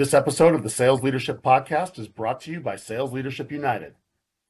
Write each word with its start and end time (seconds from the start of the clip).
This 0.00 0.14
episode 0.14 0.54
of 0.54 0.62
the 0.62 0.70
Sales 0.70 1.02
Leadership 1.02 1.42
Podcast 1.42 1.98
is 1.98 2.08
brought 2.08 2.40
to 2.40 2.50
you 2.50 2.58
by 2.58 2.76
Sales 2.76 3.12
Leadership 3.12 3.52
United. 3.52 3.96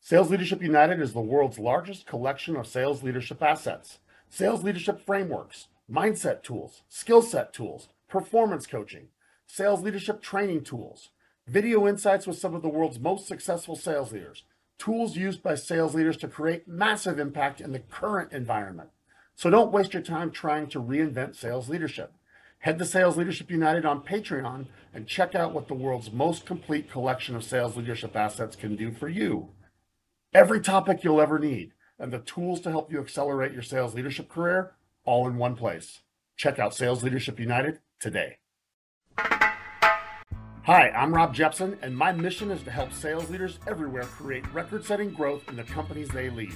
Sales 0.00 0.30
Leadership 0.30 0.62
United 0.62 1.00
is 1.00 1.12
the 1.12 1.20
world's 1.20 1.58
largest 1.58 2.06
collection 2.06 2.54
of 2.54 2.68
sales 2.68 3.02
leadership 3.02 3.42
assets, 3.42 3.98
sales 4.28 4.62
leadership 4.62 5.04
frameworks, 5.04 5.66
mindset 5.92 6.44
tools, 6.44 6.82
skill 6.88 7.20
set 7.20 7.52
tools, 7.52 7.88
performance 8.08 8.64
coaching, 8.68 9.08
sales 9.44 9.82
leadership 9.82 10.22
training 10.22 10.62
tools, 10.62 11.08
video 11.48 11.88
insights 11.88 12.28
with 12.28 12.38
some 12.38 12.54
of 12.54 12.62
the 12.62 12.68
world's 12.68 13.00
most 13.00 13.26
successful 13.26 13.74
sales 13.74 14.12
leaders, 14.12 14.44
tools 14.78 15.16
used 15.16 15.42
by 15.42 15.56
sales 15.56 15.96
leaders 15.96 16.16
to 16.16 16.28
create 16.28 16.68
massive 16.68 17.18
impact 17.18 17.60
in 17.60 17.72
the 17.72 17.80
current 17.80 18.32
environment. 18.32 18.90
So 19.34 19.50
don't 19.50 19.72
waste 19.72 19.94
your 19.94 20.02
time 20.04 20.30
trying 20.30 20.68
to 20.68 20.80
reinvent 20.80 21.34
sales 21.34 21.68
leadership. 21.68 22.12
Head 22.60 22.78
to 22.78 22.84
Sales 22.84 23.16
Leadership 23.16 23.50
United 23.50 23.86
on 23.86 24.02
Patreon 24.02 24.66
and 24.92 25.06
check 25.06 25.34
out 25.34 25.54
what 25.54 25.66
the 25.66 25.72
world's 25.72 26.12
most 26.12 26.44
complete 26.44 26.90
collection 26.90 27.34
of 27.34 27.42
sales 27.42 27.74
leadership 27.74 28.14
assets 28.14 28.54
can 28.54 28.76
do 28.76 28.92
for 28.92 29.08
you. 29.08 29.48
Every 30.34 30.60
topic 30.60 31.02
you'll 31.02 31.22
ever 31.22 31.38
need 31.38 31.72
and 31.98 32.12
the 32.12 32.18
tools 32.18 32.60
to 32.60 32.70
help 32.70 32.92
you 32.92 33.00
accelerate 33.00 33.54
your 33.54 33.62
sales 33.62 33.94
leadership 33.94 34.28
career 34.28 34.72
all 35.06 35.26
in 35.26 35.38
one 35.38 35.56
place. 35.56 36.00
Check 36.36 36.58
out 36.58 36.74
Sales 36.74 37.02
Leadership 37.02 37.40
United 37.40 37.78
today. 37.98 38.36
Hi, 39.16 40.90
I'm 40.90 41.14
Rob 41.14 41.34
Jepson, 41.34 41.78
and 41.80 41.96
my 41.96 42.12
mission 42.12 42.50
is 42.50 42.62
to 42.64 42.70
help 42.70 42.92
sales 42.92 43.30
leaders 43.30 43.58
everywhere 43.66 44.04
create 44.04 44.44
record 44.52 44.84
setting 44.84 45.12
growth 45.12 45.48
in 45.48 45.56
the 45.56 45.64
companies 45.64 46.10
they 46.10 46.28
lead. 46.28 46.52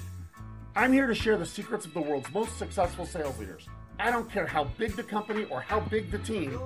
I'm 0.77 0.93
here 0.93 1.07
to 1.07 1.15
share 1.15 1.39
the 1.39 1.47
secrets 1.47 1.87
of 1.87 1.95
the 1.95 2.03
world's 2.03 2.33
most 2.35 2.59
successful 2.59 3.07
sales 3.07 3.39
leaders 3.39 3.67
I 3.99 4.11
don't 4.11 4.31
care 4.31 4.47
how 4.47 4.65
big 4.77 4.97
the 4.97 5.03
company 5.03 5.45
or 5.45 5.61
how 5.61 5.81
big 5.81 6.11
the 6.11 6.19
team, 6.19 6.59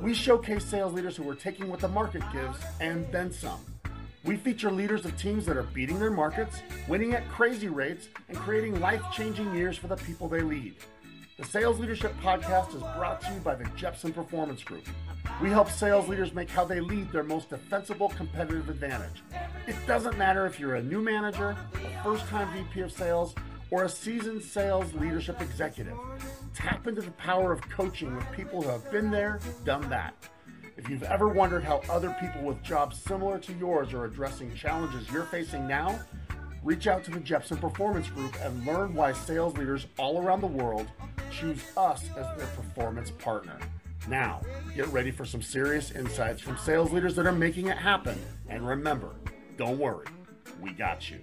we 0.00 0.14
showcase 0.14 0.64
sales 0.64 0.92
leaders 0.92 1.16
who 1.16 1.28
are 1.28 1.34
taking 1.34 1.68
what 1.68 1.80
the 1.80 1.88
market 1.88 2.22
gives 2.32 2.58
and 2.80 3.10
then 3.12 3.30
some. 3.30 3.60
We 4.24 4.36
feature 4.36 4.70
leaders 4.70 5.04
of 5.04 5.16
teams 5.16 5.46
that 5.46 5.56
are 5.56 5.62
beating 5.62 5.98
their 5.98 6.10
markets, 6.10 6.62
winning 6.88 7.14
at 7.14 7.28
crazy 7.28 7.68
rates, 7.68 8.08
and 8.28 8.36
creating 8.36 8.80
life 8.80 9.02
changing 9.12 9.54
years 9.54 9.76
for 9.76 9.88
the 9.88 9.96
people 9.96 10.28
they 10.28 10.40
lead. 10.40 10.74
The 11.38 11.44
Sales 11.46 11.78
Leadership 11.78 12.14
Podcast 12.20 12.74
is 12.74 12.82
brought 12.98 13.22
to 13.22 13.32
you 13.32 13.40
by 13.40 13.54
the 13.54 13.64
Jepson 13.76 14.12
Performance 14.12 14.62
Group. 14.62 14.86
We 15.40 15.48
help 15.48 15.70
sales 15.70 16.06
leaders 16.06 16.34
make 16.34 16.50
how 16.50 16.66
they 16.66 16.80
lead 16.80 17.10
their 17.12 17.22
most 17.22 17.48
defensible 17.48 18.10
competitive 18.10 18.68
advantage. 18.68 19.22
It 19.66 19.76
doesn't 19.86 20.18
matter 20.18 20.44
if 20.44 20.60
you're 20.60 20.74
a 20.74 20.82
new 20.82 21.00
manager, 21.00 21.56
a 21.74 22.02
first 22.02 22.26
time 22.26 22.52
VP 22.52 22.80
of 22.80 22.92
sales, 22.92 23.34
or 23.70 23.84
a 23.84 23.88
seasoned 23.88 24.42
sales 24.42 24.92
leadership 24.94 25.40
executive. 25.40 25.96
Tap 26.54 26.86
into 26.86 27.00
the 27.00 27.10
power 27.12 27.52
of 27.52 27.60
coaching 27.68 28.14
with 28.14 28.30
people 28.32 28.62
who 28.62 28.68
have 28.68 28.90
been 28.90 29.10
there, 29.10 29.40
done 29.64 29.88
that. 29.90 30.14
If 30.76 30.88
you've 30.88 31.02
ever 31.02 31.28
wondered 31.28 31.62
how 31.62 31.82
other 31.90 32.16
people 32.20 32.42
with 32.42 32.62
jobs 32.62 33.00
similar 33.00 33.38
to 33.38 33.52
yours 33.54 33.92
are 33.92 34.04
addressing 34.04 34.54
challenges 34.54 35.10
you're 35.10 35.24
facing 35.24 35.66
now, 35.68 36.00
reach 36.62 36.86
out 36.86 37.04
to 37.04 37.10
the 37.10 37.20
Jepson 37.20 37.58
Performance 37.58 38.08
Group 38.08 38.34
and 38.42 38.66
learn 38.66 38.94
why 38.94 39.12
sales 39.12 39.56
leaders 39.56 39.86
all 39.98 40.22
around 40.22 40.40
the 40.40 40.46
world 40.46 40.88
choose 41.30 41.62
us 41.76 42.04
as 42.16 42.36
their 42.36 42.46
performance 42.48 43.10
partner. 43.10 43.58
Now, 44.08 44.40
get 44.74 44.88
ready 44.88 45.10
for 45.10 45.24
some 45.24 45.42
serious 45.42 45.90
insights 45.90 46.40
from 46.40 46.56
sales 46.56 46.90
leaders 46.90 47.14
that 47.16 47.26
are 47.26 47.32
making 47.32 47.66
it 47.66 47.76
happen. 47.76 48.18
And 48.48 48.66
remember, 48.66 49.10
don't 49.56 49.78
worry, 49.78 50.06
we 50.60 50.72
got 50.72 51.10
you. 51.10 51.20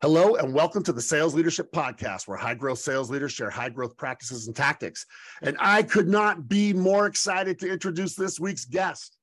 Hello, 0.00 0.36
and 0.36 0.54
welcome 0.54 0.84
to 0.84 0.92
the 0.92 1.02
Sales 1.02 1.34
Leadership 1.34 1.72
Podcast, 1.72 2.28
where 2.28 2.36
high 2.36 2.54
growth 2.54 2.78
sales 2.78 3.10
leaders 3.10 3.32
share 3.32 3.50
high 3.50 3.68
growth 3.68 3.96
practices 3.96 4.46
and 4.46 4.54
tactics. 4.54 5.04
And 5.42 5.56
I 5.58 5.82
could 5.82 6.06
not 6.06 6.48
be 6.48 6.72
more 6.72 7.06
excited 7.06 7.58
to 7.58 7.68
introduce 7.68 8.14
this 8.14 8.38
week's 8.38 8.64
guest. 8.64 9.16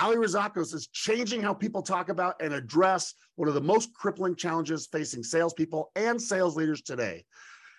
Ali 0.00 0.14
Razakos 0.14 0.74
is 0.74 0.86
changing 0.92 1.42
how 1.42 1.52
people 1.52 1.82
talk 1.82 2.08
about 2.08 2.40
and 2.40 2.54
address 2.54 3.14
one 3.34 3.48
of 3.48 3.54
the 3.54 3.60
most 3.60 3.94
crippling 3.94 4.36
challenges 4.36 4.86
facing 4.86 5.24
salespeople 5.24 5.90
and 5.96 6.22
sales 6.22 6.54
leaders 6.54 6.82
today. 6.82 7.24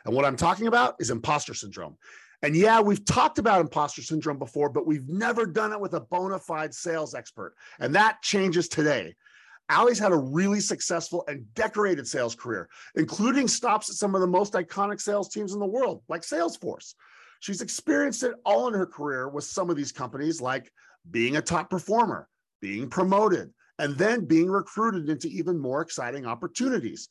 And 0.03 0.13
what 0.13 0.25
I'm 0.25 0.35
talking 0.35 0.67
about 0.67 0.95
is 0.99 1.11
imposter 1.11 1.53
syndrome. 1.53 1.95
And 2.41 2.57
yeah, 2.57 2.81
we've 2.81 3.05
talked 3.05 3.39
about 3.39 3.61
imposter 3.61 4.01
syndrome 4.01 4.37
before, 4.37 4.67
but 4.67 4.85
we've 4.85 5.07
never 5.07 5.45
done 5.45 5.71
it 5.71 5.79
with 5.79 5.93
a 5.93 6.01
bona 6.01 6.39
fide 6.39 6.73
sales 6.73 7.15
expert. 7.15 7.55
And 7.79 7.95
that 7.95 8.21
changes 8.21 8.67
today. 8.67 9.15
Ali's 9.69 9.99
had 9.99 10.11
a 10.11 10.17
really 10.17 10.59
successful 10.59 11.23
and 11.27 11.51
decorated 11.53 12.07
sales 12.07 12.35
career, 12.35 12.69
including 12.95 13.47
stops 13.47 13.89
at 13.89 13.95
some 13.95 14.13
of 14.15 14.21
the 14.21 14.27
most 14.27 14.53
iconic 14.53 14.99
sales 14.99 15.29
teams 15.29 15.53
in 15.53 15.59
the 15.59 15.65
world, 15.65 16.03
like 16.09 16.21
Salesforce. 16.21 16.95
She's 17.39 17.61
experienced 17.61 18.23
it 18.23 18.33
all 18.45 18.67
in 18.67 18.73
her 18.73 18.85
career 18.85 19.29
with 19.29 19.43
some 19.43 19.69
of 19.69 19.75
these 19.75 19.91
companies, 19.91 20.41
like 20.41 20.71
being 21.09 21.37
a 21.37 21.41
top 21.41 21.69
performer, 21.69 22.27
being 22.61 22.89
promoted, 22.89 23.53
and 23.79 23.97
then 23.97 24.25
being 24.25 24.49
recruited 24.49 25.09
into 25.09 25.27
even 25.27 25.59
more 25.59 25.81
exciting 25.81 26.25
opportunities. 26.25 27.09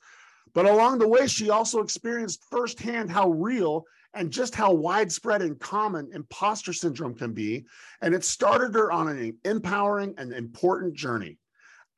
But 0.55 0.67
along 0.67 0.99
the 0.99 1.09
way, 1.09 1.27
she 1.27 1.51
also 1.51 1.81
experienced 1.81 2.45
firsthand 2.51 3.11
how 3.11 3.31
real 3.31 3.85
and 4.15 4.31
just 4.31 4.55
how 4.55 4.73
widespread 4.73 5.43
and 5.43 5.59
common 5.59 6.11
imposter 6.13 6.73
syndrome 6.73 7.15
can 7.15 7.33
be. 7.33 7.65
And 8.03 8.15
it 8.15 8.25
started 8.25 8.75
her 8.75 8.93
on 8.93 9.09
an 9.09 9.39
empowering 9.45 10.15
and 10.19 10.33
important 10.33 10.95
journey. 10.95 11.39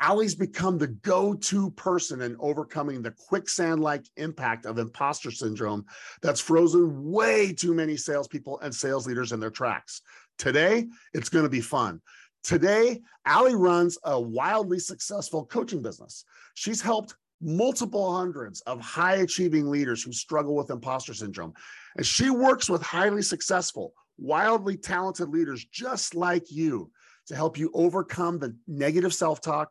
Ali's 0.00 0.34
become 0.34 0.76
the 0.76 0.88
go 0.88 1.34
to 1.34 1.70
person 1.70 2.20
in 2.20 2.36
overcoming 2.40 3.00
the 3.00 3.12
quicksand 3.12 3.80
like 3.80 4.04
impact 4.16 4.66
of 4.66 4.78
imposter 4.78 5.30
syndrome 5.30 5.84
that's 6.20 6.40
frozen 6.40 7.10
way 7.10 7.52
too 7.52 7.74
many 7.74 7.96
salespeople 7.96 8.60
and 8.60 8.74
sales 8.74 9.06
leaders 9.06 9.32
in 9.32 9.40
their 9.40 9.50
tracks. 9.50 10.02
Today, 10.38 10.86
it's 11.12 11.28
going 11.28 11.44
to 11.44 11.50
be 11.50 11.60
fun. 11.60 12.00
Today, 12.42 13.00
Ali 13.26 13.54
runs 13.54 13.96
a 14.04 14.20
wildly 14.20 14.78
successful 14.78 15.46
coaching 15.46 15.80
business. 15.80 16.24
She's 16.54 16.82
helped 16.82 17.14
multiple 17.40 18.14
hundreds 18.14 18.60
of 18.62 18.80
high 18.80 19.16
achieving 19.16 19.70
leaders 19.70 20.02
who 20.02 20.12
struggle 20.12 20.54
with 20.54 20.70
imposter 20.70 21.14
syndrome. 21.14 21.52
And 21.96 22.04
she 22.04 22.30
works 22.30 22.68
with 22.68 22.82
highly 22.82 23.22
successful, 23.22 23.92
wildly 24.18 24.76
talented 24.76 25.28
leaders 25.28 25.64
just 25.64 26.14
like 26.14 26.50
you 26.50 26.90
to 27.26 27.34
help 27.34 27.58
you 27.58 27.70
overcome 27.74 28.38
the 28.38 28.56
negative 28.66 29.14
self 29.14 29.40
talk, 29.40 29.70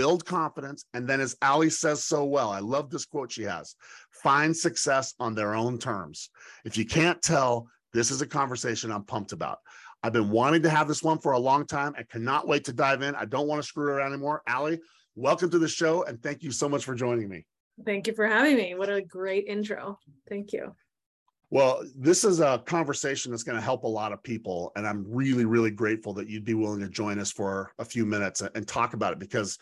build 0.00 0.24
confidence, 0.24 0.86
and 0.94 1.06
then, 1.06 1.20
as 1.20 1.36
Ali 1.42 1.68
says 1.68 2.02
so 2.02 2.24
well, 2.24 2.50
I 2.50 2.60
love 2.60 2.88
this 2.88 3.04
quote 3.04 3.30
she 3.30 3.42
has 3.42 3.76
find 4.22 4.56
success 4.56 5.12
on 5.20 5.34
their 5.34 5.54
own 5.54 5.76
terms. 5.76 6.30
If 6.64 6.78
you 6.78 6.86
can't 6.86 7.20
tell, 7.20 7.68
this 7.92 8.10
is 8.10 8.22
a 8.22 8.26
conversation 8.26 8.90
I'm 8.90 9.04
pumped 9.04 9.32
about. 9.32 9.58
I've 10.02 10.14
been 10.14 10.30
wanting 10.30 10.62
to 10.62 10.70
have 10.70 10.88
this 10.88 11.02
one 11.02 11.18
for 11.18 11.32
a 11.32 11.38
long 11.38 11.66
time 11.66 11.92
and 11.98 12.08
cannot 12.08 12.48
wait 12.48 12.64
to 12.64 12.72
dive 12.72 13.02
in. 13.02 13.14
I 13.14 13.26
don't 13.26 13.46
want 13.46 13.60
to 13.60 13.68
screw 13.68 13.92
around 13.92 14.14
anymore. 14.14 14.40
Ali, 14.48 14.80
welcome 15.16 15.50
to 15.50 15.58
the 15.58 15.68
show 15.68 16.04
and 16.04 16.22
thank 16.22 16.42
you 16.42 16.50
so 16.50 16.66
much 16.66 16.82
for 16.82 16.94
joining 16.94 17.28
me. 17.28 17.44
Thank 17.84 18.06
you 18.06 18.14
for 18.14 18.26
having 18.26 18.56
me. 18.56 18.74
What 18.76 18.88
a 18.88 19.02
great 19.02 19.48
intro. 19.48 19.98
Thank 20.30 20.54
you. 20.54 20.74
Well, 21.50 21.82
this 21.96 22.22
is 22.22 22.38
a 22.38 22.62
conversation 22.64 23.32
that's 23.32 23.42
going 23.42 23.58
to 23.58 23.62
help 23.62 23.82
a 23.82 23.88
lot 23.88 24.12
of 24.12 24.22
people. 24.22 24.70
And 24.76 24.86
I'm 24.86 25.04
really, 25.08 25.44
really 25.44 25.72
grateful 25.72 26.14
that 26.14 26.28
you'd 26.28 26.44
be 26.44 26.54
willing 26.54 26.80
to 26.80 26.88
join 26.88 27.18
us 27.18 27.32
for 27.32 27.72
a 27.80 27.84
few 27.84 28.06
minutes 28.06 28.40
and 28.40 28.66
talk 28.66 28.94
about 28.94 29.12
it 29.12 29.18
because 29.18 29.58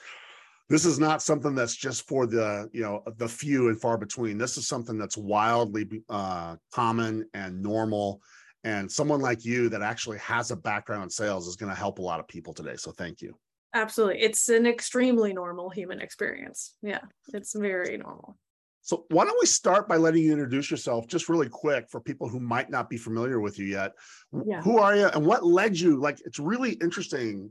this 0.68 0.84
is 0.84 0.98
not 0.98 1.22
something 1.22 1.54
that's 1.54 1.74
just 1.74 2.06
for 2.06 2.26
the 2.26 2.68
you 2.72 2.82
know 2.82 3.02
the 3.16 3.28
few 3.28 3.68
and 3.68 3.80
far 3.80 3.96
between. 3.96 4.38
This 4.38 4.58
is 4.58 4.66
something 4.68 4.98
that's 4.98 5.16
wildly 5.16 6.02
uh, 6.08 6.56
common 6.72 7.26
and 7.34 7.62
normal. 7.62 8.20
And 8.64 8.90
someone 8.90 9.20
like 9.20 9.44
you 9.44 9.68
that 9.70 9.82
actually 9.82 10.18
has 10.18 10.50
a 10.50 10.56
background 10.56 11.04
in 11.04 11.10
sales 11.10 11.46
is 11.46 11.56
going 11.56 11.70
to 11.72 11.78
help 11.78 12.00
a 12.00 12.02
lot 12.02 12.20
of 12.20 12.26
people 12.26 12.52
today. 12.52 12.74
So 12.76 12.90
thank 12.90 13.22
you. 13.22 13.34
Absolutely. 13.72 14.20
It's 14.20 14.48
an 14.48 14.66
extremely 14.66 15.32
normal 15.32 15.70
human 15.70 16.00
experience. 16.00 16.74
Yeah 16.82 17.00
it's 17.34 17.54
very 17.54 17.96
normal. 17.96 18.36
So 18.82 19.04
why 19.10 19.24
don't 19.24 19.38
we 19.38 19.46
start 19.46 19.88
by 19.88 19.96
letting 19.96 20.22
you 20.22 20.32
introduce 20.32 20.70
yourself 20.70 21.06
just 21.06 21.28
really 21.28 21.48
quick 21.48 21.90
for 21.90 22.00
people 22.00 22.28
who 22.28 22.40
might 22.40 22.70
not 22.70 22.88
be 22.88 22.96
familiar 22.96 23.38
with 23.38 23.58
you 23.58 23.66
yet. 23.66 23.92
Yeah. 24.46 24.62
Who 24.62 24.78
are 24.78 24.96
you 24.96 25.06
and 25.08 25.26
what 25.26 25.44
led 25.44 25.78
you? 25.78 26.00
Like 26.00 26.20
it's 26.24 26.38
really 26.38 26.72
interesting 26.72 27.50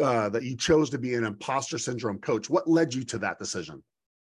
uh, 0.00 0.28
that 0.28 0.42
you 0.42 0.56
chose 0.56 0.90
to 0.90 0.98
be 0.98 1.14
an 1.14 1.24
imposter 1.24 1.78
syndrome 1.78 2.18
coach. 2.18 2.50
What 2.50 2.68
led 2.68 2.94
you 2.94 3.04
to 3.04 3.18
that 3.18 3.38
decision? 3.38 3.82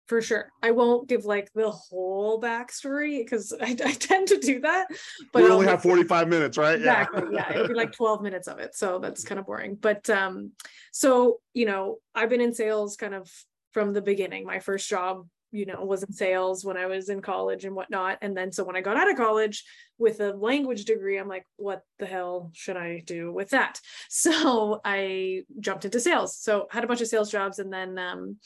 For 0.08 0.24
sure. 0.24 0.52
I 0.64 0.72
won't 0.72 1.08
give 1.08 1.26
like 1.26 1.52
the 1.54 1.70
whole 1.70 2.42
backstory 2.42 3.24
because 3.24 3.54
I, 3.62 3.78
I, 3.86 3.94
tend 3.94 4.28
to 4.30 4.40
do 4.40 4.60
that. 4.62 4.88
But 5.32 5.44
we 5.44 5.50
only 5.50 5.68
have 5.68 5.84
45 5.84 6.28
minutes, 6.28 6.58
right? 6.58 6.78
Exactly. 6.78 7.24
Yeah. 7.32 7.46
yeah. 7.48 7.56
It'll 7.56 7.68
be 7.68 7.76
like 7.76 7.92
12 7.92 8.24
minutes 8.24 8.48
of 8.48 8.58
it. 8.58 8.76
So 8.76 8.98
that's 8.98 9.24
kind 9.24 9.38
of 9.38 9.46
boring. 9.46 9.78
But 9.80 10.10
um, 10.10 10.54
so, 10.92 11.38
you 11.54 11.68
know, 11.68 11.98
I've 12.16 12.30
been 12.30 12.42
in 12.42 12.56
sales 12.56 12.96
kind 12.96 13.14
of 13.14 13.30
from 13.72 13.94
the 13.94 14.02
beginning. 14.02 14.46
My 14.46 14.58
first 14.58 14.90
job 14.90 15.28
you 15.52 15.66
know 15.66 15.84
was 15.84 16.04
in 16.04 16.12
sales 16.12 16.64
when 16.64 16.78
i 16.78 16.86
was 16.86 17.10
in 17.10 17.22
college 17.22 17.66
and 17.66 17.76
whatnot. 17.76 18.18
And 18.22 18.36
then 18.36 18.52
so 18.52 18.64
when 18.64 18.76
i 18.76 18.82
got 18.82 18.98
out 18.98 19.10
of 19.10 19.18
college 19.18 19.64
with 19.98 20.20
a 20.20 20.34
language 20.34 20.86
degree 20.86 21.18
i'm 21.18 21.28
like 21.28 21.46
what 21.58 21.82
the 21.98 22.06
hell 22.06 22.52
should 22.54 22.78
i 22.78 23.02
do 23.06 23.32
with 23.32 23.50
that? 23.50 23.80
So 24.10 24.82
i 24.84 25.44
jumped 25.60 25.86
into 25.86 26.00
sales. 26.00 26.38
So 26.38 26.68
had 26.72 26.84
a 26.84 26.88
bunch 26.88 27.02
of 27.02 27.08
sales 27.08 27.32
jobs 27.32 27.60
and 27.60 27.72
then 27.72 27.98
um, 27.98 28.38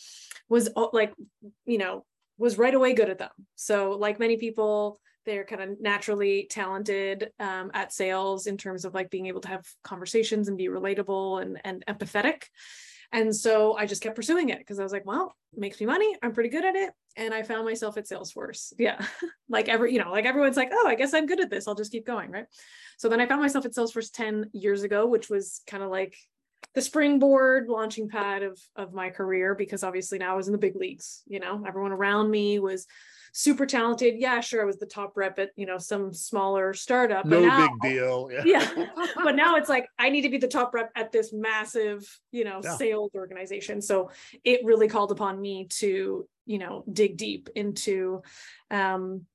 was 0.49 0.69
like 0.93 1.13
you 1.65 1.77
know 1.77 2.05
was 2.37 2.57
right 2.57 2.73
away 2.73 2.93
good 2.93 3.09
at 3.09 3.19
them. 3.19 3.29
So 3.55 3.91
like 3.91 4.19
many 4.19 4.37
people 4.37 4.99
they're 5.25 5.45
kind 5.45 5.61
of 5.61 5.81
naturally 5.81 6.47
talented 6.49 7.31
um, 7.39 7.71
at 7.73 7.93
sales 7.93 8.47
in 8.47 8.57
terms 8.57 8.85
of 8.85 8.93
like 8.93 9.09
being 9.09 9.27
able 9.27 9.41
to 9.41 9.47
have 9.47 9.65
conversations 9.83 10.47
and 10.47 10.57
be 10.57 10.67
relatable 10.67 11.41
and, 11.41 11.59
and 11.63 11.83
empathetic. 11.87 12.43
And 13.13 13.33
so 13.33 13.77
I 13.77 13.85
just 13.85 14.01
kept 14.01 14.15
pursuing 14.15 14.49
it 14.49 14.57
because 14.57 14.79
I 14.79 14.83
was 14.83 14.91
like, 14.91 15.05
well, 15.05 15.35
it 15.53 15.59
makes 15.59 15.79
me 15.79 15.85
money. 15.85 16.15
I'm 16.21 16.33
pretty 16.33 16.49
good 16.49 16.65
at 16.65 16.75
it. 16.75 16.91
And 17.15 17.31
I 17.31 17.43
found 17.43 17.63
myself 17.63 17.95
at 17.97 18.05
Salesforce. 18.05 18.73
Yeah. 18.79 19.05
like 19.47 19.69
every, 19.69 19.93
you 19.93 19.99
know, 19.99 20.11
like 20.11 20.25
everyone's 20.25 20.57
like, 20.57 20.71
oh, 20.73 20.87
I 20.87 20.95
guess 20.95 21.13
I'm 21.13 21.27
good 21.27 21.39
at 21.39 21.51
this. 21.51 21.67
I'll 21.67 21.75
just 21.75 21.91
keep 21.91 22.07
going. 22.07 22.31
Right. 22.31 22.45
So 22.97 23.07
then 23.07 23.21
I 23.21 23.27
found 23.27 23.41
myself 23.41 23.65
at 23.65 23.73
Salesforce 23.73 24.11
10 24.11 24.49
years 24.53 24.81
ago, 24.81 25.05
which 25.05 25.29
was 25.29 25.61
kind 25.67 25.83
of 25.83 25.91
like 25.91 26.15
the 26.73 26.81
springboard 26.81 27.67
launching 27.69 28.09
pad 28.09 28.41
of 28.41 28.59
of 28.75 28.93
my 28.93 29.09
career 29.09 29.53
because 29.53 29.83
obviously 29.83 30.17
now 30.17 30.33
I 30.33 30.35
was 30.35 30.47
in 30.47 30.53
the 30.53 30.57
big 30.57 30.75
leagues, 30.75 31.21
you 31.27 31.39
know, 31.39 31.63
everyone 31.67 31.91
around 31.91 32.31
me 32.31 32.57
was 32.57 32.87
super 33.33 33.65
talented. 33.65 34.15
Yeah, 34.17 34.39
sure, 34.39 34.61
I 34.61 34.65
was 34.65 34.77
the 34.77 34.85
top 34.85 35.17
rep 35.17 35.39
at 35.39 35.49
you 35.57 35.65
know 35.65 35.77
some 35.77 36.13
smaller 36.13 36.73
startup. 36.73 37.25
No 37.25 37.41
now, 37.41 37.67
big 37.67 37.91
deal. 37.91 38.29
Yeah. 38.31 38.43
yeah. 38.77 38.85
but 39.23 39.35
now 39.35 39.55
it's 39.57 39.67
like 39.67 39.87
I 39.99 40.09
need 40.09 40.21
to 40.21 40.29
be 40.29 40.37
the 40.37 40.47
top 40.47 40.73
rep 40.73 40.91
at 40.95 41.11
this 41.11 41.33
massive, 41.33 42.07
you 42.31 42.45
know, 42.45 42.61
yeah. 42.63 42.77
sales 42.77 43.11
organization. 43.15 43.81
So 43.81 44.11
it 44.43 44.61
really 44.63 44.87
called 44.87 45.11
upon 45.11 45.41
me 45.41 45.67
to, 45.79 46.27
you 46.45 46.57
know, 46.57 46.85
dig 46.91 47.17
deep 47.17 47.49
into 47.55 48.21
um 48.71 49.25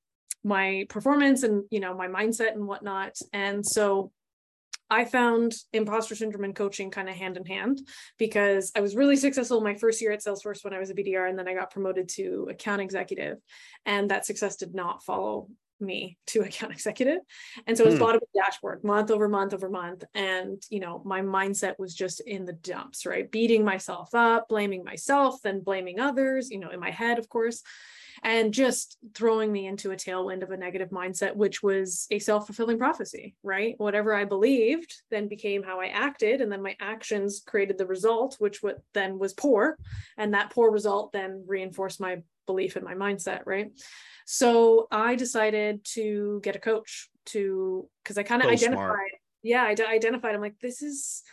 my 0.41 0.85
performance 0.87 1.43
and 1.43 1.65
you 1.69 1.81
know 1.81 1.93
my 1.93 2.07
mindset 2.07 2.53
and 2.53 2.65
whatnot. 2.65 3.17
And 3.33 3.65
so 3.65 4.11
I 4.89 5.05
found 5.05 5.53
imposter 5.71 6.15
syndrome 6.15 6.43
and 6.43 6.55
coaching 6.55 6.91
kind 6.91 7.09
of 7.09 7.15
hand 7.15 7.37
in 7.37 7.45
hand 7.45 7.79
because 8.17 8.71
I 8.75 8.81
was 8.81 8.95
really 8.95 9.15
successful 9.15 9.61
my 9.61 9.75
first 9.75 10.01
year 10.01 10.11
at 10.11 10.23
Salesforce 10.23 10.63
when 10.63 10.73
I 10.73 10.79
was 10.79 10.89
a 10.89 10.95
BDR, 10.95 11.29
and 11.29 11.37
then 11.37 11.47
I 11.47 11.53
got 11.53 11.71
promoted 11.71 12.09
to 12.09 12.47
account 12.49 12.81
executive. 12.81 13.37
And 13.85 14.09
that 14.09 14.25
success 14.25 14.55
did 14.55 14.73
not 14.73 15.03
follow 15.03 15.47
me 15.79 16.17
to 16.27 16.41
account 16.41 16.71
executive. 16.71 17.19
And 17.67 17.77
so 17.77 17.83
it 17.83 17.87
was 17.87 17.95
hmm. 17.95 18.01
bottom 18.01 18.21
of 18.21 18.27
the 18.33 18.39
dashboard 18.39 18.83
month 18.83 19.11
over 19.11 19.29
month 19.29 19.53
over 19.53 19.69
month. 19.69 20.03
And, 20.13 20.61
you 20.69 20.79
know, 20.79 21.01
my 21.05 21.21
mindset 21.21 21.75
was 21.77 21.93
just 21.93 22.21
in 22.21 22.45
the 22.45 22.53
dumps, 22.53 23.05
right? 23.05 23.29
Beating 23.29 23.63
myself 23.63 24.13
up, 24.13 24.49
blaming 24.49 24.83
myself, 24.83 25.41
then 25.43 25.61
blaming 25.61 25.99
others, 25.99 26.49
you 26.49 26.59
know, 26.59 26.69
in 26.69 26.79
my 26.79 26.91
head, 26.91 27.19
of 27.19 27.29
course 27.29 27.61
and 28.23 28.53
just 28.53 28.97
throwing 29.13 29.51
me 29.51 29.67
into 29.67 29.91
a 29.91 29.95
tailwind 29.95 30.43
of 30.43 30.51
a 30.51 30.57
negative 30.57 30.89
mindset, 30.89 31.35
which 31.35 31.63
was 31.63 32.07
a 32.11 32.19
self 32.19 32.45
fulfilling 32.45 32.77
prophecy, 32.77 33.35
right? 33.43 33.75
Whatever 33.77 34.13
I 34.13 34.25
believed 34.25 34.93
then 35.11 35.27
became 35.27 35.63
how 35.63 35.79
I 35.79 35.87
acted. 35.87 36.41
And 36.41 36.51
then 36.51 36.61
my 36.61 36.75
actions 36.79 37.41
created 37.45 37.77
the 37.77 37.85
result, 37.85 38.35
which 38.39 38.61
what 38.61 38.79
then 38.93 39.19
was 39.19 39.33
poor. 39.33 39.77
And 40.17 40.33
that 40.33 40.51
poor 40.51 40.71
result 40.71 41.11
then 41.11 41.43
reinforced 41.47 41.99
my 41.99 42.21
belief 42.45 42.77
in 42.77 42.83
my 42.83 42.95
mindset, 42.95 43.41
right? 43.45 43.71
So 44.25 44.87
I 44.91 45.15
decided 45.15 45.85
to 45.93 46.39
get 46.43 46.55
a 46.55 46.59
coach 46.59 47.09
to, 47.27 47.87
because 48.03 48.17
I 48.17 48.23
kind 48.23 48.41
of 48.41 48.49
identified, 48.49 48.85
smart. 48.85 49.11
yeah, 49.43 49.63
I 49.63 49.75
d- 49.75 49.83
identified, 49.83 50.35
I'm 50.35 50.41
like, 50.41 50.59
this 50.61 50.81
is, 50.81 51.23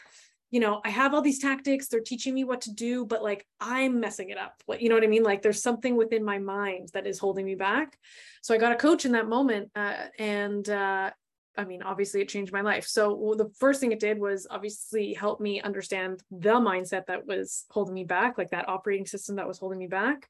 you 0.50 0.60
know, 0.60 0.80
I 0.84 0.90
have 0.90 1.12
all 1.12 1.22
these 1.22 1.40
tactics, 1.40 1.88
they're 1.88 2.00
teaching 2.00 2.34
me 2.34 2.44
what 2.44 2.62
to 2.62 2.72
do, 2.72 3.04
but 3.04 3.22
like 3.22 3.46
I'm 3.60 4.00
messing 4.00 4.30
it 4.30 4.38
up. 4.38 4.62
Like, 4.68 4.80
you 4.80 4.88
know 4.88 4.94
what 4.94 5.04
I 5.04 5.08
mean? 5.08 5.24
Like 5.24 5.42
there's 5.42 5.62
something 5.62 5.96
within 5.96 6.24
my 6.24 6.38
mind 6.38 6.90
that 6.94 7.06
is 7.06 7.18
holding 7.18 7.44
me 7.44 7.56
back. 7.56 7.98
So 8.42 8.54
I 8.54 8.58
got 8.58 8.72
a 8.72 8.76
coach 8.76 9.04
in 9.04 9.12
that 9.12 9.28
moment. 9.28 9.70
Uh, 9.74 10.06
and 10.18 10.68
uh, 10.68 11.10
I 11.58 11.64
mean, 11.64 11.82
obviously 11.82 12.20
it 12.20 12.28
changed 12.28 12.52
my 12.52 12.60
life. 12.60 12.86
So 12.86 13.34
the 13.36 13.50
first 13.58 13.80
thing 13.80 13.90
it 13.90 13.98
did 13.98 14.18
was 14.18 14.46
obviously 14.50 15.14
help 15.14 15.40
me 15.40 15.60
understand 15.60 16.22
the 16.30 16.54
mindset 16.54 17.06
that 17.06 17.26
was 17.26 17.64
holding 17.70 17.94
me 17.94 18.04
back, 18.04 18.38
like 18.38 18.50
that 18.50 18.68
operating 18.68 19.06
system 19.06 19.36
that 19.36 19.48
was 19.48 19.58
holding 19.58 19.78
me 19.78 19.86
back, 19.86 20.28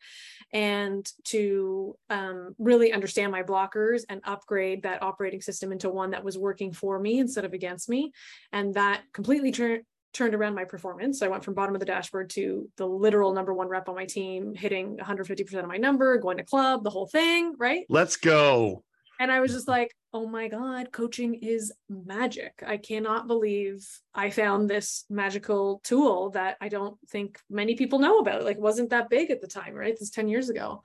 and 0.52 1.06
to 1.24 1.96
um, 2.10 2.54
really 2.58 2.92
understand 2.92 3.32
my 3.32 3.42
blockers 3.42 4.04
and 4.08 4.20
upgrade 4.24 4.84
that 4.84 5.02
operating 5.02 5.40
system 5.40 5.72
into 5.72 5.90
one 5.90 6.10
that 6.10 6.24
was 6.24 6.38
working 6.38 6.72
for 6.72 6.98
me 6.98 7.18
instead 7.18 7.44
of 7.44 7.52
against 7.52 7.88
me. 7.88 8.12
And 8.52 8.74
that 8.74 9.02
completely 9.12 9.50
turned 9.50 9.82
turned 10.16 10.34
around 10.34 10.54
my 10.54 10.64
performance. 10.64 11.18
So 11.18 11.26
I 11.26 11.28
went 11.28 11.44
from 11.44 11.54
bottom 11.54 11.74
of 11.74 11.80
the 11.80 11.86
dashboard 11.86 12.30
to 12.30 12.68
the 12.76 12.86
literal 12.86 13.32
number 13.32 13.52
one 13.52 13.68
rep 13.68 13.88
on 13.88 13.94
my 13.94 14.06
team, 14.06 14.54
hitting 14.54 14.96
150% 14.96 15.54
of 15.54 15.68
my 15.68 15.76
number, 15.76 16.16
going 16.18 16.38
to 16.38 16.44
club, 16.44 16.82
the 16.84 16.90
whole 16.90 17.06
thing, 17.06 17.54
right? 17.58 17.84
Let's 17.88 18.16
go. 18.16 18.82
And 19.18 19.32
I 19.32 19.40
was 19.40 19.52
just 19.52 19.68
like, 19.68 19.94
oh 20.12 20.26
my 20.26 20.48
God, 20.48 20.92
coaching 20.92 21.34
is 21.34 21.72
magic. 21.88 22.62
I 22.66 22.76
cannot 22.76 23.26
believe 23.26 23.86
I 24.14 24.30
found 24.30 24.68
this 24.68 25.04
magical 25.08 25.80
tool 25.84 26.30
that 26.30 26.56
I 26.60 26.68
don't 26.68 26.96
think 27.08 27.40
many 27.48 27.76
people 27.76 27.98
know 27.98 28.18
about. 28.18 28.44
Like, 28.44 28.58
wasn't 28.58 28.90
that 28.90 29.08
big 29.08 29.30
at 29.30 29.40
the 29.40 29.46
time, 29.46 29.74
right? 29.74 29.96
This 29.98 30.10
10 30.10 30.28
years 30.28 30.48
ago. 30.50 30.82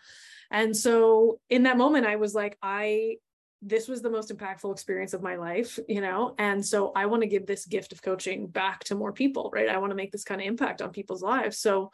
And 0.49 0.75
so 0.75 1.39
in 1.49 1.63
that 1.63 1.77
moment, 1.77 2.05
I 2.05 2.17
was 2.17 2.33
like, 2.33 2.57
I 2.61 3.17
this 3.61 3.87
was 3.87 4.01
the 4.01 4.09
most 4.09 4.35
impactful 4.35 4.71
experience 4.71 5.13
of 5.13 5.21
my 5.21 5.35
life, 5.35 5.77
you 5.87 6.01
know? 6.01 6.33
And 6.39 6.65
so 6.65 6.91
I 6.95 7.05
want 7.05 7.21
to 7.21 7.29
give 7.29 7.45
this 7.45 7.65
gift 7.65 7.91
of 7.91 8.01
coaching 8.01 8.47
back 8.47 8.83
to 8.85 8.95
more 8.95 9.13
people, 9.13 9.51
right? 9.53 9.69
I 9.69 9.77
want 9.77 9.91
to 9.91 9.95
make 9.95 10.11
this 10.11 10.23
kind 10.23 10.41
of 10.41 10.47
impact 10.47 10.81
on 10.81 10.89
people's 10.89 11.21
lives. 11.21 11.59
So 11.59 11.91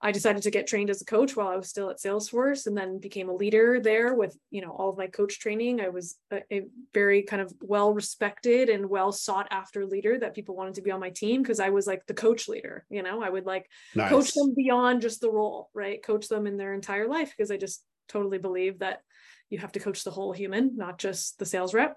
I 0.00 0.12
decided 0.12 0.42
to 0.42 0.52
get 0.52 0.68
trained 0.68 0.90
as 0.90 1.02
a 1.02 1.04
coach 1.04 1.34
while 1.34 1.48
I 1.48 1.56
was 1.56 1.68
still 1.68 1.90
at 1.90 1.98
Salesforce 1.98 2.66
and 2.66 2.76
then 2.76 3.00
became 3.00 3.28
a 3.28 3.34
leader 3.34 3.80
there 3.80 4.14
with, 4.14 4.36
you 4.52 4.60
know, 4.60 4.70
all 4.70 4.90
of 4.90 4.96
my 4.96 5.08
coach 5.08 5.40
training. 5.40 5.80
I 5.80 5.88
was 5.88 6.16
a, 6.30 6.42
a 6.52 6.66
very 6.94 7.22
kind 7.22 7.42
of 7.42 7.52
well 7.60 7.92
respected 7.92 8.68
and 8.68 8.88
well 8.88 9.10
sought 9.10 9.48
after 9.50 9.84
leader 9.84 10.16
that 10.20 10.34
people 10.34 10.54
wanted 10.54 10.74
to 10.74 10.82
be 10.82 10.92
on 10.92 11.00
my 11.00 11.10
team 11.10 11.42
because 11.42 11.58
I 11.58 11.70
was 11.70 11.88
like 11.88 12.06
the 12.06 12.14
coach 12.14 12.46
leader, 12.46 12.86
you 12.90 13.02
know, 13.02 13.22
I 13.22 13.28
would 13.28 13.44
like 13.44 13.68
nice. 13.96 14.08
coach 14.08 14.32
them 14.34 14.54
beyond 14.54 15.02
just 15.02 15.20
the 15.20 15.32
role, 15.32 15.68
right? 15.74 16.00
Coach 16.00 16.28
them 16.28 16.46
in 16.46 16.58
their 16.58 16.74
entire 16.74 17.08
life 17.08 17.34
because 17.36 17.50
I 17.50 17.56
just 17.56 17.82
totally 18.08 18.38
believe 18.38 18.78
that 18.78 19.02
you 19.50 19.58
have 19.58 19.72
to 19.72 19.80
coach 19.80 20.04
the 20.04 20.10
whole 20.10 20.32
human, 20.32 20.76
not 20.76 20.98
just 20.98 21.38
the 21.38 21.46
sales 21.46 21.74
rep. 21.74 21.96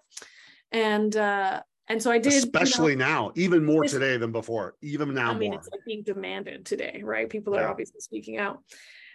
And 0.71 1.15
uh, 1.15 1.61
and 1.87 2.01
so 2.01 2.11
I 2.11 2.19
did, 2.19 2.33
especially 2.33 2.93
you 2.93 2.97
know, 2.97 3.05
now, 3.05 3.31
even 3.35 3.65
more 3.65 3.83
today 3.83 4.17
than 4.17 4.31
before. 4.31 4.75
Even 4.81 5.13
now, 5.13 5.31
I 5.31 5.37
mean, 5.37 5.51
more. 5.51 5.59
it's 5.59 5.69
like 5.69 5.81
being 5.85 6.03
demanded 6.03 6.65
today, 6.65 7.01
right? 7.03 7.29
People 7.29 7.55
are 7.55 7.67
obviously 7.67 7.99
speaking 7.99 8.37
out. 8.37 8.59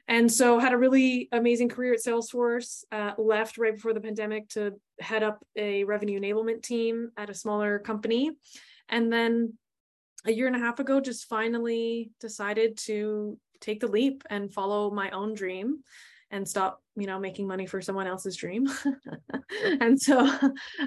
And 0.09 0.31
so 0.31 0.59
had 0.59 0.73
a 0.73 0.79
really 0.79 1.29
amazing 1.33 1.69
career 1.69 1.95
at 1.95 2.01
Salesforce. 2.01 2.85
Uh, 2.93 3.13
left 3.19 3.59
right 3.59 3.75
before 3.75 3.93
the 3.93 4.01
pandemic 4.01 4.49
to 4.51 4.75
head 5.01 5.23
up 5.23 5.45
a 5.57 5.85
revenue 5.85 6.21
enablement 6.21 6.63
team 6.63 7.11
at 7.17 7.31
a 7.31 7.35
smaller 7.35 7.79
company, 7.79 8.31
and 8.89 9.13
then 9.13 9.55
a 10.27 10.33
year 10.33 10.47
and 10.47 10.57
a 10.57 10.61
half 10.61 10.79
ago, 10.79 11.01
just 11.01 11.29
finally 11.29 12.11
decided 12.21 12.77
to 12.77 13.39
take 13.61 13.81
the 13.81 13.87
leap 13.87 14.23
and 14.29 14.53
follow 14.53 14.91
my 14.91 15.11
own 15.11 15.35
dream 15.35 15.83
and 16.31 16.49
stop 16.49 16.83
you 16.97 17.07
know 17.07 17.19
making 17.19 17.47
money 17.47 17.67
for 17.67 17.81
someone 17.81 18.07
else's 18.07 18.37
dream. 18.37 18.69
And 19.81 20.01
so 20.01 20.29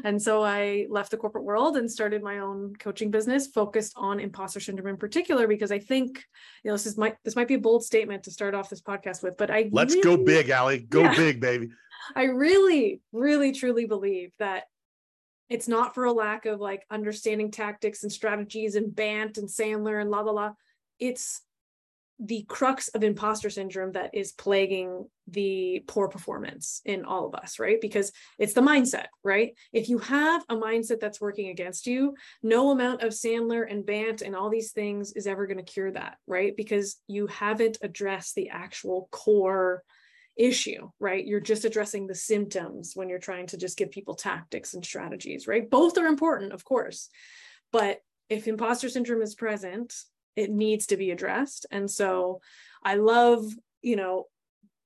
and 0.03 0.21
so 0.21 0.43
i 0.43 0.85
left 0.89 1.11
the 1.11 1.17
corporate 1.17 1.43
world 1.43 1.77
and 1.77 1.89
started 1.89 2.21
my 2.21 2.39
own 2.39 2.75
coaching 2.75 3.09
business 3.09 3.47
focused 3.47 3.93
on 3.95 4.19
imposter 4.19 4.59
syndrome 4.59 4.87
in 4.87 4.97
particular 4.97 5.47
because 5.47 5.71
i 5.71 5.79
think 5.79 6.23
you 6.63 6.69
know 6.69 6.73
this 6.73 6.85
is 6.85 6.97
my 6.97 7.15
this 7.23 7.35
might 7.35 7.47
be 7.47 7.55
a 7.55 7.59
bold 7.59 7.83
statement 7.83 8.23
to 8.23 8.31
start 8.31 8.53
off 8.53 8.69
this 8.69 8.81
podcast 8.81 9.23
with 9.23 9.37
but 9.37 9.49
i 9.49 9.69
let's 9.71 9.95
really, 9.95 10.17
go 10.17 10.23
big 10.23 10.51
ali 10.51 10.79
go 10.79 11.01
yeah, 11.01 11.15
big 11.15 11.39
baby. 11.39 11.69
I 12.15 12.23
really 12.23 13.01
really 13.11 13.51
truly 13.51 13.85
believe 13.85 14.31
that 14.39 14.65
it's 15.49 15.67
not 15.67 15.95
for 15.95 16.05
a 16.05 16.13
lack 16.13 16.45
of 16.45 16.59
like 16.59 16.85
understanding 16.91 17.51
tactics 17.51 18.03
and 18.03 18.11
strategies 18.11 18.75
and 18.75 18.95
bant 18.95 19.37
and 19.37 19.49
sandler 19.49 19.99
and 19.99 20.09
la 20.11 20.21
la 20.21 20.31
la. 20.31 20.53
It's 20.99 21.41
the 22.19 22.43
crux 22.49 22.89
of 22.89 23.03
imposter 23.03 23.49
syndrome 23.49 23.93
that 23.93 24.13
is 24.13 24.33
plaguing 24.33 25.07
the 25.27 25.83
poor 25.87 26.09
performance 26.09 26.81
in 26.83 27.05
all 27.05 27.25
of 27.25 27.35
us, 27.35 27.59
right? 27.59 27.79
Because 27.79 28.11
it's 28.37 28.53
the 28.53 28.61
mindset, 28.61 29.05
right? 29.23 29.53
If 29.71 29.87
you 29.87 29.99
have 29.99 30.43
a 30.49 30.55
mindset 30.55 30.99
that's 30.99 31.21
working 31.21 31.49
against 31.49 31.87
you, 31.87 32.15
no 32.43 32.71
amount 32.71 33.03
of 33.03 33.13
Sandler 33.13 33.65
and 33.69 33.85
Bant 33.85 34.21
and 34.21 34.35
all 34.35 34.49
these 34.49 34.71
things 34.71 35.13
is 35.13 35.27
ever 35.27 35.47
going 35.47 35.63
to 35.63 35.71
cure 35.71 35.91
that, 35.91 36.17
right? 36.27 36.55
Because 36.57 36.97
you 37.07 37.27
haven't 37.27 37.77
addressed 37.81 38.35
the 38.35 38.49
actual 38.49 39.07
core 39.11 39.83
issue, 40.35 40.89
right? 40.99 41.25
You're 41.25 41.39
just 41.39 41.63
addressing 41.63 42.07
the 42.07 42.15
symptoms 42.15 42.93
when 42.95 43.07
you're 43.07 43.19
trying 43.19 43.47
to 43.47 43.57
just 43.57 43.77
give 43.77 43.91
people 43.91 44.15
tactics 44.15 44.73
and 44.73 44.83
strategies, 44.83 45.47
right? 45.47 45.69
Both 45.69 45.97
are 45.97 46.07
important, 46.07 46.51
of 46.51 46.65
course. 46.65 47.09
But 47.71 48.01
if 48.29 48.47
imposter 48.47 48.89
syndrome 48.89 49.21
is 49.21 49.35
present, 49.35 49.93
it 50.35 50.51
needs 50.51 50.87
to 50.87 50.97
be 50.97 51.11
addressed. 51.11 51.65
And 51.71 51.89
so 51.89 52.41
i 52.83 52.95
love 52.95 53.43
you 53.81 53.95
know 53.95 54.25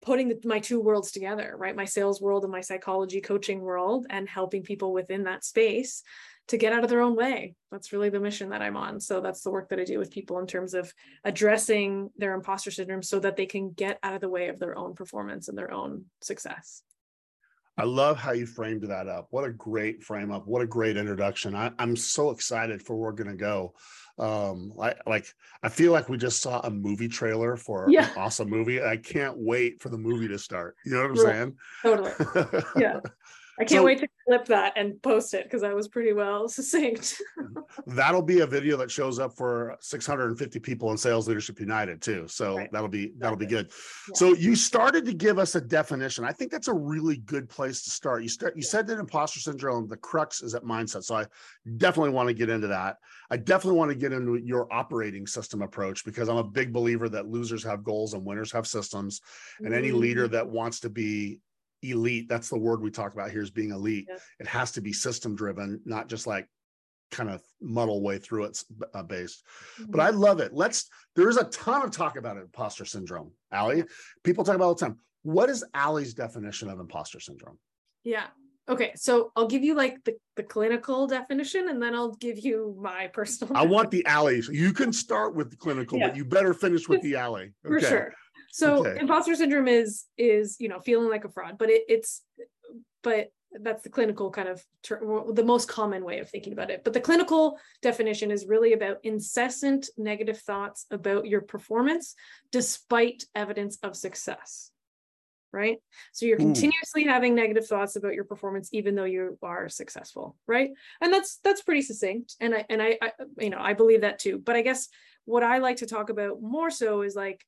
putting 0.04 0.28
the, 0.28 0.40
my 0.44 0.60
two 0.60 0.82
worlds 0.82 1.12
together 1.12 1.56
right? 1.58 1.76
My 1.76 1.86
sales 1.86 2.22
world 2.22 2.44
and 2.44 2.52
my 2.52 2.62
psychology 2.62 3.22
coaching 3.22 3.62
world 3.62 4.06
and 4.10 4.28
helping 4.28 4.64
people 4.64 4.92
within 4.92 5.24
that 5.24 5.46
space 5.46 6.04
to 6.50 6.58
get 6.58 6.74
out 6.74 6.84
of 6.84 6.90
their 6.90 7.00
own 7.00 7.16
way. 7.16 7.56
That's 7.72 7.94
really 7.94 8.10
the 8.10 8.20
mission 8.20 8.50
that 8.50 8.62
i'm 8.62 8.76
on. 8.76 9.00
So 9.00 9.22
that's 9.22 9.42
the 9.42 9.52
work 9.52 9.70
that 9.70 9.80
i 9.80 9.86
do 9.86 10.00
with 10.00 10.12
people 10.12 10.40
in 10.40 10.48
terms 10.48 10.74
of 10.74 10.94
addressing 11.24 12.10
their 12.18 12.34
imposter 12.34 12.72
syndrome 12.72 13.04
so 13.04 13.20
that 13.20 13.38
they 13.38 13.46
can 13.46 13.72
get 13.72 13.98
out 14.04 14.14
of 14.14 14.22
the 14.22 14.30
way 14.30 14.50
of 14.50 14.60
their 14.60 14.78
own 14.78 14.94
performance 14.94 15.48
and 15.48 15.58
their 15.58 15.72
own 15.72 16.06
success 16.22 16.84
I 17.78 17.86
love 17.86 18.18
how 18.18 18.34
you 18.34 18.46
framed 18.46 18.84
that 18.84 19.08
up. 19.08 19.28
What 19.32 19.46
a 19.46 19.52
great 19.52 20.04
frame 20.04 20.32
up. 20.32 20.46
What 20.48 20.62
a 20.62 20.68
great 20.68 20.96
introduction. 20.96 21.56
I, 21.56 21.72
am 21.80 21.96
so 21.96 22.30
excited 22.30 22.84
for 22.84 22.96
where 22.96 23.10
we're 23.10 23.16
going 23.16 23.32
to 23.32 23.36
go 23.36 23.74
um 24.20 24.74
I, 24.80 24.94
like 25.08 25.26
i 25.64 25.70
feel 25.70 25.92
like 25.92 26.08
we 26.08 26.18
just 26.18 26.40
saw 26.40 26.60
a 26.60 26.70
movie 26.70 27.08
trailer 27.08 27.58
for 27.58 27.88
yeah. 27.90 28.12
an 28.12 28.18
awesome 28.18 28.48
movie 28.48 28.82
i 28.84 28.96
can't 28.96 29.36
wait 29.36 29.82
for 29.82 29.90
the 29.90 29.98
movie 29.98 30.28
to 30.28 30.38
start 30.38 30.76
you 30.86 30.94
know 30.94 31.02
what 31.02 31.10
i'm 31.10 31.18
saying 31.18 31.56
totally 31.82 32.12
yeah 32.78 33.00
I 33.60 33.66
can't 33.66 33.82
so, 33.82 33.86
wait 33.86 34.00
to 34.00 34.08
clip 34.28 34.46
that 34.46 34.74
and 34.76 35.00
post 35.04 35.36
it 35.36 35.44
because 35.44 35.62
that 35.62 35.76
was 35.76 35.88
pretty 35.88 36.12
well 36.12 36.50
succinct. 36.50 37.22
that'll 37.86 38.24
be 38.24 38.40
a 38.40 38.48
video 38.48 38.78
that 38.78 38.90
shows 38.90 39.20
up 39.20 39.36
for 39.36 39.78
650 39.80 40.60
people 40.60 40.90
in 40.92 40.98
Sales 40.98 41.28
Leadership 41.28 41.60
United 41.60 42.02
too. 42.02 42.28
So 42.28 42.58
right. 42.58 42.72
that'll 42.72 42.88
be 42.88 43.14
that'll 43.20 43.38
be 43.38 43.46
good. 43.46 43.68
Yeah. 44.10 44.16
So 44.16 44.34
you 44.34 44.56
started 44.56 45.06
to 45.06 45.14
give 45.14 45.38
us 45.38 45.54
a 45.54 45.62
definition. 45.62 46.26
I 46.26 46.32
think 46.32 46.52
that's 46.52 46.68
a 46.68 46.74
really 46.74 47.18
good 47.18 47.48
place 47.48 47.84
to 47.84 47.92
start. 47.92 48.24
You 48.24 48.30
start 48.30 48.56
you 48.56 48.64
said 48.64 48.88
that 48.88 48.98
imposter 48.98 49.40
syndrome, 49.40 49.88
the 49.88 49.98
crux 49.98 50.42
is 50.42 50.56
at 50.56 50.64
mindset. 50.64 51.04
So 51.04 51.16
I 51.16 51.26
definitely 51.78 52.12
want 52.12 52.30
to 52.30 52.34
get 52.34 52.50
into 52.50 52.68
that. 52.68 52.98
I 53.30 53.38
definitely 53.38 53.78
want 53.78 53.90
to 53.90 53.96
get 53.96 54.14
into 54.14 54.36
your 54.38 54.72
operating 54.74 55.28
system 55.28 55.62
approach 55.62 56.04
because 56.06 56.28
I'm 56.28 56.38
a 56.38 56.44
big 56.44 56.74
believer 56.74 57.08
that 57.10 57.28
losers 57.28 57.64
have 57.64 57.84
goals 57.84 58.16
and 58.16 58.26
winners 58.26 58.52
have 58.52 58.66
systems. 58.66 59.22
And 59.60 59.68
mm-hmm. 59.68 59.76
any 59.76 59.92
leader 59.92 60.28
that 60.30 60.48
wants 60.48 60.80
to 60.82 60.90
be 60.90 61.40
elite 61.84 62.28
that's 62.30 62.50
the 62.50 62.58
word 62.58 62.82
we 62.82 62.92
talk 62.92 63.14
about 63.14 63.32
here 63.32 63.42
is 63.42 63.52
being 63.52 63.72
elite. 63.72 64.06
Yeah. 64.10 64.18
it 64.40 64.48
has 64.48 64.72
to 64.72 64.82
be 64.82 64.94
system 64.94 65.36
driven 65.36 65.82
not 65.86 66.08
just 66.08 66.28
like 66.28 66.48
kind 67.12 67.30
of 67.30 67.42
muddle 67.62 68.02
way 68.02 68.18
through 68.18 68.46
it 68.46 68.64
uh, 68.94 69.04
based. 69.04 69.44
Mm-hmm. 69.80 69.92
but 69.92 70.00
i 70.02 70.10
love 70.10 70.40
it. 70.40 70.54
Let's 70.54 70.90
there's 71.16 71.38
a 71.38 71.46
ton 71.46 71.84
of 71.84 71.92
talk 71.92 72.18
about 72.18 72.38
imposter 72.38 72.86
syndrome 72.86 73.32
ali 73.52 73.84
people 74.24 74.44
talk 74.44 74.56
about 74.56 74.66
all 74.66 74.76
the 74.76 74.86
time. 74.86 75.00
What 75.24 75.50
is 75.50 75.64
ali's 75.74 76.14
definition 76.14 76.70
of 76.70 76.80
imposter 76.80 77.20
syndrome? 77.20 77.60
Yeah. 78.04 78.28
Okay 78.70 78.94
so 78.96 79.34
i'll 79.36 79.48
give 79.48 79.62
you 79.62 79.76
like 79.76 80.02
the, 80.06 80.16
the 80.38 80.44
clinical 80.44 81.06
definition 81.06 81.68
and 81.68 81.84
then 81.84 81.94
i'll 81.94 82.16
give 82.16 82.40
you 82.40 82.78
my 82.80 83.08
personal 83.08 83.58
i 83.58 83.66
want 83.66 83.92
the 83.92 84.06
ali 84.06 84.42
you 84.50 84.72
can 84.72 84.94
start 84.94 85.36
with 85.36 85.50
the 85.50 85.58
clinical 85.58 86.00
yeah. 86.00 86.08
but 86.08 86.16
you 86.16 86.24
better 86.24 86.54
finish 86.54 86.88
with 86.88 87.02
the 87.02 87.18
ali 87.18 87.42
okay. 87.42 87.54
for 87.66 87.82
sure 87.82 88.14
so 88.54 88.86
okay. 88.86 89.00
imposter 89.00 89.34
syndrome 89.34 89.68
is 89.68 90.06
is 90.16 90.58
you 90.60 90.70
know 90.70 90.80
feeling 90.80 91.10
like 91.10 91.26
a 91.26 91.30
fraud, 91.30 91.58
but 91.58 91.72
it, 91.72 91.86
it's 91.90 92.22
but 93.02 93.32
that's 93.62 93.82
the 93.82 93.90
clinical 93.90 94.30
kind 94.30 94.48
of 94.48 94.64
the 95.36 95.44
most 95.44 95.68
common 95.68 96.06
way 96.06 96.20
of 96.20 96.30
thinking 96.30 96.54
about 96.54 96.70
it. 96.70 96.84
But 96.84 96.94
the 96.94 97.02
clinical 97.02 97.58
definition 97.82 98.30
is 98.30 98.46
really 98.46 98.74
about 98.74 99.00
incessant 99.02 99.90
negative 99.98 100.38
thoughts 100.38 100.86
about 100.92 101.26
your 101.26 101.42
performance 101.42 102.14
despite 102.52 103.24
evidence 103.34 103.80
of 103.82 103.96
success. 103.96 104.70
Right. 105.52 105.80
So 106.12 106.28
you're 106.28 106.38
hmm. 106.38 106.54
continuously 106.54 107.06
having 107.06 107.34
negative 107.34 107.66
thoughts 107.66 107.96
about 107.96 108.14
your 108.14 108.24
performance, 108.24 108.70
even 108.72 108.94
though 108.94 109.04
you 109.04 109.40
are 109.42 109.68
successful. 109.68 110.36
Right. 110.46 110.70
And 111.02 111.12
that's 111.12 111.40
that's 111.44 111.64
pretty 111.64 111.82
succinct. 111.82 112.36
And 112.40 112.54
I 112.54 112.66
and 112.70 112.84
I, 112.84 113.00
I 113.02 113.12
you 113.40 113.50
know 113.50 113.60
I 113.60 113.74
believe 113.74 114.02
that 114.02 114.20
too. 114.20 114.38
But 114.38 114.56
I 114.56 114.62
guess 114.62 114.90
what 115.26 115.42
I 115.42 115.58
like 115.58 115.78
to 115.78 115.88
talk 115.88 116.12
about 116.12 116.40
more 116.40 116.70
so 116.70 117.02
is 117.02 117.16
like 117.16 117.44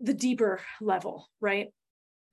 the 0.00 0.14
deeper 0.14 0.60
level, 0.80 1.28
right? 1.40 1.68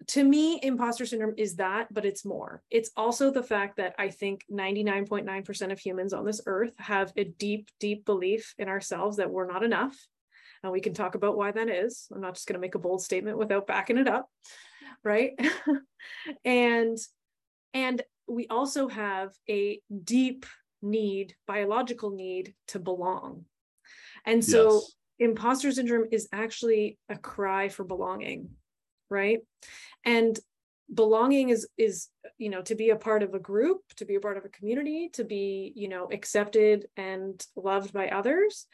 To 0.08 0.24
me, 0.24 0.60
imposter 0.62 1.06
syndrome 1.06 1.34
is 1.38 1.56
that, 1.56 1.94
but 1.94 2.06
it's 2.06 2.24
more. 2.24 2.62
It's 2.70 2.92
also 2.96 3.32
the 3.32 3.44
fact 3.44 3.78
that 3.78 3.96
I 3.98 4.10
think 4.10 4.46
99.9% 4.52 5.72
of 5.72 5.80
humans 5.80 6.14
on 6.14 6.24
this 6.24 6.40
earth 6.46 6.74
have 6.78 7.12
a 7.18 7.24
deep, 7.24 7.70
deep 7.80 8.06
belief 8.06 8.54
in 8.58 8.70
ourselves 8.70 9.18
that 9.18 9.32
we're 9.32 9.52
not 9.52 9.64
enough. 9.64 9.98
And 10.64 10.72
we 10.72 10.82
can 10.82 10.94
talk 10.94 11.16
about 11.16 11.36
why 11.36 11.52
that 11.52 11.70
is. 11.70 12.08
I'm 12.14 12.22
not 12.22 12.36
just 12.36 12.48
going 12.48 12.56
to 12.56 12.60
make 12.60 12.76
a 12.76 12.80
bold 12.80 13.02
statement 13.02 13.38
without 13.38 13.68
backing 13.68 13.98
it 13.98 14.08
up, 14.08 14.30
right? 15.04 15.32
and 16.46 16.98
and 17.74 18.02
we 18.28 18.48
also 18.48 18.88
have 18.88 19.34
a 19.50 19.80
deep 20.04 20.46
need, 20.82 21.36
biological 21.48 22.12
need 22.12 22.54
to 22.70 22.80
belong. 22.80 23.46
And 24.26 24.44
so 24.44 24.74
yes 24.74 24.97
imposter 25.20 25.72
syndrome 25.72 26.08
is 26.12 26.28
actually 26.32 26.98
a 27.10 27.18
cry 27.18 27.70
for 27.70 27.84
belonging 27.84 28.50
right? 29.10 29.40
And 30.06 30.38
belonging 30.94 31.50
is 31.50 31.68
is 31.78 32.08
you 32.38 32.50
know 32.50 32.62
to 32.62 32.76
be 32.76 32.92
a 32.92 32.96
part 32.96 33.22
of 33.22 33.34
a 33.34 33.40
group 33.40 33.82
to 33.98 34.06
be 34.06 34.16
a 34.16 34.22
part 34.22 34.38
of 34.38 34.46
a 34.46 34.50
community 34.50 35.10
to 35.12 35.26
be 35.26 35.74
you 35.76 35.90
know 35.90 36.08
accepted 36.14 36.88
and 36.96 37.46
loved 37.56 37.94
by 37.94 38.10
others. 38.10 38.68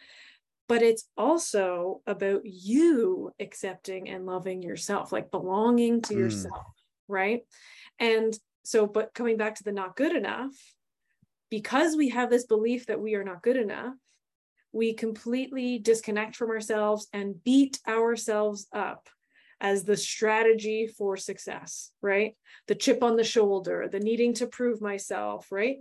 But 0.69 0.81
it's 0.81 1.05
also 1.17 2.01
about 2.07 2.41
you 2.45 3.31
accepting 3.39 4.09
and 4.09 4.25
loving 4.25 4.61
yourself 4.61 5.11
like 5.11 5.31
belonging 5.31 6.01
to 6.03 6.13
mm. 6.13 6.19
yourself 6.19 6.63
right? 7.07 7.41
And 7.99 8.37
so 8.63 8.87
but 8.87 9.13
coming 9.13 9.37
back 9.37 9.55
to 9.55 9.63
the 9.63 9.71
not 9.71 9.95
good 9.95 10.15
enough 10.15 10.53
because 11.49 11.95
we 11.95 12.09
have 12.09 12.29
this 12.29 12.45
belief 12.45 12.87
that 12.87 13.01
we 13.01 13.15
are 13.15 13.23
not 13.23 13.43
good 13.43 13.57
enough 13.57 13.95
we 14.73 14.93
completely 14.93 15.79
disconnect 15.79 16.35
from 16.35 16.49
ourselves 16.49 17.07
and 17.13 17.41
beat 17.43 17.79
ourselves 17.87 18.67
up 18.73 19.07
as 19.61 19.85
the 19.85 19.95
strategy 19.95 20.87
for 20.87 21.15
success, 21.15 21.91
right? 22.01 22.35
The 22.67 22.75
chip 22.75 23.01
on 23.01 23.15
the 23.15 23.23
shoulder, 23.23 23.87
the 23.89 23.99
needing 23.99 24.33
to 24.35 24.47
prove 24.47 24.81
myself, 24.81 25.51
right? 25.51 25.77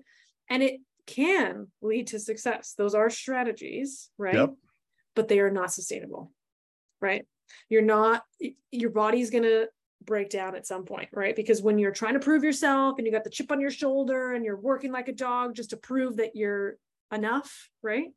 And 0.48 0.62
it 0.62 0.80
can 1.06 1.68
lead 1.80 2.08
to 2.08 2.20
success. 2.20 2.74
Those 2.76 2.94
are 2.94 3.10
strategies, 3.10 4.10
right? 4.18 4.34
Yep. 4.34 4.54
But 5.16 5.28
they 5.28 5.40
are 5.40 5.50
not 5.50 5.72
sustainable, 5.72 6.30
right? 7.00 7.26
You're 7.68 7.82
not, 7.82 8.22
your 8.70 8.90
body's 8.90 9.30
going 9.30 9.42
to 9.44 9.68
break 10.04 10.30
down 10.30 10.54
at 10.54 10.66
some 10.66 10.84
point, 10.84 11.08
right? 11.12 11.34
Because 11.34 11.62
when 11.62 11.78
you're 11.78 11.92
trying 11.92 12.14
to 12.14 12.20
prove 12.20 12.44
yourself 12.44 12.98
and 12.98 13.06
you 13.06 13.12
got 13.12 13.24
the 13.24 13.30
chip 13.30 13.50
on 13.50 13.60
your 13.60 13.70
shoulder 13.70 14.32
and 14.32 14.44
you're 14.44 14.56
working 14.60 14.92
like 14.92 15.08
a 15.08 15.12
dog 15.12 15.54
just 15.54 15.70
to 15.70 15.76
prove 15.76 16.16
that 16.16 16.36
you're 16.36 16.76
enough, 17.12 17.68
right? 17.82 18.08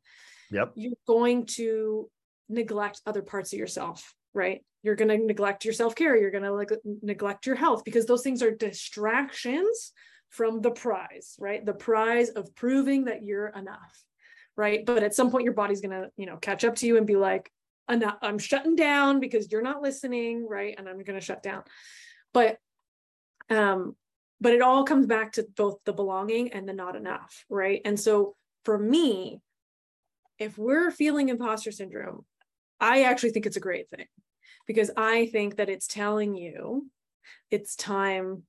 Yep. 0.50 0.72
you're 0.74 0.92
going 1.06 1.46
to 1.46 2.08
neglect 2.48 3.00
other 3.06 3.22
parts 3.22 3.52
of 3.52 3.58
yourself, 3.58 4.14
right? 4.34 4.64
You're 4.82 4.94
going 4.94 5.08
to 5.08 5.18
neglect 5.18 5.64
your 5.64 5.74
self 5.74 5.94
care. 5.94 6.16
You're 6.16 6.30
going 6.30 6.44
to 6.44 6.52
like 6.52 6.70
neglect 7.02 7.46
your 7.46 7.56
health 7.56 7.84
because 7.84 8.06
those 8.06 8.22
things 8.22 8.42
are 8.42 8.54
distractions 8.54 9.92
from 10.30 10.60
the 10.60 10.70
prize, 10.70 11.34
right? 11.38 11.64
The 11.64 11.74
prize 11.74 12.30
of 12.30 12.54
proving 12.54 13.06
that 13.06 13.22
you're 13.22 13.48
enough, 13.48 14.04
right? 14.56 14.84
But 14.84 15.02
at 15.02 15.14
some 15.14 15.30
point, 15.30 15.44
your 15.44 15.54
body's 15.54 15.80
going 15.80 16.02
to, 16.02 16.10
you 16.16 16.26
know, 16.26 16.36
catch 16.36 16.64
up 16.64 16.76
to 16.76 16.86
you 16.86 16.96
and 16.96 17.06
be 17.06 17.16
like, 17.16 17.50
enough, 17.88 18.16
I'm 18.22 18.38
shutting 18.38 18.76
down 18.76 19.20
because 19.20 19.50
you're 19.50 19.62
not 19.62 19.82
listening, 19.82 20.46
right? 20.48 20.74
And 20.76 20.88
I'm 20.88 21.02
going 21.02 21.18
to 21.18 21.24
shut 21.24 21.42
down. 21.42 21.62
But, 22.32 22.58
um, 23.48 23.96
but 24.40 24.52
it 24.52 24.62
all 24.62 24.84
comes 24.84 25.06
back 25.06 25.32
to 25.32 25.46
both 25.56 25.78
the 25.84 25.92
belonging 25.92 26.52
and 26.52 26.68
the 26.68 26.72
not 26.72 26.96
enough, 26.96 27.44
right? 27.48 27.80
And 27.84 27.98
so 27.98 28.34
for 28.64 28.78
me, 28.78 29.40
if 30.38 30.58
we're 30.58 30.90
feeling 30.90 31.28
imposter 31.28 31.70
syndrome, 31.70 32.24
I 32.80 33.04
actually 33.04 33.30
think 33.30 33.46
it's 33.46 33.56
a 33.56 33.60
great 33.60 33.88
thing 33.88 34.06
because 34.66 34.90
I 34.96 35.26
think 35.26 35.56
that 35.56 35.68
it's 35.68 35.86
telling 35.86 36.34
you 36.34 36.90
it's 37.50 37.76
time 37.76 38.42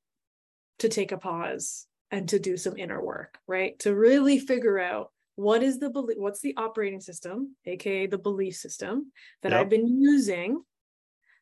to 0.80 0.90
take 0.90 1.12
a 1.12 1.18
pause 1.18 1.88
and 2.12 2.28
to 2.30 2.40
do 2.40 2.58
some 2.58 2.78
inner 2.78 3.02
work, 3.02 3.38
right? 3.48 3.78
To 3.80 3.96
really 3.96 4.40
figure 4.40 4.80
out 4.80 5.12
what 5.36 5.62
is 5.64 5.80
the 5.80 5.90
belief, 5.90 6.18
what's 6.18 6.42
the 6.42 6.56
operating 6.58 7.02
system, 7.02 7.56
aka 7.66 8.08
the 8.08 8.18
belief 8.18 8.56
system 8.56 9.12
that 9.44 9.52
yep. 9.52 9.62
I've 9.62 9.70
been 9.70 10.02
using 10.02 10.62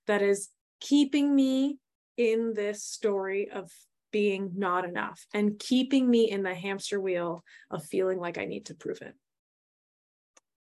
that 0.08 0.22
is 0.22 0.50
keeping 0.80 1.34
me 1.34 1.78
in 2.18 2.54
this 2.54 2.84
story 2.84 3.50
of 3.50 3.72
being 4.12 4.52
not 4.56 4.86
enough 4.86 5.26
and 5.34 5.60
keeping 5.60 6.10
me 6.10 6.30
in 6.30 6.44
the 6.44 6.54
hamster 6.54 7.00
wheel 7.02 7.44
of 7.70 7.84
feeling 7.86 8.20
like 8.20 8.38
I 8.38 8.46
need 8.46 8.68
to 8.68 8.76
prove 8.76 9.02
it. 9.02 9.14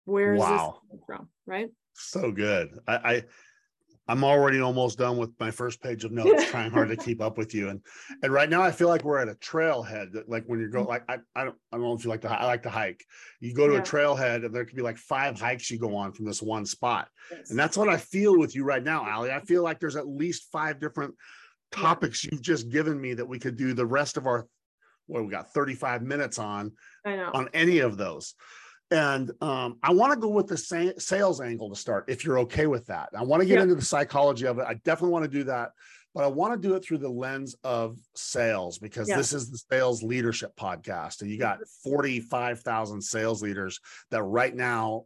Where 0.08 0.36
is 0.36 0.40
wow. 0.40 0.80
this 0.90 1.02
from? 1.06 1.28
Right. 1.46 1.70
So 1.94 2.32
good. 2.32 2.80
I, 2.88 2.96
I 2.96 3.24
I'm 4.10 4.24
already 4.24 4.62
almost 4.62 4.98
done 4.98 5.18
with 5.18 5.32
my 5.38 5.52
first 5.52 5.82
page 5.82 6.06
of 6.06 6.14
notes, 6.14 6.46
trying 6.50 6.72
hard 6.72 6.88
to 6.90 6.96
keep 6.96 7.22
up 7.22 7.38
with 7.38 7.54
you. 7.54 7.68
And 7.68 7.82
and 8.24 8.32
right 8.32 8.50
now 8.50 8.62
I 8.62 8.72
feel 8.72 8.88
like 8.88 9.04
we're 9.04 9.20
at 9.20 9.28
a 9.28 9.36
trailhead. 9.36 10.16
Like 10.28 10.46
when 10.48 10.62
you 10.62 10.70
go, 10.70 10.84
like 10.84 11.04
I, 11.10 11.18
I 11.36 11.44
don't 11.44 11.58
I 11.72 11.78
don't 11.78 11.82
know 11.82 11.94
if 11.94 12.06
you 12.06 12.10
like 12.10 12.22
to 12.22 12.32
I 12.32 12.46
like 12.46 12.64
to 12.64 12.70
hike. 12.70 13.04
You 13.42 13.54
go 13.54 13.68
to 13.68 13.74
yeah. 13.74 13.80
a 13.80 13.84
trailhead 13.84 14.46
and 14.46 14.56
there 14.56 14.64
could 14.64 14.78
be 14.78 14.82
like 14.82 14.98
five 14.98 15.38
hikes 15.38 15.70
you 15.70 15.78
go 15.78 15.94
on 15.96 16.14
from 16.14 16.26
this 16.26 16.42
one 16.42 16.66
spot. 16.66 17.10
Yes. 17.30 17.50
And 17.50 17.60
that's 17.60 17.76
what 17.76 17.90
I 17.90 17.98
feel 17.98 18.40
with 18.40 18.56
you 18.56 18.64
right 18.64 18.84
now, 18.84 19.06
Ali. 19.10 19.32
I 19.32 19.42
feel 19.42 19.62
like 19.62 19.82
there's 19.82 19.98
at 19.98 20.08
least 20.08 20.48
five 20.54 20.80
different 20.80 21.16
topics 21.74 22.24
yeah. 22.24 22.30
you've 22.32 22.42
just 22.42 22.70
given 22.70 23.00
me 23.00 23.14
that 23.14 23.28
we 23.28 23.40
could 23.40 23.58
do 23.58 23.74
the 23.74 23.86
rest 23.86 24.16
of 24.16 24.26
our 24.26 24.48
what 25.08 25.24
we 25.24 25.30
got 25.30 25.54
35 25.54 26.02
minutes 26.02 26.40
on 26.40 26.72
on 27.06 27.50
any 27.54 27.80
of 27.80 27.98
those. 27.98 28.36
And 28.90 29.32
um, 29.42 29.78
I 29.84 29.92
want 29.92 30.14
to 30.14 30.20
go 30.20 30.30
with 30.30 30.48
the 30.48 30.58
sa- 30.58 30.98
sales 30.98 31.42
angle 31.42 31.70
to 31.70 31.76
start, 31.76 32.06
if 32.08 32.24
you're 32.24 32.40
okay 32.40 32.68
with 32.68 32.86
that. 32.86 33.10
I 33.16 33.24
want 33.24 33.42
to 33.42 33.48
get 33.48 33.60
into 33.60 33.76
the 33.76 33.82
psychology 33.82 34.48
of 34.48 34.60
it. 34.60 34.66
I 34.68 34.76
definitely 34.76 35.12
want 35.12 35.26
to 35.26 35.32
do 35.32 35.44
that, 35.46 35.72
but 36.16 36.24
I 36.24 36.28
want 36.28 36.54
to 36.54 36.68
do 36.68 36.76
it 36.76 36.86
through 36.86 37.00
the 37.00 37.10
lens 37.10 37.56
of 37.64 37.98
sales 38.16 38.80
because 38.80 39.08
this 39.08 39.34
is 39.34 39.52
the 39.52 39.60
sales 39.70 40.04
leadership 40.04 40.56
podcast. 40.56 41.22
And 41.22 41.30
you 41.30 41.38
got 41.38 41.60
45,000 41.84 43.02
sales 43.02 43.44
leaders 43.44 43.80
that 44.12 44.24
right 44.24 44.56
now 44.56 45.06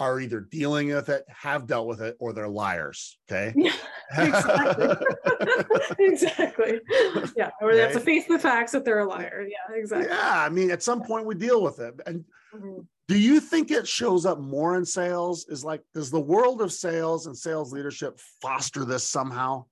are 0.00 0.20
either 0.20 0.40
dealing 0.40 0.88
with 0.88 1.08
it, 1.08 1.24
have 1.28 1.66
dealt 1.66 1.86
with 1.86 2.00
it, 2.00 2.16
or 2.20 2.32
they're 2.32 2.48
liars. 2.48 3.18
Okay. 3.30 3.54
Yeah, 4.10 4.24
exactly. 4.24 5.06
exactly. 5.98 6.80
Yeah. 7.36 7.50
Or 7.60 7.74
they 7.74 7.80
have 7.82 7.92
to 7.92 8.00
face 8.00 8.26
the 8.26 8.38
facts 8.38 8.72
that 8.72 8.82
they're 8.82 9.00
a 9.00 9.04
liar. 9.04 9.46
Yeah, 9.46 9.76
exactly. 9.76 10.08
Yeah. 10.08 10.44
I 10.46 10.48
mean, 10.48 10.70
at 10.70 10.82
some 10.82 11.02
point 11.02 11.26
we 11.26 11.34
deal 11.34 11.62
with 11.62 11.78
it. 11.78 11.92
And 12.06 12.24
mm-hmm. 12.54 12.80
Do 13.08 13.18
you 13.18 13.40
think 13.40 13.70
it 13.70 13.88
shows 13.88 14.26
up 14.26 14.38
more 14.38 14.76
in 14.76 14.84
sales? 14.84 15.46
Is 15.48 15.64
like, 15.64 15.82
does 15.94 16.10
the 16.10 16.20
world 16.20 16.60
of 16.60 16.70
sales 16.70 17.26
and 17.26 17.36
sales 17.36 17.72
leadership 17.72 18.20
foster 18.42 18.84
this 18.84 19.02
somehow? 19.08 19.64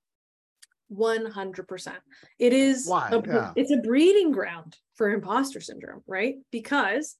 100%. 0.90 1.92
It 2.38 2.52
is 2.54 2.86
Why? 2.86 3.10
A, 3.10 3.20
Yeah. 3.26 3.52
it's 3.54 3.70
a 3.70 3.76
breeding 3.76 4.32
ground 4.32 4.76
for 4.94 5.10
imposter 5.10 5.60
syndrome, 5.60 6.02
right? 6.06 6.36
Because 6.50 7.16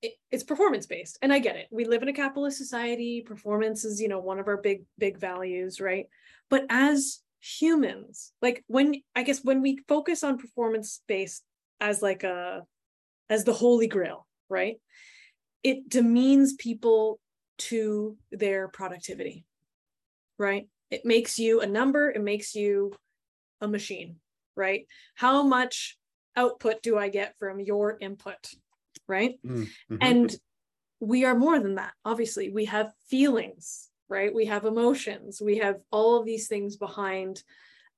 it, 0.00 0.14
it's 0.30 0.44
performance 0.44 0.86
based. 0.86 1.18
And 1.20 1.32
I 1.32 1.38
get 1.38 1.56
it. 1.56 1.66
We 1.70 1.84
live 1.84 2.02
in 2.02 2.08
a 2.08 2.14
capitalist 2.14 2.56
society. 2.56 3.22
Performance 3.26 3.84
is, 3.84 4.00
you 4.00 4.08
know, 4.08 4.20
one 4.20 4.38
of 4.38 4.46
our 4.48 4.56
big 4.56 4.84
big 4.98 5.18
values, 5.18 5.80
right? 5.80 6.06
But 6.48 6.64
as 6.70 7.20
humans, 7.40 8.32
like 8.40 8.64
when 8.68 8.94
I 9.14 9.22
guess 9.22 9.42
when 9.42 9.60
we 9.62 9.80
focus 9.88 10.22
on 10.24 10.38
performance 10.38 11.00
based 11.06 11.42
as 11.80 12.02
like 12.02 12.22
a 12.24 12.62
as 13.28 13.44
the 13.44 13.52
holy 13.52 13.88
grail, 13.88 14.26
right? 14.48 14.76
It 15.62 15.88
demeans 15.88 16.54
people 16.54 17.18
to 17.58 18.16
their 18.30 18.68
productivity, 18.68 19.44
right? 20.38 20.68
It 20.90 21.04
makes 21.04 21.38
you 21.38 21.60
a 21.60 21.66
number, 21.66 22.10
it 22.10 22.22
makes 22.22 22.54
you 22.54 22.92
a 23.60 23.68
machine, 23.68 24.16
right? 24.54 24.86
How 25.14 25.42
much 25.42 25.98
output 26.36 26.82
do 26.82 26.98
I 26.98 27.08
get 27.08 27.34
from 27.38 27.60
your 27.60 27.96
input, 28.00 28.52
right? 29.08 29.38
Mm, 29.44 29.68
mhm. 29.90 29.98
And 30.00 30.36
we 31.00 31.24
are 31.24 31.34
more 31.34 31.58
than 31.58 31.76
that. 31.76 31.92
Obviously, 32.04 32.50
we 32.50 32.66
have 32.66 32.92
feelings, 33.08 33.88
right? 34.08 34.34
We 34.34 34.46
have 34.46 34.64
emotions, 34.64 35.40
we 35.40 35.58
have 35.58 35.76
all 35.90 36.18
of 36.18 36.26
these 36.26 36.48
things 36.48 36.76
behind 36.76 37.42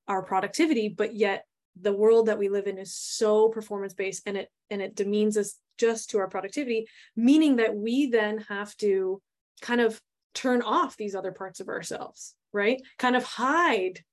our 0.07 0.23
productivity, 0.23 0.89
but 0.89 1.13
yet 1.15 1.45
the 1.79 1.93
world 1.93 2.27
that 2.27 2.39
we 2.39 2.49
live 2.49 2.67
in 2.67 2.77
is 2.77 2.95
so 2.95 3.49
performance 3.49 3.93
based 3.93 4.23
and 4.25 4.35
it 4.35 4.49
and 4.69 4.81
it 4.81 4.95
demeans 4.95 5.37
us 5.37 5.55
just 5.79 6.09
to 6.09 6.19
our 6.19 6.27
productivity 6.27 6.87
meaning 7.15 7.55
that 7.55 7.75
we 7.75 8.07
then 8.07 8.39
have 8.49 8.75
to 8.77 9.21
kind 9.61 9.81
of 9.81 9.99
turn 10.33 10.61
off 10.61 10.97
these 10.97 11.15
other 11.15 11.31
parts 11.31 11.59
of 11.59 11.67
ourselves 11.67 12.35
right? 12.53 12.81
Kind 12.97 13.15
of 13.15 13.23
hide 13.23 14.03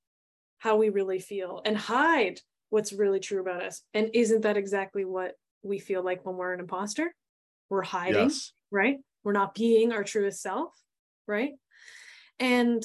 how 0.59 0.77
we 0.77 0.89
really 0.89 1.19
feel 1.19 1.63
and 1.65 1.77
hide 1.77 2.41
what's 2.71 2.93
really 2.93 3.21
true 3.21 3.41
about 3.41 3.63
us. 3.63 3.83
And 3.95 4.11
isn't 4.15 4.43
that 4.43 4.57
exactly 4.57 5.05
what 5.05 5.35
we 5.63 5.79
feel 5.79 6.03
like 6.03 6.25
when 6.25 6.37
we're 6.37 6.53
an 6.53 6.61
imposter? 6.61 7.15
We're 7.69 7.83
hiding 7.83 8.25
yes. 8.25 8.53
right? 8.71 8.99
We're 9.25 9.33
not 9.33 9.55
being 9.55 9.93
our 9.93 10.05
truest 10.05 10.43
self 10.43 10.73
right? 11.27 11.53
And 12.39 12.85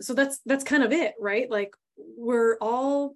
so 0.00 0.14
that's 0.14 0.40
that's 0.44 0.64
kind 0.64 0.82
of 0.82 0.92
it 0.92 1.14
right? 1.20 1.50
Like 1.50 1.74
we're 1.96 2.56
all 2.60 3.14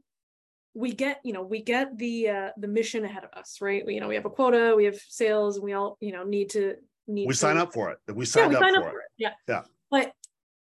we 0.75 0.93
get 0.93 1.21
you 1.25 1.33
know 1.33 1.43
we 1.43 1.63
get 1.63 1.97
the 1.99 2.29
uh 2.29 2.49
the 2.57 2.69
mission 2.69 3.05
ahead 3.05 3.25
of 3.25 3.31
us 3.39 3.61
right 3.61 3.85
we, 3.85 3.95
you 3.95 4.01
know 4.01 4.09
we 4.09 4.15
have 4.15 4.25
a 4.25 4.31
quota 4.31 4.75
we 4.77 4.85
have 4.85 4.97
sales 5.09 5.57
and 5.57 5.65
we 5.65 5.73
all 5.73 5.97
you 6.01 6.13
know 6.13 6.25
need 6.25 6.51
to 6.51 6.75
need 7.07 7.27
We 7.27 7.35
to, 7.35 7.39
sign 7.39 7.59
up 7.59 7.73
for 7.73 7.91
it. 7.91 7.99
We 8.15 8.25
yeah 8.35 8.49
we 8.49 8.55
up 8.57 8.63
sign 8.63 8.75
for 8.75 8.81
up 8.81 8.87
it. 8.87 8.91
for 8.91 8.99
it 9.01 9.07
yeah 9.19 9.33
Yeah. 9.49 9.63
but 9.91 10.13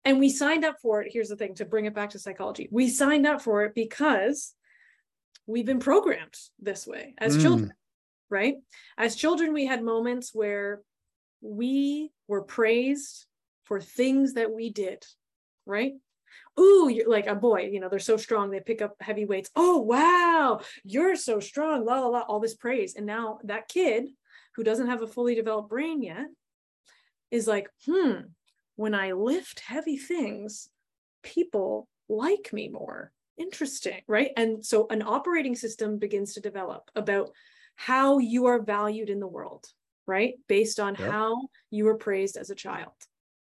and 0.05 0.19
we 0.19 0.29
signed 0.29 0.63
up 0.63 0.77
for 0.81 1.01
it 1.01 1.11
here's 1.11 1.29
the 1.29 1.35
thing 1.35 1.55
to 1.55 1.65
bring 1.65 1.85
it 1.85 1.93
back 1.93 2.11
to 2.11 2.19
psychology 2.19 2.69
we 2.71 2.89
signed 2.89 3.27
up 3.27 3.41
for 3.41 3.63
it 3.65 3.75
because 3.75 4.53
we've 5.47 5.65
been 5.65 5.79
programmed 5.79 6.35
this 6.59 6.87
way 6.87 7.13
as 7.17 7.37
Mm. 7.37 7.41
children 7.41 7.73
right 8.29 8.55
as 8.97 9.15
children 9.15 9.53
we 9.53 9.65
had 9.65 9.83
moments 9.83 10.31
where 10.33 10.81
we 11.41 12.11
were 12.27 12.43
praised 12.43 13.25
for 13.63 13.81
things 13.81 14.33
that 14.35 14.51
we 14.51 14.69
did 14.69 15.03
right 15.65 15.93
ooh 16.59 16.89
you're 16.89 17.09
like 17.09 17.27
a 17.27 17.35
boy 17.35 17.69
you 17.71 17.79
know 17.79 17.89
they're 17.89 17.99
so 17.99 18.17
strong 18.17 18.49
they 18.49 18.59
pick 18.59 18.81
up 18.81 18.95
heavy 18.99 19.25
weights. 19.25 19.49
Oh 19.55 19.77
wow 19.79 20.61
you're 20.83 21.15
so 21.15 21.39
strong 21.39 21.85
la 21.85 21.99
la 22.01 22.07
la 22.07 22.21
all 22.21 22.39
this 22.39 22.55
praise. 22.55 22.95
And 22.95 23.05
now 23.05 23.39
that 23.43 23.67
kid 23.67 24.09
who 24.55 24.63
doesn't 24.63 24.87
have 24.87 25.01
a 25.01 25.07
fully 25.07 25.35
developed 25.35 25.69
brain 25.69 26.01
yet 26.01 26.27
is 27.31 27.47
like 27.47 27.69
hmm 27.85 28.21
when 28.75 28.93
i 28.95 29.11
lift 29.11 29.59
heavy 29.59 29.97
things 29.97 30.69
people 31.23 31.87
like 32.07 32.51
me 32.53 32.69
more. 32.69 33.11
Interesting 33.37 34.01
right? 34.07 34.31
And 34.35 34.65
so 34.65 34.87
an 34.89 35.01
operating 35.01 35.55
system 35.55 35.97
begins 35.97 36.33
to 36.33 36.41
develop 36.41 36.89
about 36.95 37.31
how 37.75 38.17
you 38.19 38.47
are 38.47 38.61
valued 38.61 39.09
in 39.09 39.19
the 39.19 39.27
world 39.27 39.65
right? 40.07 40.33
Based 40.47 40.79
on 40.79 40.95
Yep. 40.97 41.07
how 41.11 41.49
you 41.69 41.85
were 41.85 41.95
praised 41.97 42.35
as 42.35 42.49
a 42.49 42.55
child 42.55 42.93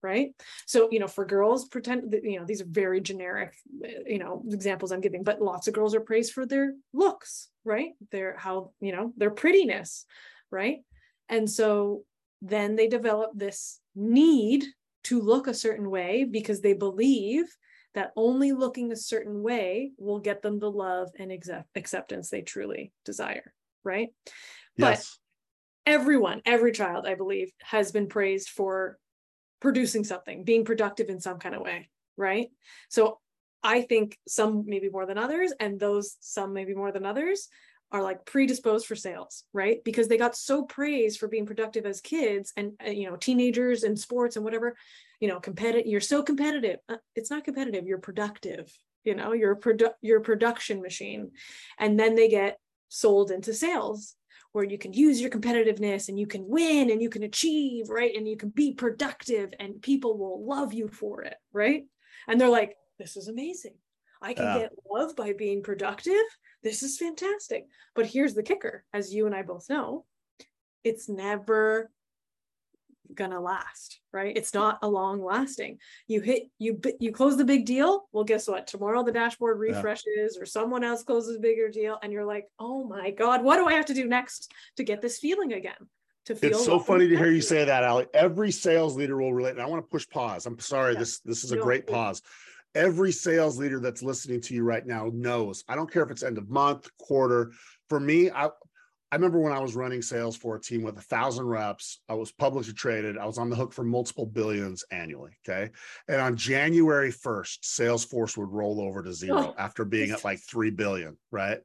right? 0.04 0.32
So 0.66 0.90
you 0.92 1.00
know 1.00 1.08
for 1.08 1.26
girls 1.26 1.68
pretend 1.68 2.12
that 2.12 2.24
you 2.24 2.40
know 2.40 2.46
these 2.46 2.62
are 2.62 2.68
very 2.70 3.02
generic 3.02 3.56
uh, 3.84 3.88
you 4.06 4.20
know 4.20 4.44
examples 4.50 4.92
i'm 4.92 5.02
giving 5.02 5.24
but 5.24 5.42
lots 5.42 5.68
of 5.68 5.74
girls 5.74 5.96
are 5.96 6.02
praised 6.02 6.34
for 6.34 6.46
their 6.46 6.74
looks 6.94 7.50
right? 7.66 7.92
Their 8.12 8.38
how 8.38 8.72
you 8.80 8.92
know 8.94 9.14
their 9.18 9.32
prettiness 9.32 10.06
right? 10.52 10.80
And 11.30 11.50
so 11.50 12.04
then 12.42 12.76
they 12.76 12.88
develop 12.88 13.32
this 13.36 13.80
need 13.96 14.64
to 15.06 15.20
look 15.22 15.48
a 15.48 15.54
certain 15.54 15.90
way 15.90 16.24
because 16.24 16.62
they 16.62 16.74
believe 16.74 17.46
that 17.94 18.12
only 18.16 18.52
looking 18.52 18.92
a 18.92 18.96
certain 18.96 19.42
way 19.42 19.92
will 19.98 20.20
get 20.20 20.42
them 20.42 20.60
the 20.60 20.72
love 20.72 21.10
and 21.20 21.32
accept- 21.32 21.68
acceptance 21.76 22.30
they 22.30 22.42
truly 22.42 22.92
desire 23.04 23.54
right? 23.84 24.10
Yes. 24.76 25.18
But- 25.86 25.94
everyone, 25.94 26.42
every 26.46 26.74
child, 26.74 27.08
I 27.08 27.16
believe, 27.16 27.50
has 27.64 27.92
been 27.94 28.08
praised 28.08 28.50
for 28.50 29.00
producing 29.60 30.04
something, 30.04 30.44
being 30.44 30.66
productive 30.66 31.10
in 31.10 31.20
some 31.20 31.40
kind 31.40 31.56
of 31.56 31.62
way, 31.62 31.90
right? 32.16 32.50
So 32.90 33.20
I 33.64 33.82
think 33.82 34.18
some 34.28 34.64
maybe 34.66 34.90
more 34.90 35.06
than 35.06 35.18
others, 35.18 35.54
and 35.60 35.80
those 35.80 36.18
some 36.20 36.54
maybe 36.54 36.74
more 36.74 36.92
than 36.92 37.06
others 37.06 37.48
are 37.92 38.04
like 38.04 38.26
predisposed 38.26 38.86
for 38.86 38.96
sales, 38.96 39.46
right? 39.54 39.84
Because 39.84 40.08
they 40.08 40.18
got 40.18 40.36
so 40.36 40.64
praised 40.64 41.20
for 41.20 41.28
being 41.28 41.46
productive 41.46 41.86
as 41.86 42.02
kids 42.02 42.52
and 42.58 42.74
uh, 42.86 42.90
you 42.90 43.10
know 43.10 43.16
teenagers 43.16 43.84
and 43.84 43.98
sports 43.98 44.36
and 44.36 44.46
whatever, 44.46 44.76
you 45.20 45.28
know, 45.28 45.40
competitive. 45.40 45.88
You're 45.88 46.02
so 46.02 46.22
competitive. 46.22 46.80
Uh, 46.90 46.98
it's 47.16 47.32
not 47.32 47.46
competitive. 47.46 47.88
You're 47.88 47.98
productive. 47.98 48.72
You 49.04 49.16
know, 49.16 49.32
you're 49.32 49.54
a 49.54 49.60
produ- 49.60 49.94
you're 50.02 50.20
a 50.20 50.24
production 50.24 50.82
machine, 50.82 51.32
and 51.80 52.00
then 52.00 52.16
they 52.16 52.28
get 52.28 52.60
sold 52.90 53.32
into 53.32 53.54
sales 53.54 54.16
where 54.52 54.64
you 54.64 54.78
can 54.78 54.94
use 54.94 55.20
your 55.22 55.30
competitiveness 55.30 56.10
and 56.10 56.20
you 56.20 56.28
can 56.28 56.48
win 56.48 56.90
and 56.90 57.02
you 57.02 57.10
can 57.10 57.24
achieve, 57.24 57.90
right? 57.90 58.16
And 58.16 58.28
you 58.28 58.38
can 58.38 58.50
be 58.50 58.74
productive 58.74 59.54
and 59.60 59.82
people 59.82 60.18
will 60.18 60.46
love 60.46 60.74
you 60.74 60.88
for 60.88 61.22
it, 61.24 61.36
right? 61.54 61.86
And 62.28 62.40
they're 62.40 62.50
like, 62.50 62.76
this 62.98 63.18
is 63.18 63.28
amazing. 63.28 63.76
I 64.22 64.34
can 64.34 64.46
Yeah. 64.46 64.60
get 64.60 64.74
love 64.90 65.16
by 65.16 65.34
being 65.34 65.62
productive. 65.62 66.14
This 66.64 66.82
is 66.82 66.98
fantastic. 66.98 67.68
But 67.94 68.08
here's 68.08 68.34
the 68.34 68.44
kicker, 68.44 68.84
as 68.94 69.14
you 69.14 69.26
and 69.28 69.36
I 69.36 69.44
both 69.44 69.70
know, 69.70 70.06
it's 70.84 71.08
never 71.08 71.92
gonna 73.18 73.42
last, 73.42 74.00
right? 74.14 74.36
It's 74.38 74.54
not 74.54 74.80
a 74.82 74.88
long 74.88 75.22
lasting. 75.24 75.80
You 76.08 76.22
hit 76.22 76.44
you 76.58 76.80
you 77.00 77.12
close 77.12 77.36
the 77.36 77.44
big 77.44 77.66
deal. 77.66 78.08
Well, 78.14 78.24
guess 78.24 78.48
what? 78.48 78.68
Tomorrow 78.68 79.04
the 79.04 79.12
dashboard 79.12 79.60
Yeah. 79.60 79.76
refreshes 79.76 80.38
or 80.40 80.46
someone 80.46 80.84
else 80.84 81.04
closes 81.04 81.36
a 81.36 81.40
bigger 81.40 81.70
deal, 81.70 81.98
and 82.02 82.14
you're 82.14 82.26
like, 82.26 82.46
oh 82.60 82.86
my 82.86 83.12
god, 83.12 83.44
what 83.44 83.58
do 83.58 83.66
I 83.66 83.74
have 83.74 83.88
to 83.88 83.94
do 83.94 84.08
next 84.08 84.52
to 84.78 84.84
get 84.86 85.02
this 85.02 85.18
feeling 85.20 85.52
again? 85.52 85.90
To 86.26 86.36
feel 86.36 86.52
It's 86.52 86.66
so 86.66 86.80
funny 86.80 87.08
to 87.08 87.18
hear 87.18 87.32
you 87.32 87.42
say 87.42 87.66
that, 87.66 87.84
Ali. 87.84 88.06
Every 88.14 88.52
sales 88.52 88.96
leader 88.96 89.18
will 89.18 89.34
relate. 89.34 89.52
And 89.52 89.62
I 89.62 89.66
want 89.66 89.84
to 89.84 89.90
push 89.90 90.08
pause. 90.08 90.46
I'm 90.46 90.60
sorry. 90.60 90.94
Yeah. 90.94 91.00
This 91.00 91.20
this 91.20 91.44
is 91.44 91.52
a 91.52 91.56
No, 91.56 91.64
great 91.64 91.88
pause. 91.88 92.22
Every 92.76 93.12
sales 93.12 93.58
leader 93.58 93.80
that's 93.80 94.04
listening 94.04 94.42
to 94.42 94.54
you 94.54 94.64
right 94.64 94.86
now 94.86 95.10
knows. 95.14 95.64
I 95.68 95.76
don't 95.76 95.92
care 95.92 96.04
if 96.04 96.12
it's 96.12 96.24
end 96.24 96.38
of 96.38 96.50
month, 96.50 96.88
quarter. 97.00 97.52
For 97.90 98.00
me, 98.00 98.30
I 98.30 98.50
I 99.12 99.16
remember 99.16 99.40
when 99.40 99.54
I 99.54 99.60
was 99.60 99.76
running 99.76 100.02
sales 100.02 100.36
for 100.36 100.56
a 100.56 100.60
team 100.60 100.84
with 100.84 100.98
a 100.98 101.02
thousand 101.02 101.46
reps. 101.46 102.02
I 102.10 102.14
was 102.14 102.32
publicly 102.32 102.74
traded. 102.74 103.18
I 103.18 103.26
was 103.26 103.38
on 103.38 103.50
the 103.50 103.56
hook 103.56 103.72
for 103.72 103.84
multiple 103.84 104.26
billions 104.26 104.84
annually. 104.92 105.32
Okay. 105.48 105.72
And 106.10 106.20
on 106.20 106.36
January 106.36 107.12
1st, 107.12 107.60
Salesforce 107.62 108.36
would 108.38 108.52
roll 108.52 108.82
over 108.82 109.02
to 109.04 109.14
zero 109.14 109.38
Oh, 109.38 109.56
after 109.58 109.86
being 109.86 110.12
at 110.12 110.24
like 110.26 110.40
3 110.40 110.72
billion. 110.72 111.18
Right. 111.32 111.60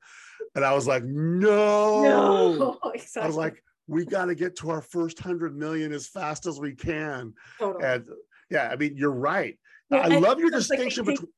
And 0.55 0.64
I 0.64 0.72
was 0.72 0.87
like, 0.87 1.02
no. 1.05 2.02
No, 2.02 2.78
I 3.20 3.26
was 3.26 3.37
like, 3.37 3.62
we 3.88 4.05
got 4.05 4.26
to 4.26 4.35
get 4.35 4.57
to 4.57 4.70
our 4.70 4.81
first 4.81 5.18
hundred 5.18 5.57
million 5.57 5.92
as 5.92 6.07
fast 6.07 6.46
as 6.46 6.61
we 6.61 6.74
can. 6.74 7.35
Totally. 7.59 7.85
And 7.85 8.09
yeah, 8.50 8.68
I 8.70 8.76
mean, 8.76 8.96
you're 8.96 9.11
right. 9.11 9.59
Well, 9.90 10.02
I 10.05 10.18
love 10.18 10.38
your 10.38 10.55
it's 10.55 10.70
like 10.70 10.78
they 10.78 10.85
distinction 10.85 11.05
take- 11.05 11.14
between 11.16 11.33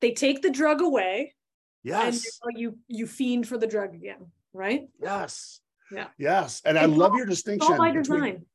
they 0.00 0.12
take 0.12 0.40
the 0.40 0.50
drug 0.50 0.80
away 0.80 1.34
and 1.84 2.14
yes, 2.14 2.40
now 2.44 2.58
you 2.58 2.78
you 2.88 3.06
fiend 3.06 3.46
for 3.46 3.58
the 3.58 3.66
drug 3.66 3.94
again, 3.94 4.26
right? 4.52 4.88
yes, 5.00 5.60
Yeah. 5.90 6.08
yes. 6.18 6.62
And 6.64 6.78
I 6.78 6.84
love 6.86 7.12
all- 7.12 7.18
your 7.18 7.26
It's 7.26 7.36
distinction. 7.38 7.72
all 7.72 7.78
by 7.78 7.90
between- 7.92 8.20
design. 8.20 8.46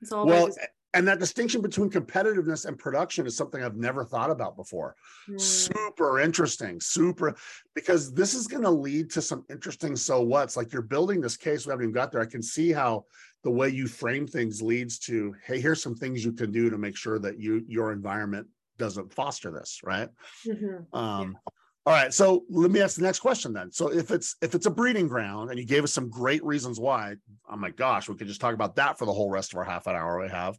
It's 0.00 0.12
all 0.12 0.26
well, 0.26 0.50
and 0.92 1.08
that 1.08 1.18
distinction 1.18 1.60
between 1.62 1.90
competitiveness 1.90 2.66
and 2.66 2.78
production 2.78 3.26
is 3.26 3.36
something 3.36 3.62
I've 3.62 3.76
never 3.76 4.04
thought 4.04 4.30
about 4.30 4.54
before. 4.56 4.94
Mm, 5.28 5.40
Super 5.40 6.20
interesting, 6.20 6.80
super, 6.80 7.34
because 7.74 8.12
this 8.12 8.34
is 8.34 8.46
going 8.46 8.62
to 8.64 8.70
lead 8.70 9.10
to 9.12 9.22
some 9.22 9.44
interesting 9.50 9.96
so 9.96 10.20
what's 10.22 10.56
like 10.56 10.72
you're 10.72 10.82
building 10.82 11.20
this 11.20 11.36
case. 11.36 11.66
We 11.66 11.70
haven't 11.70 11.84
even 11.86 11.94
got 11.94 12.12
there. 12.12 12.20
I 12.20 12.26
can 12.26 12.42
see 12.42 12.70
how 12.70 13.06
the 13.42 13.50
way 13.50 13.70
you 13.70 13.86
frame 13.86 14.26
things 14.26 14.62
leads 14.62 14.98
to, 15.00 15.34
hey, 15.44 15.60
here's 15.60 15.82
some 15.82 15.94
things 15.96 16.24
you 16.24 16.32
can 16.32 16.52
do 16.52 16.70
to 16.70 16.78
make 16.78 16.96
sure 16.96 17.18
that 17.18 17.38
you 17.40 17.64
your 17.66 17.90
environment 17.92 18.46
doesn't 18.76 19.12
foster 19.12 19.50
this, 19.50 19.80
right? 19.84 20.08
mhm. 20.46 20.86
Um, 20.94 21.38
all 21.86 21.92
right, 21.92 22.14
so 22.14 22.44
let 22.48 22.70
me 22.70 22.80
ask 22.80 22.96
the 22.96 23.02
next 23.02 23.20
question 23.20 23.52
then. 23.52 23.70
So 23.70 23.92
if 23.92 24.10
it's 24.10 24.36
if 24.40 24.54
it's 24.54 24.64
a 24.64 24.70
breeding 24.70 25.06
ground, 25.06 25.50
and 25.50 25.58
you 25.58 25.66
gave 25.66 25.84
us 25.84 25.92
some 25.92 26.08
great 26.08 26.42
reasons 26.42 26.80
why, 26.80 27.16
oh 27.50 27.56
my 27.56 27.70
gosh, 27.70 28.08
we 28.08 28.14
could 28.14 28.26
just 28.26 28.40
talk 28.40 28.54
about 28.54 28.76
that 28.76 28.98
for 28.98 29.04
the 29.04 29.12
whole 29.12 29.30
rest 29.30 29.52
of 29.52 29.58
our 29.58 29.64
half 29.64 29.86
an 29.86 29.94
hour 29.94 30.20
we 30.20 30.28
have. 30.30 30.56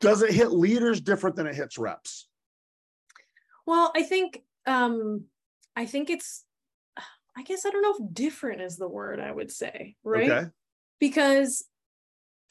Does 0.00 0.22
it 0.22 0.32
hit 0.32 0.52
leaders 0.52 1.00
different 1.00 1.36
than 1.36 1.46
it 1.46 1.54
hits 1.54 1.78
reps? 1.78 2.28
Well, 3.64 3.90
I 3.96 4.02
think 4.02 4.42
um 4.66 5.24
I 5.76 5.86
think 5.86 6.10
it's, 6.10 6.44
I 7.36 7.42
guess 7.42 7.64
I 7.64 7.70
don't 7.70 7.82
know 7.82 7.94
if 7.98 8.14
different 8.14 8.60
is 8.60 8.76
the 8.76 8.88
word 8.88 9.20
I 9.20 9.32
would 9.32 9.50
say, 9.50 9.96
right? 10.04 10.30
Okay. 10.30 10.50
Because 11.00 11.64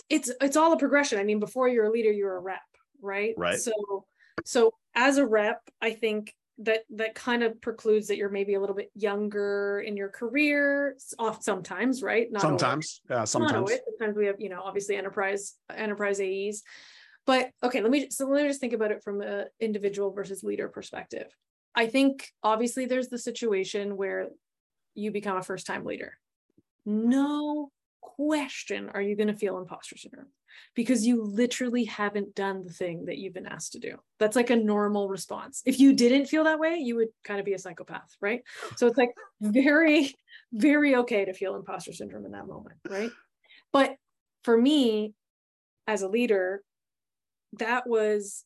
it's 0.09 0.31
it's 0.41 0.57
all 0.57 0.73
a 0.73 0.77
progression. 0.77 1.19
I 1.19 1.23
mean, 1.23 1.39
before 1.39 1.67
you're 1.67 1.85
a 1.85 1.91
leader, 1.91 2.11
you're 2.11 2.35
a 2.35 2.41
rep, 2.41 2.59
right? 3.01 3.35
Right. 3.37 3.59
So 3.59 4.05
so 4.45 4.73
as 4.95 5.17
a 5.17 5.27
rep, 5.27 5.61
I 5.79 5.91
think 5.91 6.33
that 6.59 6.81
that 6.91 7.15
kind 7.15 7.41
of 7.43 7.59
precludes 7.61 8.07
that 8.07 8.17
you're 8.17 8.29
maybe 8.29 8.53
a 8.53 8.59
little 8.59 8.75
bit 8.75 8.91
younger 8.95 9.83
in 9.85 9.97
your 9.97 10.09
career 10.09 10.95
off 11.17 11.43
sometimes 11.43 12.03
right? 12.03 12.31
Not 12.31 12.41
sometimes. 12.41 13.01
Always. 13.09 13.19
yeah 13.19 13.23
sometimes 13.25 13.53
always. 13.55 13.79
sometimes. 13.97 14.17
We 14.17 14.27
have 14.27 14.35
you 14.39 14.49
know 14.49 14.61
obviously 14.63 14.95
enterprise 14.95 15.55
enterprise 15.73 16.19
aes 16.19 16.63
but 17.25 17.49
okay 17.63 17.81
let 17.81 17.91
me 17.91 18.09
so 18.09 18.27
let 18.27 18.43
me 18.43 18.47
just 18.47 18.61
think 18.61 18.73
about 18.73 18.91
it 18.91 19.03
from 19.03 19.21
an 19.21 19.45
individual 19.59 20.11
versus 20.11 20.43
leader 20.43 20.67
perspective. 20.69 21.27
I 21.75 21.87
think 21.87 22.29
obviously 22.43 22.85
there's 22.85 23.09
the 23.09 23.17
situation 23.17 23.97
where 23.97 24.27
you 24.93 25.11
become 25.11 25.37
a 25.37 25.43
first 25.43 25.65
time 25.65 25.85
leader. 25.85 26.17
No 26.85 27.71
question 28.01 28.89
are 28.93 29.01
you 29.01 29.15
going 29.15 29.29
to 29.29 29.35
feel 29.35 29.57
imposter 29.57 29.97
syndrome 29.97 30.27
because 30.75 31.05
you 31.05 31.23
literally 31.23 31.85
haven't 31.85 32.35
done 32.35 32.63
the 32.63 32.73
thing 32.73 33.05
that 33.05 33.17
you've 33.17 33.33
been 33.33 33.47
asked 33.47 33.73
to 33.73 33.79
do. 33.79 33.97
That's 34.19 34.35
like 34.35 34.49
a 34.49 34.55
normal 34.55 35.09
response. 35.09 35.61
If 35.65 35.79
you 35.79 35.93
didn't 35.93 36.27
feel 36.27 36.43
that 36.45 36.59
way, 36.59 36.77
you 36.77 36.95
would 36.95 37.09
kind 37.23 37.39
of 37.39 37.45
be 37.45 37.53
a 37.53 37.59
psychopath, 37.59 38.15
right? 38.21 38.41
So 38.77 38.87
it's 38.87 38.97
like 38.97 39.11
very, 39.41 40.13
very 40.51 40.95
okay 40.97 41.25
to 41.25 41.33
feel 41.33 41.55
imposter 41.55 41.93
syndrome 41.93 42.25
in 42.25 42.31
that 42.31 42.47
moment, 42.47 42.77
right? 42.89 43.11
But 43.71 43.95
for 44.43 44.57
me, 44.57 45.13
as 45.87 46.01
a 46.01 46.07
leader, 46.07 46.63
that 47.59 47.87
was, 47.87 48.45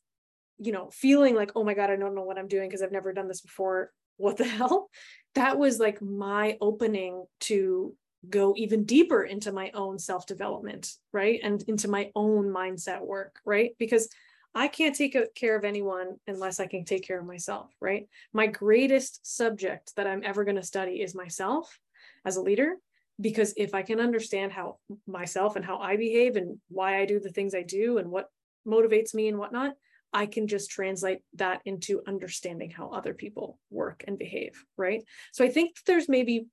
you 0.60 0.72
know, 0.72 0.90
feeling 0.92 1.36
like, 1.36 1.52
oh 1.56 1.64
my 1.64 1.74
God, 1.74 1.90
I 1.90 1.96
don't 1.96 2.16
know 2.16 2.24
what 2.24 2.38
I'm 2.38 2.48
doing 2.48 2.68
because 2.68 2.82
I've 2.82 2.92
never 2.92 3.14
done 3.14 3.28
this 3.28 3.42
before. 3.42 3.92
What 4.18 4.38
the 4.38 4.46
hell? 4.48 4.90
That 5.36 5.58
was 5.58 5.80
like 5.80 6.02
my 6.02 6.58
opening 6.62 7.26
to 7.42 7.94
go 8.30 8.54
even 8.58 8.84
deeper 8.84 9.24
into 9.24 9.52
my 9.52 9.72
own 9.74 10.00
self 10.00 10.26
development, 10.26 10.94
right? 11.12 11.40
And 11.44 11.62
into 11.68 11.88
my 11.88 12.12
own 12.16 12.46
mindset 12.46 13.02
work, 13.02 13.40
right? 13.46 13.72
Because 13.78 14.10
I 14.56 14.68
can't 14.68 14.96
take 14.96 15.16
care 15.36 15.56
of 15.56 15.66
anyone 15.66 16.16
unless 16.26 16.60
I 16.60 16.68
can 16.68 16.84
take 16.84 17.06
care 17.06 17.20
of 17.20 17.26
myself, 17.26 17.72
right? 17.80 18.08
My 18.34 18.48
greatest 18.48 19.26
subject 19.26 19.96
that 19.96 20.08
I'm 20.08 20.24
ever 20.24 20.44
going 20.44 20.56
to 20.56 20.64
study 20.64 21.02
is 21.02 21.14
myself 21.14 21.80
as 22.26 22.38
a 22.38 22.42
leader. 22.42 22.76
Because 23.20 23.54
if 23.58 23.74
I 23.74 23.82
can 23.82 24.00
understand 24.00 24.52
how 24.52 24.78
myself 25.08 25.56
and 25.56 25.66
how 25.66 25.80
I 25.80 25.98
behave 25.98 26.36
and 26.36 26.58
why 26.70 27.00
I 27.00 27.06
do 27.06 27.20
the 27.20 27.32
things 27.32 27.56
I 27.56 27.64
do 27.64 27.98
and 27.98 28.12
what 28.12 28.30
motivates 28.68 29.14
me 29.14 29.28
and 29.28 29.38
whatnot, 29.40 29.74
I 30.14 30.26
can 30.26 30.48
just 30.48 30.70
translate 30.70 31.20
that 31.36 31.62
into 31.66 32.02
understanding 32.08 32.70
how 32.70 32.90
other 32.90 33.14
people 33.14 33.60
work 33.70 34.04
and 34.08 34.18
behave, 34.18 34.64
right? 34.78 35.04
So 35.34 35.44
I 35.44 35.50
think 35.50 35.78
there's 35.86 36.08
maybe 36.08 36.48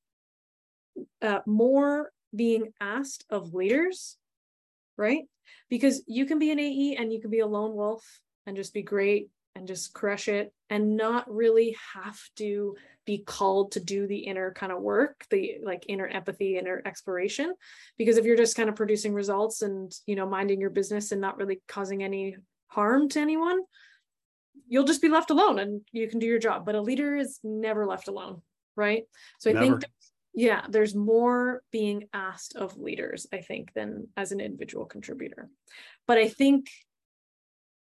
uh, 1.22 1.40
more 1.46 2.10
being 2.34 2.72
asked 2.80 3.24
of 3.30 3.54
leaders, 3.54 4.16
right? 4.96 5.22
Because 5.68 6.02
you 6.06 6.26
can 6.26 6.38
be 6.38 6.50
an 6.50 6.58
AE 6.58 6.96
and 6.96 7.12
you 7.12 7.20
can 7.20 7.30
be 7.30 7.40
a 7.40 7.46
lone 7.46 7.74
wolf 7.74 8.04
and 8.46 8.56
just 8.56 8.74
be 8.74 8.82
great 8.82 9.28
and 9.54 9.68
just 9.68 9.92
crush 9.92 10.28
it 10.28 10.52
and 10.70 10.96
not 10.96 11.32
really 11.32 11.76
have 11.94 12.18
to 12.36 12.76
be 13.06 13.18
called 13.18 13.72
to 13.72 13.80
do 13.80 14.06
the 14.06 14.18
inner 14.18 14.52
kind 14.52 14.72
of 14.72 14.80
work 14.80 15.24
the 15.30 15.56
like 15.62 15.84
inner 15.88 16.06
empathy 16.06 16.56
inner 16.56 16.80
exploration 16.84 17.52
because 17.98 18.16
if 18.16 18.24
you're 18.24 18.36
just 18.36 18.56
kind 18.56 18.68
of 18.68 18.76
producing 18.76 19.12
results 19.12 19.62
and 19.62 19.92
you 20.06 20.16
know 20.16 20.26
minding 20.26 20.60
your 20.60 20.70
business 20.70 21.12
and 21.12 21.20
not 21.20 21.36
really 21.36 21.60
causing 21.68 22.02
any 22.02 22.36
harm 22.68 23.08
to 23.08 23.20
anyone 23.20 23.60
you'll 24.68 24.84
just 24.84 25.02
be 25.02 25.08
left 25.08 25.30
alone 25.30 25.58
and 25.58 25.82
you 25.92 26.08
can 26.08 26.18
do 26.18 26.26
your 26.26 26.38
job 26.38 26.64
but 26.64 26.74
a 26.74 26.80
leader 26.80 27.16
is 27.16 27.38
never 27.44 27.86
left 27.86 28.08
alone 28.08 28.40
right 28.74 29.04
so 29.38 29.50
i 29.50 29.52
never. 29.52 29.66
think 29.66 29.84
yeah 30.34 30.66
there's 30.68 30.94
more 30.94 31.62
being 31.70 32.04
asked 32.12 32.56
of 32.56 32.76
leaders 32.76 33.26
i 33.32 33.38
think 33.38 33.72
than 33.74 34.08
as 34.16 34.32
an 34.32 34.40
individual 34.40 34.84
contributor. 34.84 35.48
But 36.06 36.18
i 36.18 36.28
think 36.28 36.68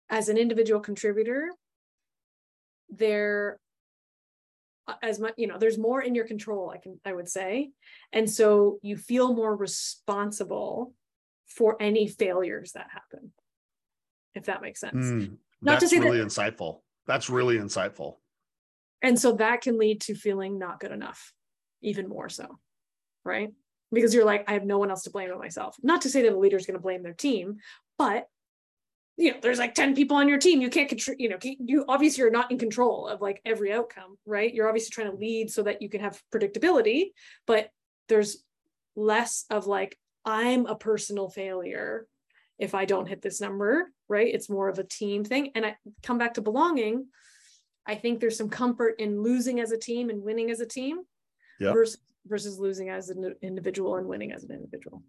as 0.10 0.28
an 0.28 0.38
individual 0.38 0.82
contributor 0.82 1.50
there 2.90 3.60
as 5.02 5.20
much 5.20 5.34
you 5.38 5.48
know 5.48 5.58
there's 5.58 5.78
more 5.78 6.02
in 6.02 6.16
your 6.16 6.26
control 6.26 6.70
i 6.70 6.78
can 6.78 7.00
i 7.06 7.14
would 7.14 7.30
say. 7.30 7.72
And 8.12 8.30
so 8.30 8.80
you 8.82 8.98
feel 8.98 9.34
more 9.34 9.56
responsible 9.56 10.94
for 11.46 11.78
any 11.80 12.08
failures 12.08 12.72
that 12.74 12.88
happen 12.92 13.32
if 14.34 14.46
that 14.46 14.62
makes 14.62 14.80
sense. 14.80 15.06
Mm, 15.06 15.38
not 15.62 15.80
to 15.82 15.88
say 15.88 16.00
really 16.00 16.20
that, 16.20 16.28
insightful. 16.28 16.80
That's 17.06 17.30
really 17.30 17.58
insightful. 17.58 18.16
And 19.02 19.20
so 19.20 19.34
that 19.34 19.62
can 19.62 19.78
lead 19.78 20.02
to 20.02 20.16
feeling 20.16 20.58
not 20.58 20.80
good 20.80 20.92
enough 20.92 21.34
even 21.82 22.08
more 22.08 22.30
so, 22.30 22.60
right? 23.24 23.50
Because 23.92 24.14
you're 24.14 24.26
like, 24.26 24.46
I 24.48 24.54
have 24.54 24.66
no 24.66 24.78
one 24.78 24.90
else 24.90 25.04
to 25.04 25.10
blame 25.10 25.30
but 25.30 25.40
myself. 25.40 25.76
Not 25.82 26.02
to 26.02 26.10
say 26.10 26.22
that 26.22 26.34
a 26.34 26.38
leader 26.38 26.58
is 26.58 26.66
going 26.66 26.78
to 26.78 26.82
blame 26.82 27.04
their 27.04 27.14
team, 27.14 27.58
but 27.98 28.28
you 29.18 29.32
know, 29.32 29.38
there's 29.42 29.60
like 29.60 29.76
10 29.76 29.94
people 29.94 30.18
on 30.18 30.28
your 30.28 30.40
team. 30.40 30.62
You 30.62 30.70
can't 30.70 30.90
control, 30.90 31.18
you 31.20 31.30
know, 31.30 31.38
you 31.44 31.86
obviously 31.88 32.24
are 32.24 32.32
not 32.32 32.52
in 32.52 32.58
control 32.58 33.08
of 33.08 33.22
like 33.22 33.42
every 33.46 33.72
outcome, 33.72 34.18
right? 34.26 34.54
You're 34.54 34.68
obviously 34.68 34.92
trying 34.92 35.12
to 35.12 35.18
lead 35.18 35.52
so 35.52 35.64
that 35.64 35.82
you 35.82 35.90
can 35.90 36.02
have 36.02 36.22
predictability, 36.34 37.12
but 37.46 37.70
there's 38.10 38.44
less 38.96 39.46
of 39.50 39.68
like, 39.68 39.98
I'm 40.26 40.66
a 40.66 40.76
personal 40.76 41.30
failure 41.30 42.08
if 42.58 42.76
I 42.76 42.86
don't 42.86 43.08
hit 43.08 43.22
this 43.22 43.42
number, 43.42 43.92
right? 44.08 44.34
It's 44.34 44.50
more 44.50 44.70
of 44.70 44.80
a 44.80 44.84
team 44.84 45.24
thing. 45.24 45.52
And 45.56 45.66
I 45.66 45.76
come 46.04 46.18
back 46.18 46.36
to 46.36 46.42
belonging. 46.42 47.08
I 47.86 47.96
think 47.96 48.20
there's 48.20 48.38
some 48.38 48.50
comfort 48.50 48.96
in 49.00 49.22
losing 49.22 49.60
as 49.60 49.72
a 49.72 49.78
team 49.78 50.10
and 50.10 50.24
winning 50.24 50.52
as 50.52 50.60
a 50.60 50.66
team 50.66 51.02
yep. 51.62 51.74
versus 51.74 52.00
versus 52.28 52.60
losing 52.60 52.90
as 52.90 53.10
an 53.10 53.36
individual 53.42 53.96
and 53.96 54.08
winning 54.08 54.32
as 54.32 54.44
an 54.44 54.52
individual. 54.52 55.02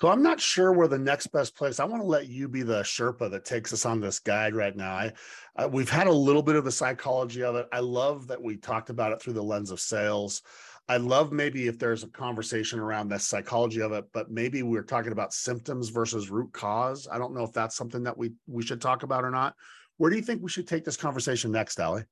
So 0.00 0.08
I'm 0.08 0.22
not 0.22 0.40
sure 0.40 0.72
where 0.72 0.86
the 0.86 0.98
next 0.98 1.26
best 1.26 1.56
place. 1.56 1.80
I 1.80 1.84
want 1.84 2.02
to 2.02 2.08
let 2.08 2.28
you 2.28 2.48
be 2.48 2.62
the 2.62 2.82
Sherpa 2.82 3.30
that 3.32 3.44
takes 3.44 3.72
us 3.72 3.84
on 3.84 4.00
this 4.00 4.20
guide 4.20 4.54
right 4.54 4.76
now. 4.76 4.92
I, 4.92 5.12
I, 5.56 5.66
we've 5.66 5.90
had 5.90 6.06
a 6.06 6.12
little 6.12 6.42
bit 6.42 6.54
of 6.54 6.64
the 6.64 6.70
psychology 6.70 7.42
of 7.42 7.56
it. 7.56 7.66
I 7.72 7.80
love 7.80 8.28
that 8.28 8.40
we 8.40 8.56
talked 8.56 8.90
about 8.90 9.10
it 9.10 9.20
through 9.20 9.32
the 9.32 9.42
lens 9.42 9.72
of 9.72 9.80
sales. 9.80 10.42
I 10.88 10.98
love 10.98 11.32
maybe 11.32 11.66
if 11.66 11.78
there's 11.78 12.04
a 12.04 12.08
conversation 12.08 12.78
around 12.78 13.08
the 13.08 13.18
psychology 13.18 13.82
of 13.82 13.92
it, 13.92 14.06
but 14.12 14.30
maybe 14.30 14.62
we're 14.62 14.84
talking 14.84 15.12
about 15.12 15.34
symptoms 15.34 15.88
versus 15.88 16.30
root 16.30 16.52
cause. 16.52 17.08
I 17.10 17.18
don't 17.18 17.34
know 17.34 17.42
if 17.42 17.52
that's 17.52 17.76
something 17.76 18.04
that 18.04 18.16
we 18.16 18.32
we 18.46 18.62
should 18.62 18.80
talk 18.80 19.02
about 19.02 19.24
or 19.24 19.30
not. 19.30 19.54
Where 19.96 20.10
do 20.10 20.16
you 20.16 20.22
think 20.22 20.42
we 20.42 20.48
should 20.48 20.68
take 20.68 20.84
this 20.84 20.96
conversation 20.96 21.50
next, 21.50 21.78
Ali? 21.80 22.04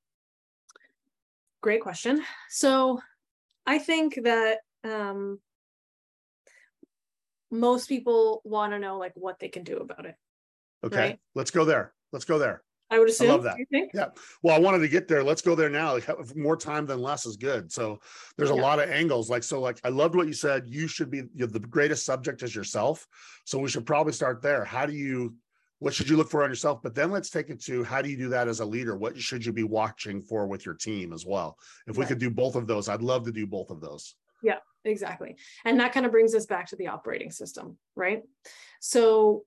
Great 1.66 1.80
question. 1.80 2.22
So 2.48 3.00
I 3.66 3.80
think 3.80 4.20
that 4.22 4.58
um, 4.84 5.40
most 7.50 7.88
people 7.88 8.40
want 8.44 8.72
to 8.72 8.78
know 8.78 8.98
like 8.98 9.14
what 9.16 9.40
they 9.40 9.48
can 9.48 9.64
do 9.64 9.78
about 9.78 10.06
it. 10.06 10.14
Okay, 10.84 10.96
right? 10.96 11.18
let's 11.34 11.50
go 11.50 11.64
there. 11.64 11.92
Let's 12.12 12.24
go 12.24 12.38
there. 12.38 12.62
I 12.88 13.00
would 13.00 13.08
assume. 13.08 13.30
I 13.30 13.32
love 13.32 13.42
that. 13.42 13.56
Yeah. 13.92 14.10
Well, 14.44 14.54
I 14.54 14.60
wanted 14.60 14.78
to 14.78 14.88
get 14.88 15.08
there. 15.08 15.24
Let's 15.24 15.42
go 15.42 15.56
there 15.56 15.68
now. 15.68 15.94
Like 15.94 16.36
more 16.36 16.56
time 16.56 16.86
than 16.86 17.00
less 17.00 17.26
is 17.26 17.36
good. 17.36 17.72
So 17.72 17.98
there's 18.36 18.52
a 18.52 18.54
yeah. 18.54 18.62
lot 18.62 18.78
of 18.78 18.88
angles. 18.88 19.28
Like 19.28 19.42
so, 19.42 19.60
like 19.60 19.80
I 19.82 19.88
loved 19.88 20.14
what 20.14 20.28
you 20.28 20.34
said. 20.34 20.68
You 20.68 20.86
should 20.86 21.10
be 21.10 21.22
the 21.34 21.58
greatest 21.58 22.06
subject 22.06 22.44
is 22.44 22.54
yourself. 22.54 23.08
So 23.44 23.58
we 23.58 23.68
should 23.68 23.86
probably 23.86 24.12
start 24.12 24.40
there. 24.40 24.64
How 24.64 24.86
do 24.86 24.92
you 24.92 25.34
what 25.78 25.94
should 25.94 26.08
you 26.08 26.16
look 26.16 26.30
for 26.30 26.42
on 26.42 26.50
yourself? 26.50 26.82
But 26.82 26.94
then 26.94 27.10
let's 27.10 27.30
take 27.30 27.50
it 27.50 27.62
to 27.64 27.84
how 27.84 28.00
do 28.00 28.08
you 28.08 28.16
do 28.16 28.28
that 28.30 28.48
as 28.48 28.60
a 28.60 28.64
leader? 28.64 28.96
What 28.96 29.18
should 29.18 29.44
you 29.44 29.52
be 29.52 29.62
watching 29.62 30.22
for 30.22 30.46
with 30.46 30.64
your 30.64 30.74
team 30.74 31.12
as 31.12 31.26
well? 31.26 31.58
If 31.86 31.96
we 31.98 32.06
could 32.06 32.18
do 32.18 32.30
both 32.30 32.56
of 32.56 32.66
those 32.66 32.88
i'd 32.88 33.02
love 33.02 33.24
to 33.24 33.32
do 33.32 33.46
both 33.46 33.70
of 33.70 33.80
those. 33.80 34.14
Yeah 34.42 34.58
exactly. 34.84 35.36
And 35.64 35.80
that 35.80 35.92
kind 35.92 36.06
of 36.06 36.12
brings 36.12 36.34
us 36.34 36.46
back 36.46 36.68
to 36.68 36.76
the 36.76 36.88
operating 36.88 37.30
system 37.30 37.76
right? 37.94 38.22
So 38.80 39.44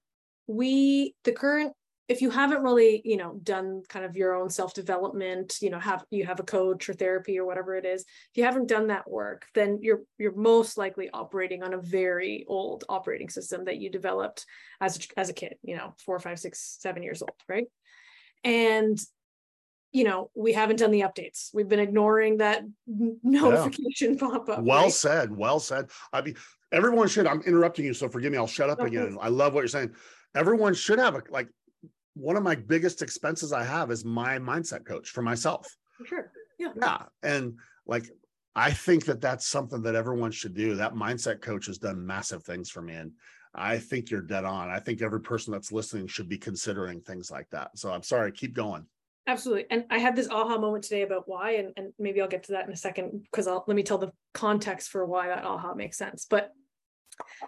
we 0.48 1.15
the 1.24 1.32
current 1.32 1.74
if 2.10 2.24
you 2.24 2.32
haven't 2.32 2.63
really 2.63 3.02
you 3.06 3.15
know 3.15 3.39
done 3.43 3.84
kind 3.88 4.04
of 4.04 4.17
your 4.17 4.34
own 4.34 4.50
self 4.50 4.74
development 4.74 5.58
you 5.62 5.69
know 5.69 5.80
have 5.80 6.04
you 6.10 6.26
have 6.26 6.39
a 6.39 6.43
coach 6.43 6.89
or 6.89 6.93
therapy 6.93 7.38
or 7.38 7.45
whatever 7.45 7.76
it 7.76 7.86
is 7.86 8.02
if 8.02 8.38
you 8.38 8.43
haven't 8.43 8.67
done 8.67 8.88
that 8.88 9.10
work 9.10 9.45
then 9.54 9.78
you're 9.82 10.02
you're 10.17 10.36
most 10.36 10.78
likely 10.78 11.10
operating 11.13 11.63
on 11.63 11.74
a 11.74 11.82
very 11.82 12.43
old 12.48 12.84
operating 12.89 13.30
system 13.30 13.63
that 13.65 13.78
you 13.78 13.89
developed 13.89 14.45
as 14.82 14.98
a, 14.98 15.19
as 15.19 15.30
a 15.30 15.34
kid 15.34 15.56
you 15.62 15.78
know 15.78 15.93
four 16.04 16.19
five 16.19 16.39
six 16.39 16.78
seven 16.82 17.04
years 17.04 17.22
old 17.22 17.32
right? 17.48 17.67
And 18.43 19.00
you 19.91 20.04
know 20.04 20.32
we 20.36 20.54
haven't 20.54 20.78
done 20.78 20.91
the 20.91 21.02
updates. 21.02 21.50
We've 21.54 21.67
been 21.67 21.80
ignoring 21.80 22.38
that 22.38 22.63
notification 22.88 24.13
yeah. 24.13 24.19
pop 24.19 24.50
up 24.50 24.63
well 24.63 24.84
right? 24.84 24.91
said 24.91 25.36
well 25.36 25.60
said. 25.60 25.89
I 26.12 26.22
mean 26.22 26.36
everyone 26.72 27.08
should 27.08 27.26
i'm 27.26 27.41
interrupting 27.41 27.84
you 27.84 27.95
so 27.95 28.08
forgive 28.08 28.32
me 28.32 28.38
i'll 28.38 28.45
shut 28.45 28.69
up 28.69 28.80
again. 28.80 29.17
i 29.22 29.28
love 29.30 29.54
what 29.54 29.62
you're 29.62 29.67
saying. 29.67 29.91
Everyone 30.36 30.76
should 30.76 31.00
have 31.00 31.15
a 31.15 31.24
like 31.30 31.50
one 32.13 32.36
of 32.36 32.43
my 32.43 32.56
biggest 32.56 33.02
expenses 33.02 33.54
I 33.54 33.63
have 33.63 33.91
is 33.91 34.04
my 34.04 34.38
mindset 34.39 34.86
coach 34.86 35.10
for 35.10 35.22
myself. 35.22 35.67
Sure. 36.06 36.32
Yeah. 36.58 36.69
Yeah. 36.76 37.04
And 37.24 37.58
like, 37.86 38.10
I 38.56 38.72
think 38.72 39.06
that 39.06 39.22
that's 39.22 39.48
something 39.48 39.82
that 39.84 39.95
everyone 39.95 40.32
should 40.32 40.54
do. 40.54 40.76
That 40.76 40.93
mindset 40.93 41.41
coach 41.41 41.67
has 41.67 41.78
done 41.78 42.06
massive 42.06 42.43
things 42.43 42.69
for 42.69 42.82
me. 42.82 42.95
And 42.95 43.12
I 43.56 43.78
think 43.78 44.10
you're 44.10 44.22
dead 44.22 44.45
on. 44.45 44.69
I 44.69 44.80
think 44.80 45.02
every 45.02 45.22
person 45.22 45.54
that's 45.54 45.72
listening 45.72 46.08
should 46.08 46.30
be 46.30 46.38
considering 46.38 47.02
things 47.02 47.32
like 47.32 47.50
that. 47.52 47.78
So 47.78 47.91
I'm 47.91 48.04
sorry, 48.04 48.32
keep 48.32 48.54
going. 48.54 48.86
Absolutely. 49.28 49.65
And 49.69 49.86
I 49.89 50.00
had 50.00 50.15
this 50.15 50.30
aha 50.30 50.58
moment 50.58 50.84
today 50.84 51.04
about 51.04 51.24
why, 51.28 51.52
and, 51.52 51.72
and 51.78 51.93
maybe 52.00 52.22
I'll 52.22 52.28
get 52.28 52.43
to 52.43 52.54
that 52.54 52.65
in 52.65 52.74
a 52.74 52.78
second 52.78 53.24
because 53.24 53.48
I'll 53.48 53.63
let 53.67 53.76
me 53.76 53.84
tell 53.84 53.98
the 54.00 54.12
context 54.34 54.89
for 54.89 55.06
why 55.06 55.28
that 55.28 55.45
aha 55.45 55.74
makes 55.76 55.98
sense. 55.98 56.26
But 56.30 56.52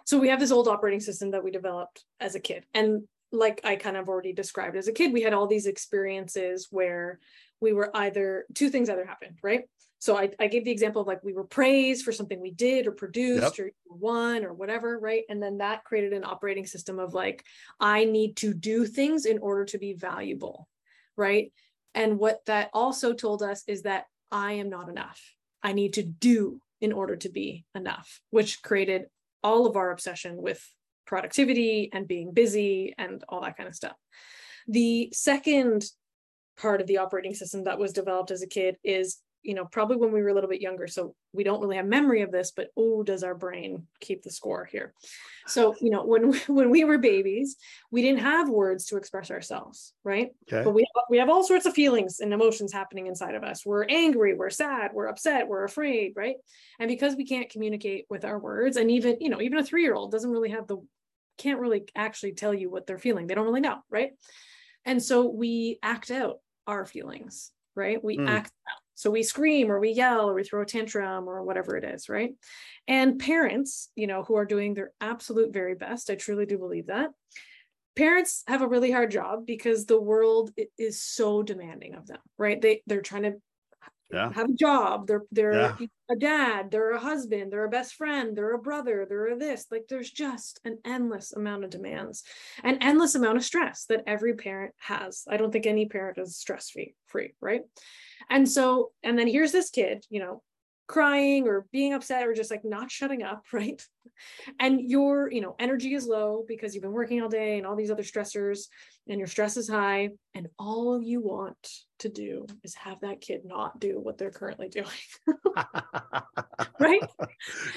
so 0.05 0.19
we 0.19 0.29
have 0.29 0.39
this 0.39 0.51
old 0.51 0.67
operating 0.67 0.99
system 0.99 1.31
that 1.31 1.43
we 1.43 1.49
developed 1.49 2.03
as 2.19 2.35
a 2.35 2.39
kid. 2.39 2.65
And 2.73 3.03
like 3.31 3.61
I 3.63 3.75
kind 3.75 3.97
of 3.97 4.09
already 4.09 4.33
described 4.33 4.75
as 4.75 4.87
a 4.87 4.93
kid, 4.93 5.13
we 5.13 5.21
had 5.21 5.33
all 5.33 5.47
these 5.47 5.65
experiences 5.65 6.67
where 6.71 7.19
we 7.59 7.73
were 7.73 7.95
either 7.95 8.45
two 8.53 8.69
things 8.69 8.89
either 8.89 9.05
happened, 9.05 9.37
right? 9.41 9.63
So 9.99 10.17
I, 10.17 10.31
I 10.39 10.47
gave 10.47 10.65
the 10.65 10.71
example 10.71 11.01
of 11.01 11.07
like 11.07 11.23
we 11.23 11.33
were 11.33 11.43
praised 11.43 12.03
for 12.03 12.11
something 12.11 12.41
we 12.41 12.49
did 12.49 12.87
or 12.87 12.91
produced 12.91 13.59
yep. 13.59 13.67
or 13.67 13.71
won 13.87 14.43
or 14.43 14.51
whatever, 14.51 14.97
right? 14.97 15.23
And 15.29 15.41
then 15.41 15.59
that 15.59 15.83
created 15.83 16.13
an 16.13 16.23
operating 16.23 16.65
system 16.65 16.97
of 16.97 17.13
like, 17.13 17.45
I 17.79 18.05
need 18.05 18.35
to 18.37 18.53
do 18.53 18.85
things 18.85 19.25
in 19.25 19.37
order 19.37 19.63
to 19.65 19.77
be 19.77 19.93
valuable, 19.93 20.67
right? 21.15 21.53
And 21.93 22.17
what 22.17 22.43
that 22.47 22.71
also 22.73 23.13
told 23.13 23.43
us 23.43 23.63
is 23.67 23.83
that 23.83 24.05
I 24.31 24.53
am 24.53 24.69
not 24.69 24.89
enough. 24.89 25.21
I 25.61 25.73
need 25.73 25.93
to 25.93 26.03
do 26.03 26.61
in 26.79 26.93
order 26.93 27.15
to 27.17 27.29
be 27.29 27.65
enough, 27.75 28.21
which 28.31 28.63
created 28.63 29.05
all 29.43 29.67
of 29.67 29.75
our 29.75 29.91
obsession 29.91 30.41
with 30.41 30.67
productivity 31.11 31.89
and 31.91 32.07
being 32.07 32.31
busy 32.31 32.95
and 32.97 33.21
all 33.27 33.41
that 33.41 33.57
kind 33.57 33.67
of 33.67 33.75
stuff. 33.75 33.97
The 34.69 35.09
second 35.11 35.83
part 36.57 36.79
of 36.79 36.87
the 36.87 36.99
operating 36.99 37.33
system 37.33 37.65
that 37.65 37.77
was 37.77 37.91
developed 37.91 38.31
as 38.31 38.41
a 38.41 38.47
kid 38.47 38.77
is 38.81 39.17
you 39.43 39.55
know 39.55 39.65
probably 39.65 39.97
when 39.97 40.11
we 40.11 40.21
were 40.21 40.29
a 40.29 40.33
little 40.33 40.49
bit 40.49 40.61
younger 40.61 40.87
so 40.87 41.15
we 41.33 41.43
don't 41.43 41.61
really 41.61 41.75
have 41.75 41.85
memory 41.85 42.21
of 42.21 42.31
this 42.31 42.51
but 42.55 42.67
oh 42.77 43.01
does 43.01 43.23
our 43.23 43.33
brain 43.33 43.87
keep 43.99 44.21
the 44.21 44.29
score 44.29 44.65
here 44.65 44.93
so 45.47 45.73
you 45.81 45.89
know 45.89 46.05
when 46.05 46.31
when 46.47 46.69
we 46.69 46.83
were 46.83 46.99
babies 46.99 47.55
we 47.89 48.01
didn't 48.01 48.19
have 48.19 48.49
words 48.49 48.85
to 48.85 48.97
express 48.97 49.31
ourselves 49.31 49.93
right 50.03 50.29
okay. 50.47 50.63
but 50.63 50.73
we 50.73 50.85
we 51.09 51.17
have 51.17 51.29
all 51.29 51.43
sorts 51.43 51.65
of 51.65 51.73
feelings 51.73 52.19
and 52.19 52.33
emotions 52.33 52.71
happening 52.71 53.07
inside 53.07 53.33
of 53.33 53.43
us 53.43 53.65
we're 53.65 53.85
angry 53.89 54.35
we're 54.35 54.49
sad 54.49 54.91
we're 54.93 55.07
upset 55.07 55.47
we're 55.47 55.63
afraid 55.63 56.13
right 56.15 56.35
and 56.79 56.87
because 56.87 57.15
we 57.15 57.25
can't 57.25 57.49
communicate 57.49 58.05
with 58.09 58.23
our 58.23 58.37
words 58.37 58.77
and 58.77 58.91
even 58.91 59.17
you 59.19 59.29
know 59.29 59.41
even 59.41 59.57
a 59.57 59.63
3 59.63 59.81
year 59.81 59.95
old 59.95 60.11
doesn't 60.11 60.31
really 60.31 60.51
have 60.51 60.67
the 60.67 60.77
can't 61.41 61.59
really 61.59 61.83
actually 61.95 62.33
tell 62.33 62.53
you 62.53 62.69
what 62.69 62.85
they're 62.85 62.99
feeling 62.99 63.27
they 63.27 63.35
don't 63.35 63.45
really 63.45 63.61
know 63.61 63.79
right 63.89 64.11
and 64.85 65.01
so 65.01 65.27
we 65.29 65.79
act 65.83 66.11
out 66.11 66.37
our 66.67 66.85
feelings 66.85 67.51
right 67.75 68.03
we 68.03 68.17
mm. 68.17 68.27
act 68.27 68.51
out 68.69 68.81
so 69.01 69.09
we 69.09 69.23
scream 69.23 69.71
or 69.71 69.79
we 69.79 69.89
yell 69.89 70.29
or 70.29 70.35
we 70.35 70.43
throw 70.43 70.61
a 70.61 70.65
tantrum 70.65 71.27
or 71.27 71.41
whatever 71.41 71.75
it 71.75 71.83
is, 71.83 72.07
right? 72.07 72.35
And 72.87 73.17
parents, 73.17 73.89
you 73.95 74.05
know, 74.05 74.21
who 74.21 74.35
are 74.35 74.45
doing 74.45 74.75
their 74.75 74.91
absolute 75.01 75.51
very 75.51 75.73
best, 75.73 76.11
I 76.11 76.15
truly 76.15 76.45
do 76.45 76.59
believe 76.59 76.85
that. 76.85 77.09
Parents 77.95 78.43
have 78.45 78.61
a 78.61 78.67
really 78.67 78.91
hard 78.91 79.09
job 79.09 79.47
because 79.47 79.87
the 79.87 79.99
world 79.99 80.51
is 80.77 81.01
so 81.01 81.41
demanding 81.41 81.95
of 81.95 82.05
them, 82.05 82.19
right? 82.37 82.61
They 82.61 82.83
they're 82.85 83.01
trying 83.01 83.23
to 83.23 83.41
yeah. 84.13 84.31
have 84.33 84.49
a 84.49 84.53
job. 84.53 85.07
They're 85.07 85.23
they're 85.31 85.53
yeah. 85.53 85.75
a 86.09 86.15
dad, 86.15 86.71
they're 86.71 86.91
a 86.91 86.99
husband, 86.99 87.51
they're 87.51 87.65
a 87.65 87.69
best 87.69 87.95
friend, 87.95 88.35
they're 88.35 88.55
a 88.55 88.59
brother, 88.59 89.05
they're 89.07 89.33
a 89.33 89.37
this. 89.37 89.67
Like 89.71 89.85
there's 89.89 90.11
just 90.11 90.59
an 90.65 90.79
endless 90.85 91.33
amount 91.33 91.63
of 91.63 91.69
demands, 91.69 92.23
an 92.63 92.77
endless 92.81 93.15
amount 93.15 93.37
of 93.37 93.43
stress 93.43 93.85
that 93.85 94.03
every 94.07 94.33
parent 94.35 94.73
has. 94.79 95.23
I 95.29 95.37
don't 95.37 95.51
think 95.51 95.65
any 95.65 95.85
parent 95.85 96.17
is 96.17 96.37
stress 96.37 96.69
free, 96.69 96.95
free, 97.07 97.33
right? 97.41 97.61
And 98.29 98.49
so, 98.49 98.91
and 99.03 99.17
then 99.17 99.27
here's 99.27 99.51
this 99.51 99.69
kid, 99.69 100.05
you 100.09 100.19
know, 100.19 100.41
crying 100.87 101.47
or 101.47 101.65
being 101.71 101.93
upset 101.93 102.27
or 102.27 102.33
just 102.33 102.51
like 102.51 102.65
not 102.65 102.91
shutting 102.91 103.23
up, 103.23 103.43
right? 103.53 103.81
And 104.59 104.81
your, 104.81 105.31
you 105.31 105.41
know, 105.41 105.55
energy 105.59 105.93
is 105.93 106.05
low 106.05 106.43
because 106.47 106.73
you've 106.73 106.83
been 106.83 106.91
working 106.91 107.21
all 107.21 107.29
day 107.29 107.57
and 107.57 107.65
all 107.65 107.75
these 107.75 107.91
other 107.91 108.03
stressors 108.03 108.67
and 109.07 109.17
your 109.17 109.27
stress 109.27 109.57
is 109.57 109.69
high. 109.69 110.09
And 110.35 110.47
all 110.59 111.01
you 111.01 111.21
want 111.21 111.57
to 111.99 112.09
do 112.09 112.45
is 112.63 112.75
have 112.75 112.99
that 113.01 113.21
kid 113.21 113.41
not 113.45 113.79
do 113.79 113.99
what 113.99 114.17
they're 114.17 114.31
currently 114.31 114.69
doing. 114.69 114.87
right? 116.79 117.01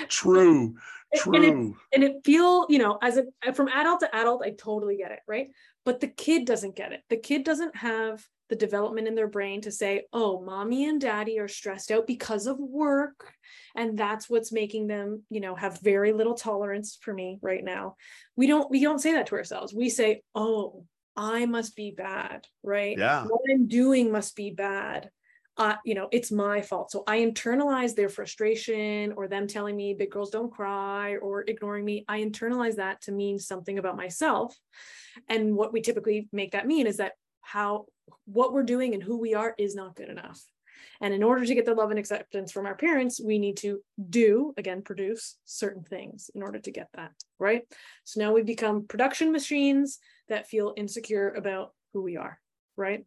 True. 0.09 0.75
True. 1.14 1.37
And 1.37 1.45
it, 1.45 1.77
and 1.95 2.05
it 2.05 2.25
feel, 2.25 2.67
you 2.69 2.79
know, 2.79 2.99
as 3.01 3.19
a 3.19 3.53
from 3.53 3.69
adult 3.69 4.01
to 4.01 4.17
adult, 4.17 4.43
I 4.45 4.51
totally 4.51 4.97
get 4.97 5.12
it, 5.12 5.21
right? 5.29 5.49
But 5.85 6.01
the 6.01 6.09
kid 6.09 6.47
doesn't 6.47 6.77
get 6.77 6.92
it. 6.92 7.03
The 7.11 7.16
kid 7.16 7.44
doesn't 7.44 7.77
have 7.77 8.25
the 8.51 8.57
development 8.57 9.09
in 9.09 9.14
their 9.14 9.29
brain 9.29 9.61
to 9.62 9.73
say, 9.73 10.05
oh, 10.12 10.42
mommy 10.42 10.87
and 10.87 11.01
daddy 11.01 11.38
are 11.38 11.49
stressed 11.49 11.90
out 11.90 12.07
because 12.07 12.47
of 12.47 12.59
work. 12.59 13.33
And 13.75 13.99
that's 13.99 14.29
what's 14.29 14.53
making 14.53 14.87
them, 14.87 15.23
you 15.31 15.40
know, 15.40 15.55
have 15.55 15.81
very 15.81 16.12
little 16.12 16.35
tolerance 16.35 16.99
for 17.01 17.12
me 17.12 17.38
right 17.42 17.64
now. 17.64 17.97
We 18.37 18.47
don't, 18.47 18.70
we 18.70 18.83
don't 18.83 19.01
say 19.01 19.12
that 19.12 19.27
to 19.29 19.37
ourselves. 19.37 19.73
We 19.75 19.88
say, 19.88 20.23
oh, 20.35 20.85
I 21.16 21.47
must 21.47 21.77
be 21.77 21.90
bad, 21.90 22.47
right? 22.62 22.99
Yeah. 22.99 23.25
What 23.25 23.40
I'm 23.51 23.66
doing 23.66 24.12
must 24.12 24.37
be 24.37 24.51
bad. 24.51 25.11
Uh, 25.57 25.77
you 25.85 25.95
know, 25.95 26.09
it's 26.11 26.33
my 26.33 26.61
fault. 26.61 26.90
So 26.90 27.05
I 27.07 27.21
internalize 27.21 27.95
their 27.95 28.09
frustration 28.09 29.12
or 29.17 29.29
them 29.29 29.47
telling 29.47 29.77
me 29.77 29.95
big 29.95 30.11
girls 30.11 30.31
don't 30.31 30.53
cry 30.53 31.17
or 31.17 31.45
ignoring 31.47 31.85
me. 31.85 32.05
I 32.09 32.23
internalize 32.23 32.77
that 32.77 33.03
to 33.03 33.12
mean 33.12 33.38
something 33.38 33.79
about 33.79 33.97
myself. 33.97 34.57
And 35.29 35.55
what 35.55 35.73
we 35.73 35.81
typically 35.81 36.29
make 36.33 36.53
that 36.53 36.67
mean 36.67 36.88
is 36.88 36.97
that 36.97 37.12
how 37.40 37.87
what 38.25 38.53
we're 38.53 38.64
doing 38.64 38.95
and 38.95 39.03
who 39.03 39.19
we 39.19 39.35
are 39.35 39.55
is 39.57 39.77
not 39.77 39.95
good 39.95 40.09
enough. 40.09 40.43
And 41.01 41.14
in 41.14 41.23
order 41.23 41.45
to 41.45 41.55
get 41.55 41.67
the 41.67 41.75
love 41.75 41.90
and 41.90 41.99
acceptance 41.99 42.51
from 42.51 42.67
our 42.67 42.75
parents, 42.75 43.21
we 43.23 43.38
need 43.38 43.57
to 43.59 43.81
do, 44.11 44.55
again, 44.57 44.83
produce 44.83 45.37
certain 45.45 45.83
things 45.85 46.31
in 46.35 46.43
order 46.43 46.59
to 46.59 46.71
get 46.71 46.88
that, 46.95 47.12
right? 47.38 47.62
So 48.05 48.21
now 48.21 48.33
we 48.33 48.43
become 48.43 48.87
production 48.87 49.33
machines 49.33 49.99
that 50.29 50.49
feel 50.49 50.75
insecure 50.77 51.31
about 51.31 51.73
who 51.93 52.03
we 52.03 52.17
are, 52.17 52.40
right? 52.77 53.05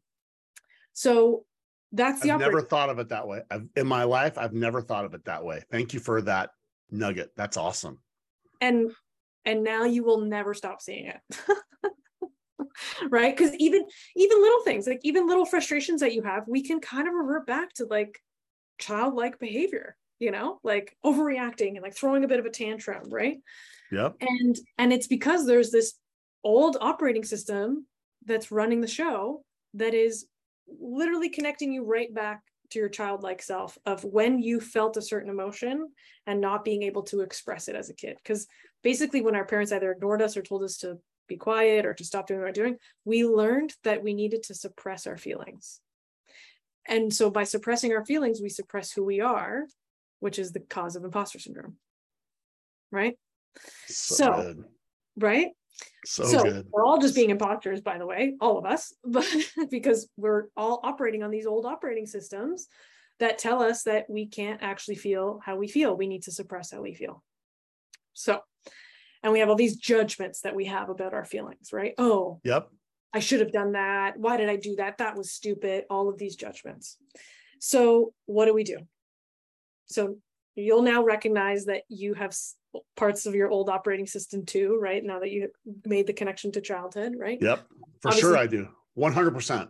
So 0.93 1.45
that's 1.91 2.21
the 2.21 2.31
I've 2.31 2.39
never 2.39 2.61
thought 2.61 2.89
of 2.89 2.99
it 2.99 3.09
that 3.09 3.27
way. 3.27 3.41
I've, 3.49 3.65
in 3.75 3.87
my 3.87 4.03
life, 4.03 4.37
I've 4.37 4.53
never 4.53 4.81
thought 4.81 5.05
of 5.05 5.13
it 5.13 5.25
that 5.25 5.43
way. 5.43 5.63
Thank 5.71 5.93
you 5.93 5.99
for 5.99 6.21
that 6.23 6.51
nugget. 6.91 7.31
That's 7.35 7.57
awesome. 7.57 7.99
And 8.61 8.91
and 9.45 9.63
now 9.63 9.85
you 9.85 10.03
will 10.03 10.21
never 10.21 10.53
stop 10.53 10.81
seeing 10.81 11.07
it. 11.07 11.21
right 13.09 13.35
because 13.35 13.55
even 13.55 13.85
even 14.15 14.41
little 14.41 14.61
things 14.63 14.87
like 14.87 14.99
even 15.03 15.27
little 15.27 15.45
frustrations 15.45 16.01
that 16.01 16.13
you 16.13 16.21
have 16.21 16.43
we 16.47 16.61
can 16.61 16.79
kind 16.79 17.07
of 17.07 17.13
revert 17.13 17.45
back 17.47 17.73
to 17.73 17.85
like 17.85 18.19
childlike 18.77 19.39
behavior 19.39 19.95
you 20.19 20.31
know 20.31 20.59
like 20.63 20.95
overreacting 21.05 21.69
and 21.69 21.81
like 21.81 21.95
throwing 21.95 22.23
a 22.23 22.27
bit 22.27 22.39
of 22.39 22.45
a 22.45 22.51
tantrum 22.51 23.09
right 23.09 23.37
yeah 23.91 24.09
and 24.21 24.57
and 24.77 24.93
it's 24.93 25.07
because 25.07 25.45
there's 25.45 25.71
this 25.71 25.93
old 26.43 26.77
operating 26.81 27.23
system 27.23 27.85
that's 28.25 28.51
running 28.51 28.81
the 28.81 28.87
show 28.87 29.43
that 29.73 29.93
is 29.93 30.25
literally 30.79 31.29
connecting 31.29 31.71
you 31.71 31.83
right 31.83 32.13
back 32.13 32.41
to 32.71 32.79
your 32.79 32.89
childlike 32.89 33.41
self 33.41 33.77
of 33.85 34.03
when 34.03 34.39
you 34.39 34.59
felt 34.59 34.97
a 34.97 35.01
certain 35.01 35.29
emotion 35.29 35.87
and 36.25 36.41
not 36.41 36.65
being 36.65 36.83
able 36.83 37.03
to 37.03 37.21
express 37.21 37.67
it 37.67 37.75
as 37.75 37.89
a 37.89 37.93
kid 37.93 38.17
because 38.21 38.45
basically 38.83 39.21
when 39.21 39.35
our 39.35 39.45
parents 39.45 39.71
either 39.71 39.91
ignored 39.91 40.21
us 40.21 40.35
or 40.35 40.41
told 40.41 40.63
us 40.63 40.77
to 40.77 40.97
be 41.27 41.37
quiet 41.37 41.85
or 41.85 41.93
to 41.93 42.05
stop 42.05 42.27
doing 42.27 42.39
what 42.39 42.47
we're 42.47 42.51
doing, 42.51 42.77
we 43.05 43.25
learned 43.25 43.73
that 43.83 44.03
we 44.03 44.13
needed 44.13 44.43
to 44.43 44.55
suppress 44.55 45.05
our 45.07 45.17
feelings. 45.17 45.79
And 46.87 47.13
so 47.13 47.29
by 47.29 47.43
suppressing 47.43 47.91
our 47.91 48.05
feelings, 48.05 48.41
we 48.41 48.49
suppress 48.49 48.91
who 48.91 49.03
we 49.03 49.19
are, 49.19 49.65
which 50.19 50.39
is 50.39 50.51
the 50.51 50.61
cause 50.61 50.95
of 50.95 51.03
imposter 51.03 51.39
syndrome. 51.39 51.75
Right? 52.91 53.17
So, 53.87 54.15
so 54.15 54.55
right? 55.17 55.49
So, 56.05 56.23
so 56.25 56.43
good. 56.43 56.67
we're 56.71 56.85
all 56.85 56.99
just 56.99 57.15
being 57.15 57.29
imposters, 57.29 57.81
by 57.81 57.97
the 57.97 58.05
way, 58.05 58.35
all 58.39 58.57
of 58.57 58.65
us, 58.65 58.93
but 59.03 59.25
because 59.69 60.09
we're 60.17 60.45
all 60.55 60.79
operating 60.83 61.23
on 61.23 61.31
these 61.31 61.45
old 61.45 61.65
operating 61.65 62.05
systems 62.05 62.67
that 63.19 63.37
tell 63.37 63.61
us 63.61 63.83
that 63.83 64.09
we 64.09 64.27
can't 64.27 64.61
actually 64.61 64.95
feel 64.95 65.39
how 65.43 65.55
we 65.55 65.67
feel. 65.67 65.95
We 65.95 66.07
need 66.07 66.23
to 66.23 66.31
suppress 66.31 66.71
how 66.71 66.81
we 66.81 66.93
feel. 66.93 67.23
So 68.13 68.41
and 69.23 69.33
we 69.33 69.39
have 69.39 69.49
all 69.49 69.55
these 69.55 69.77
judgments 69.77 70.41
that 70.41 70.55
we 70.55 70.65
have 70.65 70.89
about 70.89 71.13
our 71.13 71.25
feelings 71.25 71.73
right? 71.73 71.93
Oh 71.97 72.39
yep. 72.43 72.69
I 73.13 73.19
should 73.19 73.39
have 73.39 73.51
done 73.51 73.71
that. 73.71 74.17
Why 74.17 74.37
did 74.37 74.49
i 74.49 74.57
do 74.57 74.75
that? 74.75 74.99
That 74.99 75.17
was 75.17 75.31
stupid. 75.31 75.85
All 75.89 76.09
of 76.09 76.17
these 76.17 76.35
judgments. 76.35 76.97
So 77.59 78.13
what 78.25 78.45
do 78.45 78.53
we 78.53 78.63
do? 78.63 78.77
So 79.87 80.17
you'll 80.55 80.81
now 80.81 81.03
recognize 81.03 81.65
that 81.65 81.83
you 81.87 82.13
have 82.13 82.35
parts 82.95 83.25
of 83.25 83.35
your 83.35 83.49
old 83.49 83.69
operating 83.69 84.07
system 84.07 84.45
too 84.45 84.77
right? 84.81 85.03
Now 85.03 85.19
that 85.19 85.31
you 85.31 85.49
made 85.85 86.07
the 86.07 86.13
connection 86.13 86.51
to 86.53 86.61
childhood 86.61 87.13
right? 87.17 87.37
Yep 87.41 87.67
for 88.01 88.09
Obviously, 88.09 88.21
sure 88.21 88.37
i 88.37 88.47
do. 88.47 88.67
100% 88.97 89.69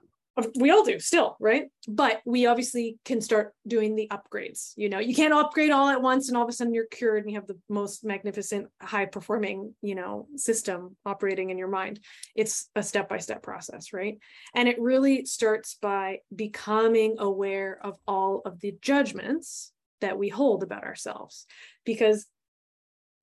we 0.60 0.70
all 0.70 0.84
do 0.84 1.00
still 1.00 1.36
right? 1.40 1.66
But 1.88 2.22
we 2.26 2.46
obviously 2.46 2.98
can 3.06 3.22
start 3.22 3.54
doing 3.68 3.96
the 3.96 4.10
upgrades 4.12 4.74
you 4.76 4.90
know? 4.90 5.00
You 5.00 5.16
can't 5.16 5.34
upgrade 5.34 5.72
all 5.72 5.90
at 5.90 6.02
once 6.02 6.28
and 6.28 6.38
all 6.38 6.44
of 6.44 6.50
a 6.50 6.54
sudden 6.54 6.74
you're 6.74 6.86
cured 6.86 7.24
and 7.24 7.32
you 7.32 7.40
have 7.40 7.48
the 7.48 7.60
most 7.70 8.06
magnificent 8.06 8.68
high 8.82 9.06
performing 9.06 9.74
you 9.82 9.96
know 9.96 10.28
system 10.36 10.96
operating 11.06 11.50
in 11.50 11.58
your 11.58 11.68
mind. 11.68 12.00
It's 12.36 12.70
a 12.76 12.84
step 12.84 13.10
by 13.10 13.18
step 13.18 13.42
process 13.42 13.94
right? 13.94 14.20
And 14.56 14.68
it 14.68 14.80
really 14.80 15.26
starts 15.26 15.78
by 15.82 16.20
becoming 16.36 17.16
aware 17.20 17.80
of 17.82 17.98
all 18.08 18.42
of 18.46 18.60
the 18.60 18.76
judgments 18.82 19.72
that 20.02 20.18
we 20.18 20.30
hold 20.30 20.64
about 20.64 20.84
ourselves. 20.84 21.46
Because 21.86 22.28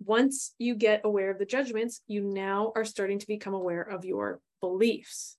once 0.05 0.55
you 0.59 0.75
get 0.75 1.01
aware 1.05 1.31
of 1.31 1.39
the 1.39 1.45
judgments 1.45 2.01
you 2.07 2.23
now 2.23 2.73
are 2.77 2.85
starting 2.85 3.19
to 3.19 3.27
become 3.27 3.55
aware 3.55 3.83
of 3.83 4.05
your 4.05 4.41
beliefs 4.61 5.37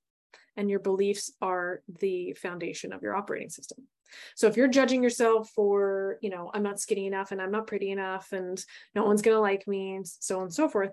and 0.58 0.70
your 0.70 0.80
beliefs 0.80 1.32
are 1.42 1.82
the 2.00 2.34
foundation 2.34 2.94
of 2.94 3.02
your 3.02 3.16
operating 3.16 3.50
system. 3.50 3.88
So 4.36 4.48
if 4.48 4.56
you're 4.56 4.68
judging 4.68 5.04
yourself 5.04 5.50
for, 5.50 6.18
you 6.22 6.30
know, 6.30 6.50
I'm 6.54 6.64
not 6.64 6.80
skinny 6.80 7.08
enough 7.08 7.32
and 7.32 7.42
I'm 7.42 7.52
not 7.52 7.68
pretty 7.68 7.92
enough 7.92 8.32
and 8.32 8.64
no 8.94 9.04
one's 9.04 9.22
going 9.22 9.36
to 9.36 9.42
like 9.42 9.68
me 9.68 9.96
and 9.96 10.08
so 10.08 10.38
on 10.38 10.44
and 10.44 10.54
so 10.54 10.70
forth, 10.70 10.92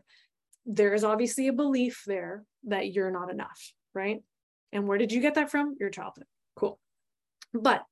there 0.66 0.94
is 0.94 1.04
obviously 1.04 1.48
a 1.48 1.52
belief 1.52 2.02
there 2.06 2.44
that 2.64 2.92
you're 2.92 3.10
not 3.10 3.30
enough, 3.30 3.72
right? 3.94 4.22
And 4.72 4.88
where 4.88 4.98
did 4.98 5.12
you 5.12 5.20
get 5.20 5.34
that 5.34 5.50
from? 5.50 5.76
Your 5.78 5.90
childhood. 5.90 6.24
Cool. 6.56 6.78
But 7.52 7.84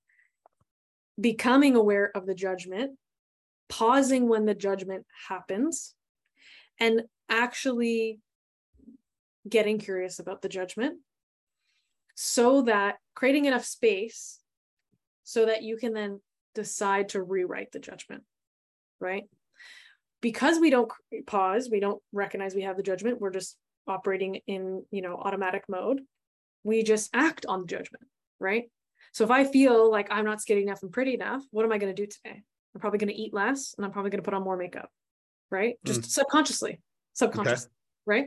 becoming 1.21 1.77
aware 1.77 2.11
of 2.15 2.27
the 2.27 2.35
judgment, 2.35 2.93
pausing 3.71 4.29
when 4.29 4.45
the 4.45 4.55
judgment 4.55 5.07
happens, 5.29 5.95
and 6.79 7.03
actually 7.31 8.21
getting 9.49 9.79
curious 9.79 10.19
about 10.19 10.43
the 10.43 10.49
judgment 10.49 10.99
so 12.15 12.63
that 12.63 12.97
creating 13.15 13.47
enough 13.47 13.65
space 13.65 14.39
so 15.25 15.47
that 15.47 15.63
you 15.63 15.79
can 15.79 15.95
then 15.95 16.21
decide 16.55 17.09
to 17.11 17.23
rewrite 17.23 17.73
the 17.73 17.79
judgment, 17.79 18.23
right? 19.01 19.25
Because 20.21 20.59
we 20.59 20.69
don't 20.69 20.93
pause, 21.27 21.71
we 21.71 21.81
don't 21.81 22.03
recognize 22.13 22.55
we 22.55 22.65
have 22.65 22.77
the 22.77 22.83
judgment, 22.83 23.21
we're 23.21 23.31
just 23.31 23.57
operating 23.87 24.41
in, 24.47 24.85
you 24.91 25.01
know, 25.01 25.17
automatic 25.17 25.65
mode. 25.69 26.03
We 26.65 26.83
just 26.83 27.09
act 27.15 27.47
on 27.47 27.63
the 27.63 27.67
judgment, 27.67 28.05
right? 28.39 28.65
So 29.13 29.25
if 29.25 29.31
I 29.31 29.45
feel 29.45 29.91
like 29.91 30.09
I'm 30.11 30.27
not 30.27 30.43
skinny 30.43 30.63
enough 30.63 30.83
and 30.83 30.93
pretty 30.93 31.15
enough, 31.15 31.43
what 31.51 31.65
am 31.65 31.73
I 31.73 31.79
going 31.79 31.95
to 31.95 32.03
do 32.03 32.07
today? 32.07 32.43
I'm 32.75 32.81
probably 32.81 32.99
going 32.99 33.15
to 33.15 33.21
eat 33.21 33.35
less 33.35 33.75
and 33.77 33.85
I'm 33.85 33.93
probably 33.93 34.11
going 34.11 34.23
to 34.23 34.25
put 34.25 34.35
on 34.35 34.45
more 34.45 34.57
makeup, 34.57 34.91
right? 35.51 35.77
Just 35.85 36.03
mm. 36.03 36.07
subconsciously, 36.07 36.81
subconsciously, 37.15 37.71
okay. 37.71 37.73
right? 38.07 38.27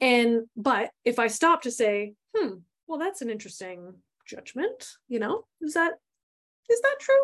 And 0.00 0.46
but 0.56 0.90
if 1.04 1.18
I 1.18 1.28
stop 1.28 1.62
to 1.62 1.70
say, 1.70 2.14
hmm, 2.36 2.56
well, 2.86 2.98
that's 2.98 3.22
an 3.22 3.30
interesting 3.30 3.94
judgment, 4.26 4.88
you 5.08 5.18
know, 5.18 5.44
is 5.60 5.74
that 5.74 5.94
is 6.68 6.80
that 6.80 6.96
true? 7.00 7.14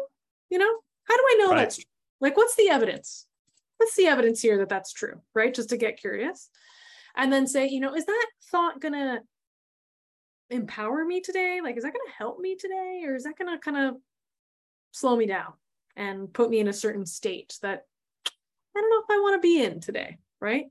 You 0.50 0.58
know, 0.58 0.72
how 1.04 1.16
do 1.16 1.22
I 1.22 1.36
know 1.40 1.50
right. 1.50 1.56
that's 1.58 1.76
true? 1.76 1.84
Like, 2.20 2.36
what's 2.36 2.54
the 2.54 2.70
evidence? 2.70 3.26
What's 3.78 3.96
the 3.96 4.06
evidence 4.06 4.40
here 4.40 4.58
that 4.58 4.68
that's 4.68 4.92
true, 4.92 5.20
right? 5.34 5.52
Just 5.52 5.70
to 5.70 5.76
get 5.76 6.00
curious, 6.00 6.48
and 7.16 7.32
then 7.32 7.46
say, 7.46 7.68
you 7.68 7.80
know, 7.80 7.94
is 7.94 8.06
that 8.06 8.26
thought 8.50 8.80
gonna 8.80 9.20
empower 10.50 11.04
me 11.04 11.20
today? 11.20 11.60
Like, 11.62 11.76
is 11.76 11.82
that 11.82 11.92
gonna 11.92 12.16
help 12.16 12.38
me 12.38 12.54
today, 12.54 13.02
or 13.04 13.16
is 13.16 13.24
that 13.24 13.36
gonna 13.36 13.58
kind 13.58 13.76
of 13.76 13.96
slow 14.92 15.16
me 15.16 15.26
down 15.26 15.52
and 15.96 16.32
put 16.32 16.50
me 16.50 16.58
in 16.58 16.68
a 16.68 16.72
certain 16.72 17.06
state 17.06 17.58
that 17.62 17.84
I 18.74 18.80
don't 18.80 18.90
know 18.90 19.00
if 19.00 19.10
I 19.10 19.20
want 19.20 19.40
to 19.40 19.46
be 19.46 19.62
in 19.62 19.80
today, 19.80 20.18
right? 20.40 20.66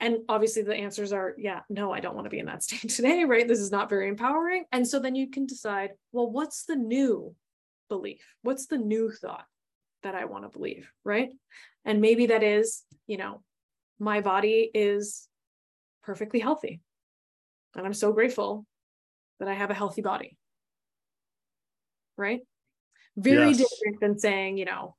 And 0.00 0.18
obviously 0.28 0.62
the 0.62 0.74
answers 0.74 1.12
are, 1.12 1.34
yeah, 1.36 1.60
no, 1.68 1.92
I 1.92 2.00
don't 2.00 2.14
want 2.14 2.24
to 2.24 2.30
be 2.30 2.38
in 2.38 2.46
that 2.46 2.62
state 2.64 2.90
today, 2.90 3.24
right? 3.24 3.46
This 3.46 3.60
is 3.60 3.70
not 3.70 3.90
very 3.90 4.08
empowering. 4.08 4.64
And 4.72 4.86
so 4.86 4.98
then 4.98 5.14
you 5.14 5.30
can 5.30 5.46
decide, 5.46 5.90
well, 6.12 6.30
what's 6.30 6.64
the 6.64 6.76
new 6.76 7.34
belief? 7.88 8.24
What's 8.42 8.66
the 8.66 8.78
new 8.78 9.10
thought 9.10 9.44
that 10.02 10.14
I 10.14 10.24
want 10.24 10.44
to 10.44 10.58
believe, 10.58 10.90
right? 11.04 11.30
And 11.84 12.00
maybe 12.00 12.26
that 12.26 12.42
is, 12.42 12.82
you 13.06 13.18
know, 13.18 13.42
my 13.98 14.22
body 14.22 14.70
is 14.72 15.28
perfectly 16.02 16.40
healthy. 16.40 16.80
And 17.76 17.86
I'm 17.86 17.94
so 17.94 18.12
grateful 18.12 18.66
that 19.38 19.48
I 19.48 19.54
have 19.54 19.70
a 19.70 19.74
healthy 19.74 20.02
body. 20.02 20.36
Right? 22.16 22.40
Very 23.22 23.48
yes. 23.48 23.58
different 23.58 24.00
than 24.00 24.18
saying, 24.18 24.58
you 24.58 24.64
know, 24.64 24.96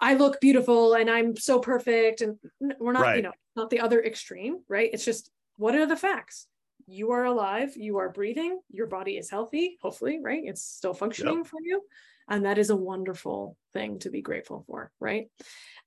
I 0.00 0.14
look 0.14 0.40
beautiful 0.40 0.94
and 0.94 1.10
I'm 1.10 1.36
so 1.36 1.58
perfect. 1.58 2.20
And 2.20 2.36
we're 2.78 2.92
not, 2.92 3.02
right. 3.02 3.16
you 3.16 3.22
know, 3.22 3.32
not 3.54 3.70
the 3.70 3.80
other 3.80 4.02
extreme, 4.02 4.60
right? 4.68 4.90
It's 4.92 5.04
just 5.04 5.30
what 5.56 5.74
are 5.74 5.86
the 5.86 5.96
facts? 5.96 6.46
You 6.86 7.12
are 7.12 7.24
alive, 7.24 7.76
you 7.76 7.98
are 7.98 8.10
breathing, 8.10 8.60
your 8.70 8.86
body 8.86 9.16
is 9.16 9.30
healthy, 9.30 9.76
hopefully, 9.82 10.20
right? 10.22 10.42
It's 10.44 10.62
still 10.62 10.94
functioning 10.94 11.38
yep. 11.38 11.46
for 11.46 11.58
you. 11.62 11.82
And 12.28 12.44
that 12.44 12.58
is 12.58 12.70
a 12.70 12.76
wonderful 12.76 13.56
thing 13.72 13.98
to 14.00 14.10
be 14.10 14.22
grateful 14.22 14.64
for, 14.66 14.92
right? 15.00 15.28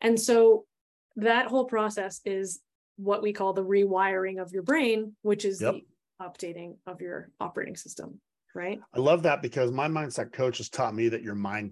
And 0.01 0.19
so 0.19 0.65
that 1.17 1.47
whole 1.47 1.65
process 1.65 2.21
is 2.25 2.59
what 2.97 3.21
we 3.21 3.31
call 3.31 3.53
the 3.53 3.63
rewiring 3.63 4.41
of 4.41 4.51
your 4.51 4.63
brain, 4.63 5.15
which 5.21 5.45
is 5.45 5.61
yep. 5.61 5.75
the 5.75 6.25
updating 6.25 6.75
of 6.85 7.01
your 7.01 7.29
operating 7.39 7.75
system, 7.75 8.19
right? 8.55 8.79
I 8.93 8.99
love 8.99 9.23
that 9.23 9.41
because 9.41 9.71
my 9.71 9.87
mindset 9.87 10.31
coach 10.33 10.57
has 10.57 10.69
taught 10.69 10.95
me 10.95 11.09
that 11.09 11.23
your 11.23 11.35
mind 11.35 11.71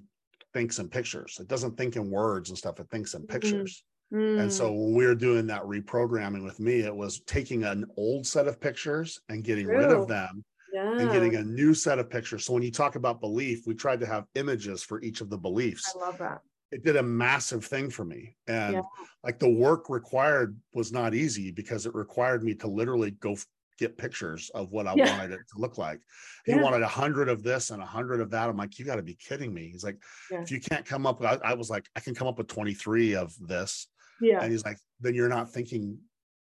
thinks 0.54 0.80
in 0.80 0.90
pictures. 0.90 1.38
It 1.40 1.48
doesn't 1.48 1.78
think 1.78 1.96
in 1.96 2.10
words 2.10 2.50
and 2.50 2.58
stuff, 2.58 2.80
it 2.80 2.88
thinks 2.90 3.13
in 3.13 3.22
mm-hmm. 3.22 3.32
pictures. 3.32 3.84
Mm. 4.13 4.40
And 4.40 4.54
so 4.54 4.72
mm. 4.72 4.86
when 4.86 4.96
we 4.96 5.06
were 5.06 5.16
doing 5.16 5.48
that 5.48 5.63
reprogramming 5.63 6.44
with 6.44 6.60
me, 6.60 6.80
it 6.80 6.96
was 6.96 7.20
taking 7.22 7.63
an 7.63 7.86
old 7.98 8.26
set 8.26 8.48
of 8.48 8.60
pictures 8.60 9.20
and 9.30 9.44
getting 9.44 9.66
True. 9.66 9.78
rid 9.78 9.92
of 9.92 10.08
them 10.08 10.44
yeah. 10.74 10.98
and 10.98 11.12
getting 11.12 11.36
a 11.36 11.44
new 11.44 11.74
set 11.74 12.00
of 12.00 12.10
pictures. 12.10 12.46
So 12.46 12.54
when 12.54 12.63
you 12.63 12.72
talk 12.72 12.96
about 12.96 13.20
belief, 13.20 13.68
we 13.68 13.74
tried 13.74 14.00
to 14.00 14.06
have 14.06 14.26
images 14.36 14.84
for 14.84 15.02
each 15.02 15.22
of 15.22 15.30
the 15.30 15.38
beliefs. 15.38 15.94
I 15.96 16.06
love 16.06 16.18
that. 16.20 16.40
It 16.72 16.84
did 16.84 16.98
a 16.98 17.04
massive 17.04 17.63
thing 17.66 17.90
for 17.90 18.04
me. 18.04 18.36
And 18.48 18.76
yeah. 18.76 18.82
like 19.24 19.40
the 19.40 19.50
work 19.50 19.90
required 19.90 20.58
was 20.74 20.92
not 20.92 21.13
easy 21.13 21.52
because 21.52 21.86
it 21.86 21.94
required 21.94 22.44
me 22.44 22.54
to 22.56 22.68
literally 22.68 23.12
go 23.12 23.38
get 23.78 23.98
pictures 23.98 24.50
of 24.54 24.72
what 24.72 24.88
I 24.88 24.96
yeah. 24.96 25.18
wanted 25.18 25.34
it 25.34 25.40
to 25.54 25.60
look 25.60 25.78
like. 25.78 26.00
He 26.46 26.54
yeah. 26.54 26.62
wanted 26.62 26.82
a 26.82 26.88
hundred 26.88 27.30
of 27.30 27.44
this 27.44 27.70
and 27.70 27.82
a 27.82 27.86
hundred 27.86 28.22
of 28.22 28.32
that. 28.32 28.50
I'm 28.50 28.58
like, 28.58 28.78
you 28.80 28.86
got 28.86 28.96
to 28.96 29.04
be 29.04 29.16
kidding 29.16 29.54
me. 29.54 29.70
He's 29.72 29.84
like, 29.84 29.98
yeah. 30.32 30.42
if 30.42 30.52
you 30.52 30.60
can't 30.60 30.86
come 30.86 31.06
up, 31.06 31.24
I, 31.24 31.38
I, 31.44 31.54
was 31.54 31.70
like, 31.70 31.86
I 31.96 32.00
can 32.00 32.16
come 32.16 32.28
up 32.28 32.38
with 32.38 32.48
23 32.48 33.16
of 33.16 33.34
this. 33.40 33.88
Yeah. 34.20 34.42
And 34.42 34.52
he's 34.52 34.66
like, 34.66 34.78
then 35.00 35.13
you're 35.13 35.30
not 35.30 35.52
thinking 35.52 36.00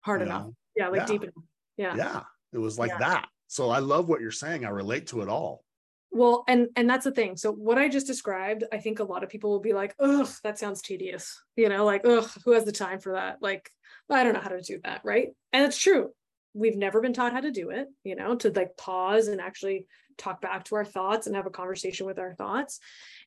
hard 0.01 0.21
enough. 0.21 0.45
Know? 0.45 0.55
Yeah. 0.75 0.87
Like 0.89 1.05
deep 1.07 1.23
enough. 1.23 1.33
Yeah. 1.77 1.95
Yeah. 1.95 2.21
It 2.53 2.59
was 2.59 2.79
like 2.79 2.97
that. 2.99 3.27
So 3.47 3.69
I 3.69 3.79
love 3.79 4.09
what 4.09 4.21
you're 4.21 4.31
saying. 4.31 4.65
I 4.65 4.69
relate 4.69 5.07
to 5.07 5.21
it 5.21 5.29
all. 5.29 5.63
Well, 6.09 6.45
and 6.47 6.69
and 6.77 6.89
that's 6.89 7.03
the 7.03 7.11
thing. 7.11 7.35
So 7.35 7.51
what 7.51 7.77
I 7.77 7.89
just 7.89 8.07
described, 8.07 8.63
I 8.71 8.77
think 8.77 8.99
a 8.99 9.03
lot 9.03 9.23
of 9.23 9.29
people 9.29 9.49
will 9.49 9.59
be 9.59 9.73
like, 9.73 9.93
"Ugh, 9.99 10.27
that 10.41 10.57
sounds 10.57 10.81
tedious." 10.81 11.39
You 11.57 11.67
know, 11.67 11.83
like, 11.83 12.05
"Ugh, 12.05 12.27
who 12.45 12.51
has 12.51 12.63
the 12.63 12.71
time 12.71 12.99
for 12.99 13.13
that?" 13.13 13.39
Like, 13.41 13.69
I 14.09 14.23
don't 14.23 14.33
know 14.33 14.39
how 14.39 14.49
to 14.49 14.61
do 14.61 14.79
that, 14.85 15.01
right? 15.03 15.29
And 15.51 15.65
it's 15.65 15.77
true 15.77 16.11
we've 16.57 16.77
never 16.77 17.01
been 17.01 17.13
taught 17.13 17.33
how 17.33 17.39
to 17.39 17.51
do 17.51 17.69
it 17.69 17.87
you 18.03 18.15
know 18.15 18.35
to 18.35 18.49
like 18.51 18.75
pause 18.77 19.27
and 19.27 19.39
actually 19.39 19.85
talk 20.17 20.41
back 20.41 20.65
to 20.65 20.75
our 20.75 20.85
thoughts 20.85 21.27
and 21.27 21.35
have 21.35 21.45
a 21.45 21.51
conversation 21.51 22.05
with 22.05 22.19
our 22.19 22.33
thoughts. 22.33 22.79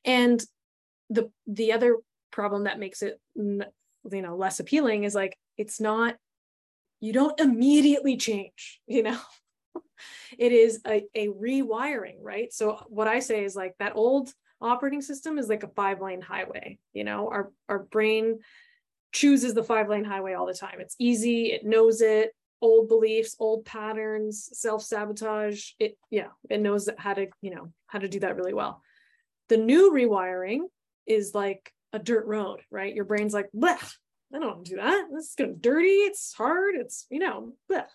And 0.05 0.43
the 1.09 1.31
the 1.47 1.73
other 1.73 1.97
problem 2.31 2.65
that 2.65 2.79
makes 2.79 3.01
it 3.01 3.19
you 3.35 3.61
know 4.21 4.35
less 4.35 4.59
appealing 4.59 5.03
is 5.03 5.15
like 5.15 5.37
it's 5.57 5.81
not 5.81 6.15
you 6.99 7.13
don't 7.13 7.39
immediately 7.39 8.17
change 8.17 8.79
you 8.87 9.03
know? 9.03 9.19
It 10.37 10.51
is 10.51 10.81
a, 10.85 11.03
a 11.15 11.27
rewiring 11.27 12.17
right? 12.21 12.51
So 12.53 12.83
what 12.87 13.07
i 13.07 13.19
say 13.19 13.43
is 13.43 13.55
like 13.55 13.75
that 13.79 13.95
old 13.95 14.33
operating 14.61 15.01
system 15.01 15.37
is 15.39 15.49
like 15.49 15.63
a 15.63 15.67
five 15.69 16.01
lane 16.01 16.21
highway 16.21 16.77
you 16.93 17.03
know? 17.03 17.29
Our 17.29 17.51
our 17.67 17.79
brain 17.79 18.39
chooses 19.11 19.53
the 19.53 19.63
five 19.63 19.89
lane 19.89 20.05
highway 20.05 20.33
all 20.33 20.45
the 20.45 20.53
time. 20.53 20.79
It's 20.79 20.95
easy 20.99 21.51
it 21.51 21.65
knows 21.65 22.01
it 22.01 22.31
old 22.61 22.87
beliefs 22.87 23.35
old 23.39 23.65
patterns 23.65 24.49
self-sabotage. 24.53 25.71
It 25.79 25.97
yeah 26.09 26.27
it 26.49 26.61
knows 26.61 26.89
how 26.97 27.13
to 27.13 27.27
you 27.41 27.53
know 27.55 27.73
how 27.87 27.99
to 27.99 28.07
do 28.07 28.19
that 28.19 28.35
really 28.35 28.53
well. 28.53 28.81
The 29.49 29.57
new 29.57 29.91
rewiring 29.91 30.59
is 31.05 31.33
like 31.33 31.73
a 31.93 31.99
dirt 31.99 32.25
road 32.25 32.61
right? 32.69 32.93
Your 32.93 33.05
brain's 33.05 33.33
like 33.33 33.49
Bleh, 33.55 33.77
i 34.33 34.39
don't 34.39 34.45
want 34.45 34.65
to 34.65 34.71
do 34.71 34.77
that. 34.77 35.07
This 35.13 35.29
is 35.29 35.35
gonna 35.37 35.53
dirty. 35.53 35.87
It's 35.87 36.33
hard. 36.33 36.75
It's 36.75 37.05
you 37.09 37.19
know 37.19 37.53
bleh. 37.71 37.85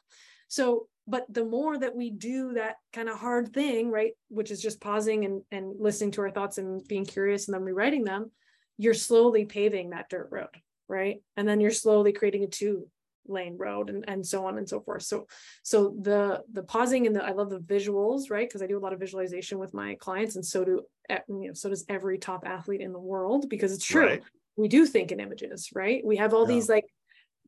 so 0.48 0.88
but 1.08 1.24
the 1.32 1.44
more 1.44 1.78
that 1.78 1.94
we 1.94 2.10
do 2.10 2.54
that 2.54 2.76
kind 2.92 3.08
of 3.08 3.16
hard 3.16 3.52
thing 3.52 3.90
right 3.92 4.12
which 4.28 4.50
is 4.50 4.60
just 4.60 4.80
pausing 4.80 5.24
and 5.24 5.42
and 5.52 5.74
listening 5.78 6.10
to 6.12 6.22
our 6.22 6.30
thoughts 6.30 6.58
and 6.58 6.86
being 6.88 7.04
curious 7.04 7.46
and 7.46 7.54
then 7.54 7.62
rewriting 7.62 8.04
them 8.04 8.30
you're 8.76 8.92
slowly 8.92 9.44
paving 9.44 9.90
that 9.90 10.08
dirt 10.08 10.28
road 10.32 10.48
right? 10.88 11.22
And 11.36 11.48
then 11.48 11.60
you're 11.60 11.70
slowly 11.70 12.12
creating 12.12 12.44
a 12.44 12.48
two 12.48 12.88
lane 13.28 13.56
road 13.56 13.90
and, 13.90 14.04
and 14.08 14.26
so 14.26 14.46
on 14.46 14.58
and 14.58 14.68
so 14.68 14.80
forth 14.80 15.02
so 15.02 15.26
so 15.62 15.94
the 16.02 16.42
the 16.52 16.62
pausing 16.62 17.06
and 17.06 17.14
the 17.16 17.24
i 17.24 17.30
love 17.30 17.50
the 17.50 17.58
visuals 17.58 18.30
right 18.30 18.48
because 18.48 18.62
i 18.62 18.66
do 18.66 18.78
a 18.78 18.80
lot 18.80 18.92
of 18.92 19.00
visualization 19.00 19.58
with 19.58 19.74
my 19.74 19.94
clients 19.96 20.36
and 20.36 20.44
so 20.44 20.64
do 20.64 20.82
you 21.10 21.48
know 21.48 21.52
so 21.52 21.68
does 21.68 21.84
every 21.88 22.18
top 22.18 22.44
athlete 22.46 22.80
in 22.80 22.92
the 22.92 22.98
world 22.98 23.48
because 23.48 23.72
it's 23.72 23.84
true 23.84 24.06
right. 24.06 24.22
we 24.56 24.68
do 24.68 24.86
think 24.86 25.12
in 25.12 25.20
images 25.20 25.70
right 25.74 26.04
we 26.04 26.16
have 26.16 26.34
all 26.34 26.48
yeah. 26.48 26.54
these 26.54 26.68
like 26.68 26.86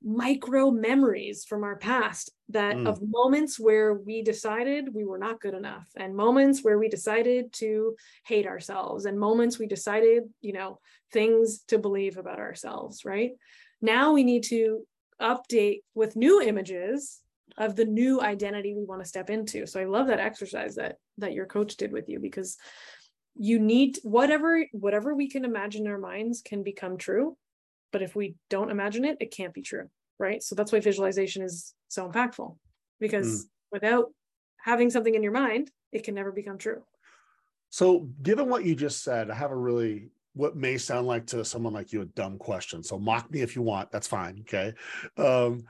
micro 0.03 0.71
memories 0.71 1.45
from 1.45 1.65
our 1.65 1.77
past 1.77 2.31
that 2.51 2.77
mm. 2.77 2.87
of 2.87 3.01
moments 3.03 3.59
where 3.59 3.95
we 3.95 4.23
decided 4.23 4.95
we 4.95 5.05
were 5.05 5.19
not 5.19 5.41
good 5.41 5.55
enough 5.55 5.89
and 5.97 6.15
moments 6.15 6.63
where 6.63 6.79
we 6.79 6.89
decided 6.89 7.53
to 7.53 7.97
hate 8.25 8.47
ourselves 8.47 9.07
and 9.07 9.19
moments 9.19 9.59
we 9.59 9.67
decided 9.67 10.25
you 10.41 10.53
know 10.53 10.79
things 11.13 11.61
to 11.67 11.79
believe 11.79 12.17
about 12.17 12.39
ourselves 12.39 13.05
right 13.05 13.33
now 13.83 14.13
we 14.13 14.23
need 14.23 14.45
to 14.45 14.87
update 15.21 15.81
with 15.95 16.17
new 16.17 16.41
images 16.41 17.21
of 17.57 17.77
the 17.77 17.85
new 17.85 18.21
identity 18.21 18.75
we 18.75 18.85
want 18.85 19.03
to 19.03 19.09
step 19.09 19.31
into 19.31 19.67
so 19.67 19.81
i 19.81 19.85
love 19.85 20.07
that 20.07 20.21
exercise 20.21 20.77
that 20.77 20.97
that 21.17 21.33
your 21.33 21.47
coach 21.47 21.77
did 21.77 21.93
with 21.93 22.09
you 22.09 22.21
because 22.21 22.57
you 23.35 23.59
need 23.59 23.99
whatever 24.03 24.65
whatever 24.73 25.15
we 25.15 25.29
can 25.29 25.45
imagine 25.45 25.87
in 25.87 25.93
our 25.93 25.99
minds 25.99 26.43
can 26.43 26.63
become 26.63 26.97
true 26.97 27.37
but 27.91 28.03
if 28.03 28.15
we 28.15 28.35
don't 28.51 28.71
imagine 28.71 29.05
it 29.05 29.17
it 29.21 29.35
can't 29.35 29.55
be 29.55 29.63
true 29.63 29.89
right 30.19 30.43
so 30.43 30.55
that's 30.55 30.73
why 30.73 30.81
visualization 30.81 31.43
is 31.43 31.75
so 31.89 32.09
impactful 32.09 32.57
because 33.01 33.45
mm. 33.45 33.49
without 33.73 34.07
having 34.59 34.91
something 34.91 35.15
in 35.15 35.23
your 35.23 35.33
mind, 35.33 35.71
it 35.93 36.05
can 36.05 36.15
never 36.15 36.33
become 36.33 36.59
true. 36.59 36.83
So, 37.71 38.09
given 38.23 38.49
what 38.49 38.65
you 38.65 38.75
just 38.75 39.03
said, 39.03 39.31
I 39.31 39.35
have 39.35 39.51
a 39.51 39.57
really 39.57 40.11
what 40.35 40.57
may 40.57 40.79
sound 40.79 41.07
like 41.07 41.27
to 41.27 41.45
someone 41.45 41.73
like 41.73 41.93
you 41.93 42.03
a 42.03 42.07
dumb 42.07 42.39
question. 42.39 42.83
So 42.83 42.99
mock 42.99 43.31
me 43.31 43.41
if 43.41 43.57
you 43.57 43.63
want. 43.63 43.91
That's 43.91 44.07
fine. 44.07 44.39
Okay. 44.41 44.73
Um, 45.17 45.65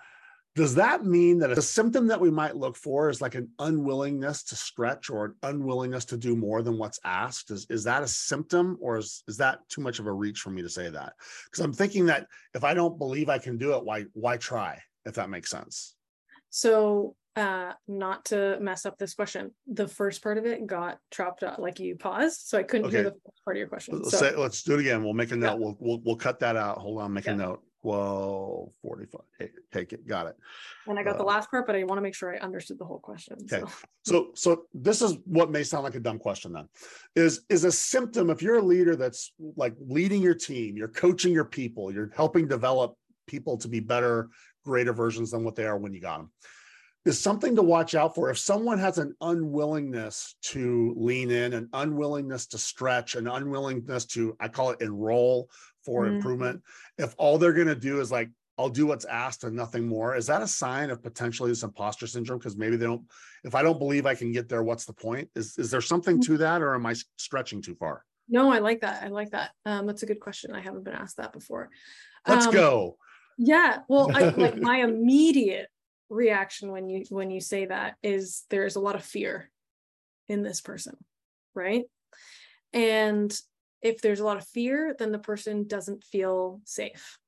does 0.58 0.74
that 0.74 1.04
mean 1.04 1.38
that 1.38 1.52
a 1.52 1.62
symptom 1.62 2.08
that 2.08 2.20
we 2.20 2.32
might 2.32 2.56
look 2.56 2.76
for 2.76 3.08
is 3.08 3.20
like 3.20 3.36
an 3.36 3.48
unwillingness 3.60 4.42
to 4.42 4.56
stretch 4.56 5.08
or 5.08 5.26
an 5.26 5.34
unwillingness 5.44 6.04
to 6.06 6.16
do 6.16 6.34
more 6.34 6.62
than 6.62 6.78
what's 6.78 6.98
asked? 7.04 7.52
Is, 7.52 7.64
is 7.70 7.84
that 7.84 8.02
a 8.02 8.08
symptom 8.08 8.76
or 8.80 8.98
is, 8.98 9.22
is 9.28 9.36
that 9.36 9.60
too 9.68 9.80
much 9.80 10.00
of 10.00 10.06
a 10.06 10.12
reach 10.12 10.40
for 10.40 10.50
me 10.50 10.62
to 10.62 10.68
say 10.68 10.90
that? 10.90 11.12
Because 11.44 11.64
I'm 11.64 11.72
thinking 11.72 12.06
that 12.06 12.26
if 12.54 12.64
I 12.64 12.74
don't 12.74 12.98
believe 12.98 13.28
I 13.28 13.38
can 13.38 13.56
do 13.56 13.74
it, 13.74 13.84
why 13.84 14.06
why 14.14 14.36
try? 14.36 14.80
If 15.04 15.14
that 15.14 15.30
makes 15.30 15.48
sense. 15.48 15.94
So 16.50 17.14
uh 17.38 17.72
not 17.86 18.24
to 18.26 18.58
mess 18.60 18.84
up 18.84 18.98
this 18.98 19.14
question. 19.14 19.52
The 19.66 19.88
first 19.88 20.22
part 20.22 20.38
of 20.38 20.46
it 20.46 20.66
got 20.66 20.98
chopped 21.10 21.42
up 21.42 21.58
like 21.58 21.78
you 21.78 21.96
paused 21.96 22.40
so 22.46 22.58
i 22.58 22.62
couldn't 22.62 22.86
okay. 22.86 22.96
hear 22.96 23.04
the 23.04 23.10
first 23.10 23.44
part 23.44 23.56
of 23.56 23.58
your 23.58 23.68
question 23.68 24.04
so, 24.04 24.16
Say, 24.16 24.36
let's 24.36 24.62
do 24.62 24.74
it 24.74 24.80
again. 24.80 25.04
We'll 25.04 25.14
make 25.14 25.30
a 25.30 25.36
note. 25.36 25.46
Yeah. 25.46 25.54
we'll, 25.54 25.76
we'll 25.78 26.00
we'll 26.04 26.16
cut 26.16 26.40
that 26.40 26.56
out. 26.56 26.78
Hold 26.78 27.00
on 27.00 27.12
make 27.12 27.26
yeah. 27.26 27.32
a 27.32 27.36
note. 27.36 27.62
Well 27.84 28.72
45 28.82 29.20
hey, 29.38 29.50
take 29.72 29.92
it. 29.92 30.06
Got 30.06 30.26
it. 30.26 30.36
And 30.88 30.98
i 30.98 31.02
got 31.04 31.14
uh, 31.14 31.18
the 31.18 31.24
last 31.24 31.50
part 31.50 31.66
but 31.66 31.76
i 31.76 31.84
want 31.84 31.98
to 31.98 32.02
make 32.02 32.14
sure 32.14 32.34
i 32.34 32.38
understood 32.38 32.78
the 32.78 32.84
whole 32.84 32.98
question 32.98 33.36
okay. 33.42 33.60
So. 33.60 33.70
so 34.02 34.30
so 34.34 34.62
this 34.74 35.00
is 35.00 35.16
what 35.24 35.50
may 35.50 35.62
sound 35.62 35.84
like 35.84 35.94
a 35.94 36.00
dumb 36.00 36.18
question 36.18 36.52
then. 36.52 36.68
Is 37.14 37.42
is 37.48 37.64
a 37.64 37.72
symptom 37.72 38.30
if 38.30 38.42
you're 38.42 38.58
a 38.58 38.62
leader 38.62 38.96
that's 38.96 39.32
like 39.56 39.74
leading 39.78 40.22
your 40.22 40.34
team 40.34 40.76
you're 40.76 40.88
coaching 40.88 41.32
your 41.32 41.44
people 41.44 41.92
you're 41.92 42.10
helping 42.16 42.48
develop 42.48 42.94
people 43.28 43.56
to 43.58 43.68
be 43.68 43.78
better 43.78 44.28
greater 44.64 44.92
versions 44.92 45.30
than 45.30 45.44
what 45.44 45.54
they 45.54 45.64
are 45.64 45.78
when 45.78 45.92
you 45.92 46.00
got 46.00 46.18
them 46.18 46.30
is 47.08 47.18
something 47.18 47.56
to 47.56 47.62
watch 47.62 47.94
out 47.94 48.14
for. 48.14 48.28
If 48.28 48.38
someone 48.38 48.78
has 48.78 48.98
an 48.98 49.16
unwillingness 49.22 50.36
to 50.42 50.94
lean 50.94 51.30
in, 51.30 51.54
an 51.54 51.70
unwillingness 51.72 52.46
to 52.48 52.58
stretch, 52.58 53.14
an 53.14 53.26
unwillingness 53.26 54.04
to, 54.06 54.36
I 54.38 54.48
call 54.48 54.70
it 54.70 54.82
enroll 54.82 55.48
for 55.82 56.04
mm-hmm. 56.04 56.16
improvement, 56.16 56.62
if 56.98 57.14
all 57.16 57.38
they're 57.38 57.54
going 57.54 57.68
to 57.68 57.74
do 57.74 58.00
is 58.00 58.12
like, 58.12 58.28
I'll 58.58 58.68
do 58.68 58.86
what's 58.86 59.06
asked 59.06 59.44
and 59.44 59.56
nothing 59.56 59.88
more, 59.88 60.16
is 60.16 60.26
that 60.26 60.42
a 60.42 60.46
sign 60.46 60.90
of 60.90 61.02
potentially 61.02 61.50
this 61.50 61.62
imposter 61.62 62.06
syndrome? 62.06 62.40
Because 62.40 62.56
maybe 62.56 62.76
they 62.76 62.84
don't, 62.84 63.02
if 63.42 63.54
I 63.54 63.62
don't 63.62 63.78
believe 63.78 64.04
I 64.04 64.14
can 64.14 64.30
get 64.30 64.50
there, 64.50 64.62
what's 64.62 64.84
the 64.84 64.92
point? 64.92 65.30
Is, 65.34 65.56
is 65.56 65.70
there 65.70 65.80
something 65.80 66.20
to 66.22 66.36
that 66.38 66.60
or 66.60 66.74
am 66.74 66.84
I 66.84 66.94
stretching 67.16 67.62
too 67.62 67.74
far? 67.74 68.04
No, 68.28 68.52
I 68.52 68.58
like 68.58 68.82
that. 68.82 69.02
I 69.02 69.08
like 69.08 69.30
that. 69.30 69.52
Um, 69.64 69.86
that's 69.86 70.02
a 70.02 70.06
good 70.06 70.20
question. 70.20 70.54
I 70.54 70.60
haven't 70.60 70.84
been 70.84 70.94
asked 70.94 71.16
that 71.16 71.32
before. 71.32 71.70
Let's 72.26 72.46
um, 72.46 72.52
go. 72.52 72.98
Yeah. 73.38 73.78
Well, 73.88 74.10
I, 74.12 74.24
like 74.28 74.56
my 74.60 74.82
immediate 74.82 75.68
reaction 76.10 76.70
when 76.70 76.88
you 76.88 77.04
when 77.10 77.30
you 77.30 77.40
say 77.40 77.66
that 77.66 77.96
is 78.02 78.44
there's 78.50 78.76
a 78.76 78.80
lot 78.80 78.94
of 78.94 79.04
fear 79.04 79.50
in 80.28 80.42
this 80.42 80.60
person 80.60 80.96
right? 81.54 81.84
And 82.72 83.34
if 83.82 84.00
there's 84.00 84.20
a 84.20 84.24
lot 84.24 84.36
of 84.36 84.46
fear 84.46 84.94
then 84.98 85.12
the 85.12 85.18
person 85.18 85.66
doesn't 85.66 86.04
feel 86.04 86.60
safe 86.64 87.18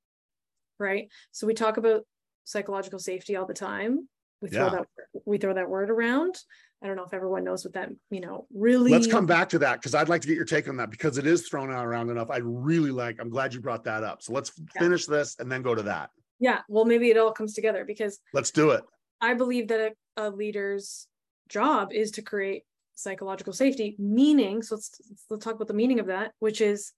right? 0.80 1.08
So 1.30 1.46
we 1.46 1.54
talk 1.54 1.76
about 1.76 2.02
psychological 2.44 2.98
safety 2.98 3.36
all 3.36 3.46
the 3.46 3.54
time. 3.54 4.08
We 4.42 4.48
throw 4.48 4.64
yeah. 4.64 4.70
that 4.70 4.86
we 5.26 5.38
throw 5.38 5.54
that 5.54 5.68
word 5.68 5.90
around. 5.90 6.34
I 6.82 6.86
don't 6.86 6.96
know 6.96 7.04
if 7.04 7.12
everyone 7.12 7.44
knows 7.44 7.62
what 7.62 7.74
that 7.74 7.90
you 8.10 8.20
know 8.20 8.46
really 8.54 8.90
let's 8.90 9.06
come 9.06 9.26
back 9.26 9.50
to 9.50 9.58
that 9.58 9.74
because 9.74 9.94
i'd 9.94 10.08
like 10.08 10.22
to 10.22 10.26
get 10.26 10.34
your 10.34 10.46
take 10.46 10.66
on 10.66 10.78
that 10.78 10.90
because 10.90 11.18
it 11.18 11.26
is 11.26 11.46
thrown 11.46 11.70
out 11.70 11.84
around 11.84 12.08
enough. 12.08 12.30
I 12.30 12.38
really 12.38 12.90
like 12.90 13.18
i'm 13.20 13.28
glad 13.28 13.52
you 13.52 13.60
brought 13.60 13.84
that 13.84 14.02
up. 14.02 14.22
So 14.22 14.32
let's 14.32 14.50
yeah. 14.56 14.80
finish 14.80 15.04
this 15.04 15.36
and 15.38 15.52
then 15.52 15.60
go 15.60 15.74
to 15.74 15.82
that 15.82 16.10
yeah 16.40 16.60
well 16.68 16.84
maybe 16.84 17.10
it 17.10 17.16
all 17.16 17.32
comes 17.32 17.54
together 17.54 17.84
because 17.84 18.18
let's 18.32 18.50
do 18.50 18.70
it. 18.70 18.82
I 19.20 19.34
believe 19.34 19.68
that 19.68 19.92
a, 20.16 20.28
a 20.28 20.30
leader's 20.30 21.06
job 21.48 21.92
is 21.92 22.10
to 22.12 22.22
create 22.22 22.64
psychological 22.94 23.52
safety 23.52 23.96
meaning 23.98 24.62
so 24.62 24.74
let's 24.74 25.00
let's 25.30 25.44
talk 25.44 25.54
about 25.54 25.68
the 25.68 25.74
meaning 25.74 26.00
of 26.00 26.06
that 26.06 26.32
which 26.38 26.60
is 26.60 26.92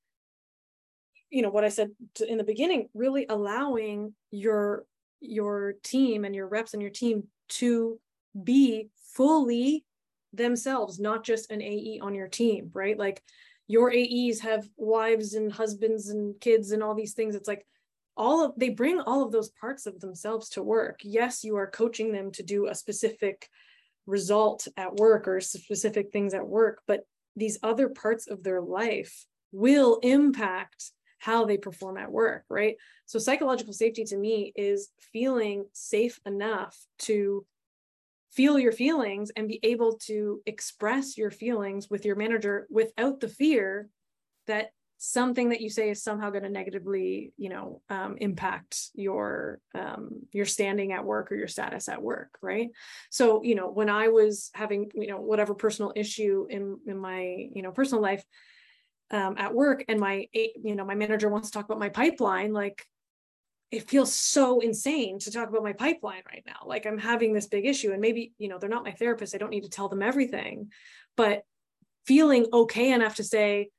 you 1.30 1.42
know 1.42 1.50
what 1.50 1.64
i 1.64 1.68
said 1.68 1.90
to, 2.14 2.30
in 2.30 2.38
the 2.38 2.44
beginning 2.44 2.88
really 2.92 3.24
allowing 3.28 4.12
your 4.30 4.84
your 5.20 5.74
team 5.84 6.24
and 6.24 6.34
your 6.34 6.48
reps 6.48 6.72
and 6.72 6.82
your 6.82 6.90
team 6.90 7.22
to 7.48 8.00
be 8.42 8.88
fully 9.14 9.84
themselves 10.32 10.98
not 10.98 11.24
just 11.24 11.50
an 11.50 11.62
ae 11.62 12.00
on 12.02 12.14
your 12.14 12.28
team 12.28 12.70
right? 12.72 12.98
Like 12.98 13.22
your 13.68 13.92
aes 13.92 14.40
have 14.40 14.68
wives 14.76 15.34
and 15.34 15.52
husbands 15.52 16.08
and 16.08 16.38
kids 16.40 16.72
and 16.72 16.82
all 16.82 16.94
these 16.94 17.14
things. 17.14 17.34
It's 17.34 17.48
like 17.48 17.64
all 18.16 18.44
of 18.44 18.52
they 18.56 18.68
bring 18.68 19.00
all 19.00 19.22
of 19.22 19.32
those 19.32 19.50
parts 19.50 19.86
of 19.86 20.00
themselves 20.00 20.50
to 20.50 20.62
work. 20.62 21.00
Yes 21.02 21.44
you 21.44 21.56
are 21.56 21.70
coaching 21.70 22.12
them 22.12 22.30
to 22.32 22.42
do 22.42 22.66
a 22.66 22.74
specific 22.74 23.48
result 24.06 24.66
at 24.76 24.96
work 24.96 25.28
or 25.28 25.40
specific 25.40 26.10
things 26.12 26.34
at 26.34 26.46
work 26.46 26.82
but 26.86 27.06
these 27.36 27.58
other 27.62 27.88
parts 27.88 28.28
of 28.28 28.42
their 28.42 28.60
life 28.60 29.26
will 29.52 29.98
impact 30.02 30.90
how 31.18 31.44
they 31.44 31.56
perform 31.56 31.96
at 31.96 32.10
work 32.10 32.44
right? 32.48 32.76
So 33.06 33.18
psychological 33.18 33.72
safety 33.72 34.04
to 34.04 34.16
me 34.16 34.52
is 34.56 34.90
feeling 35.12 35.66
safe 35.72 36.18
enough 36.26 36.76
to 37.00 37.46
feel 38.32 38.58
your 38.58 38.72
feelings 38.72 39.30
and 39.36 39.46
be 39.46 39.60
able 39.62 39.98
to 39.98 40.40
express 40.46 41.18
your 41.18 41.30
feelings 41.30 41.90
with 41.90 42.04
your 42.04 42.16
manager 42.16 42.66
without 42.70 43.20
the 43.20 43.28
fear 43.28 43.88
that 44.46 44.70
something 45.04 45.48
that 45.48 45.60
you 45.60 45.68
say 45.68 45.90
is 45.90 46.00
somehow 46.00 46.30
going 46.30 46.44
to 46.44 46.48
negatively 46.48 47.32
you 47.36 47.48
know 47.48 47.82
um, 47.90 48.16
impact 48.18 48.90
your 48.94 49.58
um, 49.74 50.20
your 50.30 50.46
standing 50.46 50.92
at 50.92 51.04
work 51.04 51.32
or 51.32 51.34
your 51.34 51.48
status 51.48 51.88
at 51.88 52.00
work 52.00 52.38
right? 52.40 52.68
So 53.10 53.42
you 53.42 53.56
know 53.56 53.68
when 53.68 53.90
i 53.90 54.08
was 54.08 54.50
having 54.54 54.90
you 54.94 55.08
know 55.08 55.20
whatever 55.20 55.54
personal 55.54 55.92
issue 55.96 56.46
in 56.48 56.78
in 56.86 56.96
my 56.96 57.48
you 57.52 57.62
know 57.62 57.72
personal 57.72 58.00
life 58.00 58.24
um, 59.10 59.34
at 59.38 59.52
work 59.52 59.84
and 59.88 59.98
my 59.98 60.28
you 60.32 60.76
know 60.76 60.84
my 60.84 60.94
manager 60.94 61.28
wants 61.28 61.50
to 61.50 61.58
talk 61.58 61.64
about 61.64 61.80
my 61.80 61.88
pipeline 61.88 62.52
like 62.52 62.86
it 63.72 63.88
feels 63.88 64.14
so 64.14 64.60
insane 64.60 65.18
to 65.18 65.30
talk 65.32 65.48
about 65.48 65.62
my 65.62 65.72
pipeline 65.72 66.22
right 66.30 66.44
now. 66.46 66.58
Like 66.64 66.86
i'm 66.86 66.98
having 66.98 67.32
this 67.32 67.46
big 67.46 67.66
issue 67.66 67.90
and 67.90 68.00
maybe 68.00 68.32
you 68.38 68.48
know 68.48 68.58
they're 68.58 68.70
not 68.70 68.84
my 68.84 68.92
therapist 68.92 69.34
i 69.34 69.38
don't 69.38 69.50
need 69.50 69.64
to 69.64 69.68
tell 69.68 69.88
them 69.88 70.02
everything 70.02 70.70
but 71.16 71.42
feeling 72.06 72.46
okay 72.52 72.92
enough 72.92 73.16
to 73.16 73.24
say 73.24 73.70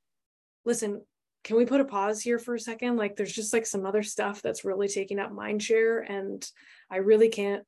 listen 0.65 1.01
can 1.43 1.57
we 1.57 1.65
put 1.65 1.81
a 1.81 1.85
pause 1.85 2.21
here 2.21 2.39
for 2.39 2.55
a 2.55 2.59
second? 2.59 2.95
Like 2.95 3.15
there's 3.15 3.33
just 3.33 3.53
like 3.53 3.65
some 3.65 3.85
other 3.85 4.03
stuff 4.03 4.41
that's 4.41 4.63
really 4.63 4.87
taking 4.87 5.19
up 5.19 5.31
mind 5.31 5.61
share 5.61 5.99
and 5.99 6.45
I 6.89 6.97
really 6.97 7.29
can't, 7.29 7.63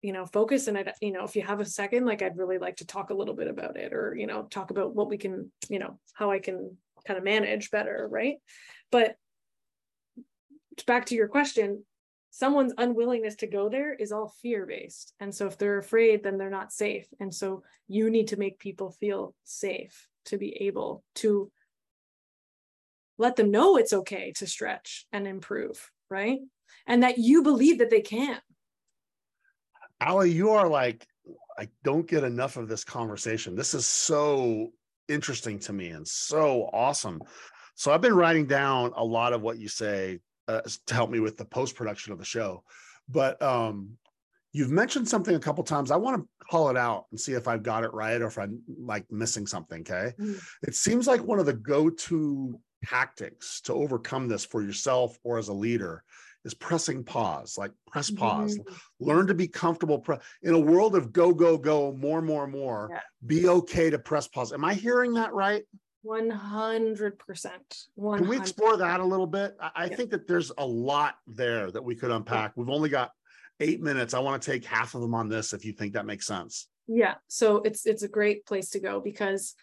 you 0.00 0.12
know, 0.12 0.24
focus. 0.26 0.68
And 0.68 0.78
I, 0.78 0.92
you 1.00 1.12
know, 1.12 1.24
if 1.24 1.36
you 1.36 1.42
have 1.42 1.60
a 1.60 1.66
second, 1.66 2.06
like 2.06 2.22
I'd 2.22 2.38
really 2.38 2.58
like 2.58 2.76
to 2.76 2.86
talk 2.86 3.10
a 3.10 3.14
little 3.14 3.34
bit 3.34 3.48
about 3.48 3.76
it 3.76 3.92
or, 3.92 4.14
you 4.14 4.26
know, 4.26 4.44
talk 4.44 4.70
about 4.70 4.94
what 4.94 5.08
we 5.08 5.18
can, 5.18 5.50
you 5.68 5.78
know, 5.78 5.98
how 6.14 6.30
I 6.30 6.38
can 6.38 6.76
kind 7.06 7.18
of 7.18 7.24
manage 7.24 7.70
better. 7.70 8.08
Right. 8.10 8.36
But 8.90 9.16
back 10.86 11.06
to 11.06 11.14
your 11.14 11.28
question, 11.28 11.84
someone's 12.30 12.74
unwillingness 12.78 13.36
to 13.36 13.46
go 13.46 13.68
there 13.68 13.92
is 13.94 14.12
all 14.12 14.34
fear 14.40 14.66
based. 14.66 15.12
And 15.20 15.32
so 15.34 15.46
if 15.46 15.58
they're 15.58 15.78
afraid, 15.78 16.22
then 16.22 16.38
they're 16.38 16.50
not 16.50 16.72
safe. 16.72 17.06
And 17.20 17.32
so 17.34 17.62
you 17.86 18.08
need 18.08 18.28
to 18.28 18.38
make 18.38 18.58
people 18.58 18.90
feel 18.90 19.34
safe 19.44 20.08
to 20.26 20.38
be 20.38 20.62
able 20.62 21.04
to 21.16 21.50
let 23.18 23.36
them 23.36 23.50
know 23.50 23.76
it's 23.76 23.92
okay 23.92 24.32
to 24.36 24.46
stretch 24.46 25.06
and 25.12 25.26
improve, 25.26 25.90
right? 26.10 26.40
And 26.86 27.02
that 27.02 27.18
you 27.18 27.42
believe 27.42 27.78
that 27.78 27.90
they 27.90 28.00
can. 28.00 28.40
Ali, 30.00 30.30
you 30.30 30.50
are 30.50 30.68
like, 30.68 31.06
I 31.58 31.68
don't 31.84 32.06
get 32.06 32.24
enough 32.24 32.56
of 32.56 32.68
this 32.68 32.84
conversation. 32.84 33.54
This 33.54 33.74
is 33.74 33.86
so 33.86 34.72
interesting 35.08 35.58
to 35.60 35.72
me 35.72 35.88
and 35.88 36.06
so 36.06 36.68
awesome. 36.72 37.22
So 37.76 37.92
I've 37.92 38.00
been 38.00 38.14
writing 38.14 38.46
down 38.46 38.92
a 38.96 39.04
lot 39.04 39.32
of 39.32 39.42
what 39.42 39.58
you 39.58 39.68
say 39.68 40.20
uh, 40.48 40.62
to 40.86 40.94
help 40.94 41.10
me 41.10 41.20
with 41.20 41.36
the 41.36 41.44
post 41.44 41.76
production 41.76 42.12
of 42.12 42.18
the 42.18 42.24
show. 42.24 42.64
But 43.08 43.40
um, 43.42 43.96
you've 44.52 44.70
mentioned 44.70 45.08
something 45.08 45.34
a 45.34 45.40
couple 45.40 45.64
times. 45.64 45.90
I 45.90 45.96
want 45.96 46.22
to 46.22 46.46
call 46.50 46.70
it 46.70 46.76
out 46.76 47.06
and 47.10 47.18
see 47.18 47.32
if 47.32 47.48
I've 47.48 47.62
got 47.62 47.84
it 47.84 47.92
right 47.92 48.20
or 48.20 48.26
if 48.26 48.38
I'm 48.38 48.60
like 48.78 49.10
missing 49.10 49.46
something. 49.46 49.80
Okay. 49.82 50.12
Mm. 50.18 50.42
It 50.62 50.74
seems 50.74 51.06
like 51.06 51.22
one 51.22 51.38
of 51.38 51.46
the 51.46 51.52
go 51.52 51.90
to 51.90 52.58
tactics 52.84 53.60
to 53.62 53.72
overcome 53.72 54.28
this 54.28 54.44
for 54.44 54.62
yourself 54.62 55.18
or 55.24 55.38
as 55.38 55.48
a 55.48 55.52
leader 55.52 56.02
is 56.44 56.54
pressing 56.54 57.02
pause 57.02 57.56
like 57.56 57.72
press 57.90 58.10
pause 58.10 58.58
mm-hmm. 58.58 58.74
learn 59.00 59.26
to 59.26 59.34
be 59.34 59.48
comfortable 59.48 59.98
pre- 59.98 60.18
in 60.42 60.54
a 60.54 60.58
world 60.58 60.94
of 60.94 61.12
go 61.12 61.32
go 61.32 61.56
go 61.56 61.92
more 61.92 62.20
more 62.20 62.46
more 62.46 62.88
yeah. 62.92 63.00
be 63.26 63.48
okay 63.48 63.90
to 63.90 63.98
press 63.98 64.28
pause 64.28 64.52
am 64.52 64.64
i 64.64 64.74
hearing 64.74 65.14
that 65.14 65.32
right 65.32 65.64
100% 66.06 67.16
100%. 67.98 68.18
can 68.18 68.28
we 68.28 68.36
explore 68.36 68.76
that 68.76 69.00
a 69.00 69.04
little 69.04 69.26
bit 69.26 69.56
i, 69.60 69.70
I 69.74 69.84
yeah. 69.86 69.96
think 69.96 70.10
that 70.10 70.28
there's 70.28 70.52
a 70.58 70.66
lot 70.66 71.14
there 71.26 71.70
that 71.70 71.82
we 71.82 71.94
could 71.94 72.10
unpack 72.10 72.52
we've 72.56 72.68
only 72.68 72.90
got 72.90 73.10
eight 73.60 73.80
minutes 73.80 74.12
i 74.12 74.18
want 74.18 74.40
to 74.40 74.50
take 74.50 74.64
half 74.66 74.94
of 74.94 75.00
them 75.00 75.14
on 75.14 75.28
this 75.28 75.54
if 75.54 75.64
you 75.64 75.72
think 75.72 75.94
that 75.94 76.04
makes 76.04 76.26
sense 76.26 76.68
yeah 76.86 77.14
so 77.28 77.62
it's 77.62 77.86
it's 77.86 78.02
a 78.02 78.08
great 78.08 78.44
place 78.44 78.70
to 78.70 78.80
go 78.80 79.00
because 79.00 79.54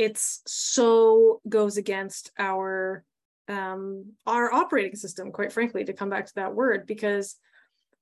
it's 0.00 0.40
so 0.46 1.42
goes 1.46 1.76
against 1.76 2.32
our 2.38 3.04
um, 3.48 4.12
our 4.26 4.50
operating 4.50 4.96
system, 4.96 5.30
quite 5.30 5.52
frankly, 5.52 5.84
to 5.84 5.92
come 5.92 6.08
back 6.08 6.24
to 6.26 6.34
that 6.36 6.54
word, 6.54 6.86
because 6.86 7.36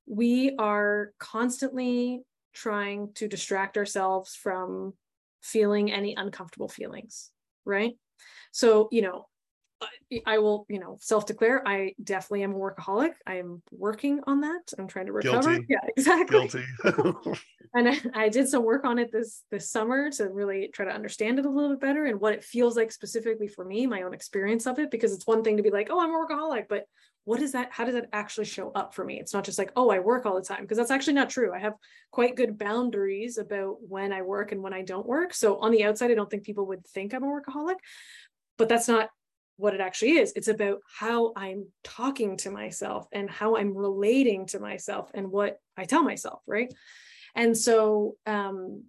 we 0.07 0.55
are 0.59 1.13
constantly 1.19 2.23
trying 2.53 3.13
to 3.15 3.27
distract 3.27 3.77
ourselves 3.77 4.37
from 4.37 4.95
feeling 5.43 5.91
any 5.91 6.15
uncomfortable 6.15 6.69
feelings, 6.69 7.33
right? 7.65 7.95
So, 8.53 8.89
you 8.93 9.03
know, 9.03 9.27
I 10.27 10.39
will, 10.39 10.67
you 10.69 10.81
know, 10.81 10.97
self-declare 11.01 11.67
I 11.67 11.95
definitely 12.03 12.43
am 12.43 12.53
a 12.53 12.59
workaholic. 12.59 13.13
I 13.27 13.37
am 13.37 13.63
working 13.71 14.21
on 14.27 14.41
that. 14.41 14.73
I'm 14.79 14.89
trying 14.89 15.07
to 15.07 15.13
recover. 15.13 15.51
Guilty. 15.51 15.67
Yeah, 15.69 15.79
exactly. 15.97 16.49
Guilty. 16.49 16.65
and 17.75 17.89
I, 17.89 18.01
I, 18.15 18.29
did 18.29 18.49
some 18.49 18.65
work 18.65 18.85
on 18.85 18.99
it 18.99 19.13
this 19.13 19.43
this 19.51 19.71
summer 19.71 20.11
to 20.13 20.25
really 20.31 20.71
try 20.73 20.87
to 20.87 20.91
understand 20.93 21.39
it 21.39 21.47
a 21.47 21.51
little 21.51 21.71
bit 21.71 21.81
better 21.81 22.07
and 22.07 22.21
what 22.21 22.33
it 22.33 22.43
feels 22.43 22.77
like 22.77 22.91
specifically 22.91 23.47
for 23.47 23.65
me, 23.65 23.87
my 23.87 24.03
own 24.03 24.15
experience 24.15 24.67
of 24.67 24.79
it. 24.79 24.91
Because 24.91 25.13
it's 25.13 25.27
one 25.27 25.45
thing 25.45 25.59
to 25.59 25.63
be 25.63 25.71
like, 25.71 25.89
oh, 25.91 26.01
I'm 26.01 26.11
a 26.11 26.19
workaholic, 26.19 26.65
but 26.69 26.85
what 27.25 27.43
is 27.43 27.53
that? 27.53 27.69
How 27.71 27.85
does 27.85 27.95
that 27.95 28.09
actually 28.13 28.47
show 28.47 28.71
up 28.71 28.95
for 28.95 29.05
me? 29.05 29.21
It's 29.21 29.35
not 29.35 29.45
just 29.45 29.59
like, 29.59 29.71
oh, 29.77 29.91
I 29.91 29.99
work 29.99 30.25
all 30.25 30.35
the 30.35 30.43
time, 30.43 30.63
because 30.63 30.79
that's 30.79 30.91
actually 30.91 31.13
not 31.13 31.29
true. 31.29 31.53
I 31.55 31.59
have 31.59 31.75
quite 32.11 32.37
good 32.37 32.59
boundaries 32.59 33.37
about 33.37 33.77
when 33.87 34.13
I 34.13 34.23
work 34.23 34.51
and 34.51 34.63
when 34.63 34.73
I 34.73 34.83
don't 34.83 35.07
work. 35.07 35.35
So 35.35 35.59
on 35.59 35.71
the 35.71 35.85
outside, 35.85 36.11
I 36.11 36.15
don't 36.15 36.31
think 36.31 36.45
people 36.45 36.67
would 36.69 36.87
think 36.87 37.13
I'm 37.13 37.25
a 37.25 37.27
workaholic, 37.27 37.77
but 38.57 38.71
that's 38.71 38.89
not 38.89 39.11
what 39.59 39.75
it 39.75 39.81
actually 39.81 40.13
is. 40.13 40.33
It's 40.37 40.49
about 40.49 40.79
how 40.99 41.33
I'm 41.37 41.67
talking 41.83 42.37
to 42.39 42.51
myself 42.51 43.07
and 43.13 43.29
how 43.29 43.57
I'm 43.57 43.77
relating 43.77 44.47
to 44.47 44.61
myself 44.61 45.11
and 45.15 45.31
what 45.31 45.59
I 45.77 45.85
tell 45.85 46.03
myself, 46.03 46.41
right? 46.47 46.73
And 47.35 47.57
so 47.57 48.17
um 48.25 48.85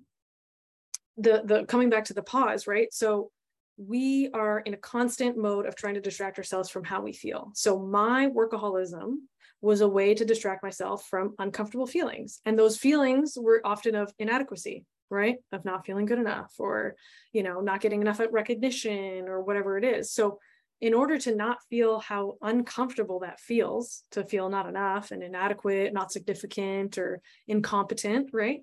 the 1.17 1.41
the 1.43 1.65
coming 1.65 1.89
back 1.89 2.05
to 2.05 2.13
the 2.13 2.23
pause, 2.23 2.67
right? 2.67 2.93
So 2.93 3.31
we 3.77 4.29
are 4.33 4.59
in 4.59 4.73
a 4.73 4.77
constant 4.77 5.37
mode 5.37 5.65
of 5.65 5.75
trying 5.75 5.95
to 5.95 6.01
distract 6.01 6.37
ourselves 6.37 6.69
from 6.69 6.83
how 6.83 7.01
we 7.01 7.13
feel. 7.13 7.51
So 7.55 7.79
my 7.79 8.27
workaholism 8.27 9.15
was 9.61 9.81
a 9.81 9.87
way 9.87 10.13
to 10.13 10.25
distract 10.25 10.63
myself 10.63 11.07
from 11.09 11.33
uncomfortable 11.39 11.87
feelings. 11.87 12.41
And 12.45 12.57
those 12.57 12.77
feelings 12.77 13.37
were 13.37 13.61
often 13.65 13.95
of 13.95 14.13
inadequacy, 14.19 14.85
right? 15.09 15.37
Of 15.51 15.65
not 15.65 15.85
feeling 15.85 16.05
good 16.05 16.19
enough 16.19 16.53
or, 16.59 16.95
you 17.33 17.43
know, 17.43 17.59
not 17.59 17.81
getting 17.81 18.01
enough 18.01 18.21
recognition 18.31 19.27
or 19.27 19.41
whatever 19.41 19.77
it 19.77 19.83
is. 19.83 20.11
So 20.11 20.39
in 20.81 20.93
order 20.93 21.17
to 21.17 21.35
not 21.35 21.57
feel 21.69 21.99
how 21.99 22.37
uncomfortable 22.41 23.19
that 23.19 23.39
feels, 23.39 24.03
to 24.11 24.23
feel 24.23 24.49
not 24.49 24.67
enough 24.67 25.11
and 25.11 25.21
inadequate, 25.21 25.93
not 25.93 26.11
significant 26.11 26.97
or 26.97 27.21
incompetent, 27.47 28.29
right? 28.31 28.61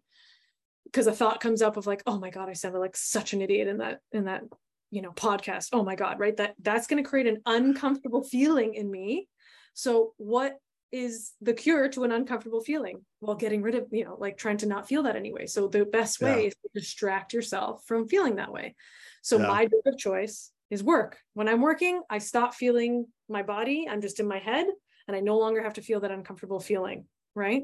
Because 0.84 1.06
a 1.06 1.12
thought 1.12 1.40
comes 1.40 1.60
up 1.60 1.76
of 1.76 1.86
like, 1.86 2.02
oh 2.06 2.18
my 2.18 2.30
God, 2.30 2.48
I 2.48 2.54
sounded 2.54 2.78
like 2.78 2.96
such 2.96 3.34
an 3.34 3.42
idiot 3.42 3.68
in 3.68 3.78
that, 3.78 4.00
in 4.12 4.24
that, 4.24 4.44
you 4.90 5.02
know, 5.02 5.12
podcast. 5.12 5.68
Oh 5.72 5.84
my 5.84 5.94
God, 5.94 6.18
right? 6.18 6.36
That 6.36 6.54
that's 6.62 6.86
going 6.86 7.02
to 7.02 7.08
create 7.08 7.26
an 7.26 7.42
uncomfortable 7.44 8.22
feeling 8.22 8.74
in 8.74 8.90
me. 8.90 9.28
So 9.74 10.14
what 10.16 10.56
is 10.92 11.32
the 11.42 11.52
cure 11.52 11.88
to 11.88 12.04
an 12.04 12.12
uncomfortable 12.12 12.62
feeling? 12.62 13.04
Well, 13.20 13.36
getting 13.36 13.60
rid 13.60 13.74
of, 13.74 13.88
you 13.90 14.04
know, 14.04 14.16
like 14.18 14.38
trying 14.38 14.56
to 14.58 14.66
not 14.66 14.88
feel 14.88 15.02
that 15.02 15.16
anyway. 15.16 15.46
So 15.46 15.68
the 15.68 15.84
best 15.84 16.22
way 16.22 16.42
yeah. 16.42 16.46
is 16.48 16.54
to 16.54 16.70
distract 16.72 17.34
yourself 17.34 17.84
from 17.84 18.08
feeling 18.08 18.36
that 18.36 18.52
way. 18.52 18.74
So 19.20 19.38
yeah. 19.38 19.48
my 19.48 19.66
drug 19.66 19.82
of 19.86 19.98
choice 19.98 20.52
is 20.70 20.82
work. 20.82 21.18
When 21.34 21.48
I'm 21.48 21.60
working, 21.60 22.02
I 22.10 22.18
stop 22.18 22.54
feeling 22.54 23.06
my 23.28 23.42
body. 23.42 23.86
I'm 23.88 24.00
just 24.00 24.20
in 24.20 24.28
my 24.28 24.38
head 24.38 24.66
and 25.06 25.16
I 25.16 25.20
no 25.20 25.38
longer 25.38 25.62
have 25.62 25.74
to 25.74 25.82
feel 25.82 26.00
that 26.00 26.10
uncomfortable 26.10 26.60
feeling. 26.60 27.04
Right. 27.34 27.62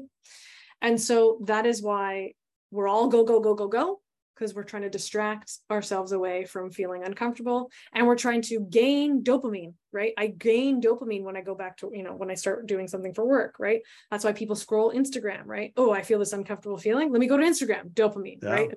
And 0.81 0.99
so 0.99 1.39
that 1.45 1.65
is 1.65 1.81
why 1.81 2.33
we're 2.71 2.87
all 2.87 3.07
go, 3.07 3.23
go, 3.23 3.39
go, 3.39 3.55
go, 3.55 3.67
go, 3.67 4.01
because 4.35 4.53
we're 4.53 4.63
trying 4.63 4.81
to 4.83 4.89
distract 4.89 5.59
ourselves 5.69 6.11
away 6.11 6.45
from 6.45 6.71
feeling 6.71 7.03
uncomfortable 7.03 7.69
and 7.93 8.05
we're 8.05 8.15
trying 8.15 8.41
to 8.41 8.59
gain 8.59 9.23
dopamine, 9.23 9.73
right? 9.91 10.13
I 10.17 10.27
gain 10.27 10.81
dopamine 10.81 11.23
when 11.23 11.37
I 11.37 11.41
go 11.41 11.55
back 11.55 11.77
to, 11.77 11.91
you 11.93 12.03
know, 12.03 12.15
when 12.15 12.31
I 12.31 12.35
start 12.35 12.67
doing 12.67 12.87
something 12.87 13.13
for 13.13 13.25
work, 13.25 13.55
right? 13.59 13.81
That's 14.11 14.23
why 14.23 14.33
people 14.33 14.55
scroll 14.55 14.91
Instagram, 14.91 15.45
right? 15.45 15.73
Oh, 15.77 15.91
I 15.91 16.01
feel 16.01 16.19
this 16.19 16.33
uncomfortable 16.33 16.77
feeling. 16.77 17.11
Let 17.11 17.19
me 17.19 17.27
go 17.27 17.37
to 17.37 17.43
Instagram, 17.43 17.91
dopamine, 17.93 18.43
yeah. 18.43 18.49
right? 18.49 18.71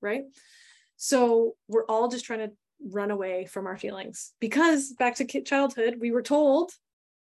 Right. 0.00 0.22
So 0.96 1.54
we're 1.68 1.86
all 1.86 2.08
just 2.08 2.24
trying 2.24 2.40
to 2.40 2.52
run 2.84 3.10
away 3.10 3.46
from 3.46 3.66
our 3.66 3.76
feelings. 3.76 4.32
Because 4.40 4.92
back 4.92 5.16
to 5.16 5.42
childhood 5.42 5.96
we 6.00 6.10
were 6.10 6.22
told 6.22 6.70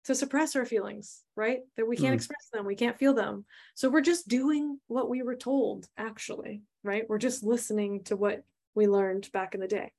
to 0.05 0.15
suppress 0.15 0.57
our 0.57 0.65
feelings 0.65 1.21
right? 1.37 1.61
That 1.77 1.89
we 1.89 1.97
can't 1.97 2.13
mm. 2.13 2.17
express 2.17 2.49
them 2.53 2.67
we 2.67 2.75
can't 2.75 2.99
feel 2.99 3.15
them. 3.15 3.45
So 3.75 3.89
we're 3.89 4.01
just 4.01 4.29
doing 4.29 4.79
what 4.89 5.09
we 5.09 5.23
were 5.23 5.37
told 5.37 5.87
actually 5.97 6.63
right? 6.85 7.05
We're 7.09 7.19
just 7.19 7.43
listening 7.43 8.05
to 8.05 8.17
what 8.17 8.43
we 8.75 8.87
learned 8.87 9.31
back 9.33 9.55
in 9.55 9.61
the 9.61 9.69
day. 9.69 9.93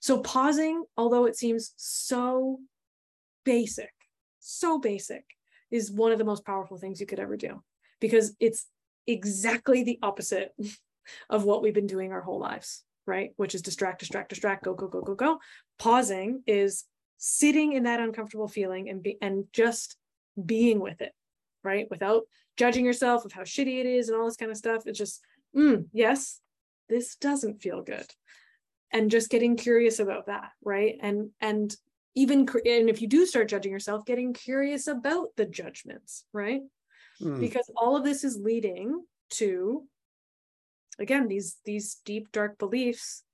So 0.00 0.20
pausing 0.20 0.84
although 0.96 1.26
it 1.26 1.36
seems 1.36 1.72
so 1.76 2.60
basic 3.44 3.90
so 4.40 4.78
basic 4.78 5.24
is 5.70 5.92
one 5.92 6.12
of 6.12 6.18
the 6.18 6.24
most 6.24 6.44
powerful 6.44 6.76
things 6.76 7.00
you 7.00 7.06
could 7.06 7.20
ever 7.20 7.36
do. 7.36 7.62
Because 8.00 8.34
it's 8.40 8.66
exactly 9.06 9.84
the 9.84 9.98
opposite 10.02 10.52
of 11.30 11.44
what 11.44 11.62
we've 11.62 11.74
been 11.74 11.86
doing 11.86 12.12
our 12.12 12.20
whole 12.20 12.40
lives 12.40 12.82
right? 13.10 13.30
Which 13.36 13.56
is 13.56 13.60
distract, 13.60 13.98
distract, 13.98 14.28
distract, 14.30 14.64
go, 14.64 14.72
go, 14.72 14.86
go, 14.86 15.02
go, 15.02 15.14
go. 15.16 15.38
Pausing 15.78 16.42
is 16.46 16.84
sitting 17.18 17.72
in 17.72 17.82
that 17.82 17.98
uncomfortable 17.98 18.46
feeling 18.46 18.88
and 18.88 19.02
be 19.02 19.18
and 19.20 19.46
just 19.52 19.96
being 20.42 20.78
with 20.78 21.00
it, 21.02 21.12
right? 21.64 21.88
Without 21.90 22.22
judging 22.56 22.84
yourself 22.84 23.24
of 23.24 23.32
how 23.32 23.42
shitty 23.42 23.80
it 23.80 23.86
is 23.86 24.08
and 24.08 24.16
all 24.16 24.26
this 24.26 24.36
kind 24.36 24.52
of 24.52 24.56
stuff. 24.56 24.84
It's 24.86 24.98
just, 24.98 25.20
mm, 25.54 25.86
yes, 25.92 26.40
this 26.88 27.16
doesn't 27.16 27.60
feel 27.60 27.82
good. 27.82 28.06
And 28.92 29.10
just 29.10 29.28
getting 29.28 29.56
curious 29.56 29.98
about 29.98 30.26
that, 30.26 30.50
right? 30.64 30.96
And 31.00 31.30
and 31.40 31.76
even 32.14 32.48
and 32.64 32.88
if 32.88 33.02
you 33.02 33.08
do 33.08 33.26
start 33.26 33.48
judging 33.48 33.72
yourself, 33.72 34.04
getting 34.04 34.32
curious 34.32 34.86
about 34.86 35.28
the 35.36 35.46
judgments, 35.46 36.24
right? 36.32 36.60
Mm. 37.20 37.40
Because 37.40 37.68
all 37.76 37.96
of 37.96 38.04
this 38.04 38.22
is 38.22 38.38
leading 38.38 39.04
to 39.30 39.84
again 41.00 41.26
these 41.28 41.58
these 41.64 42.00
deep 42.04 42.30
dark 42.32 42.58
beliefs 42.58 43.24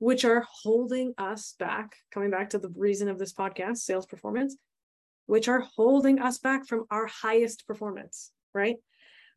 which 0.00 0.24
are 0.24 0.46
holding 0.62 1.12
us 1.18 1.54
back 1.58 1.96
coming 2.10 2.30
back 2.30 2.50
to 2.50 2.58
the 2.58 2.72
reason 2.76 3.08
of 3.08 3.18
this 3.18 3.32
podcast 3.32 3.78
sales 3.78 4.06
performance 4.06 4.56
which 5.26 5.48
are 5.48 5.64
holding 5.76 6.20
us 6.20 6.38
back 6.38 6.66
from 6.66 6.84
our 6.90 7.06
highest 7.06 7.66
performance 7.66 8.32
right? 8.54 8.76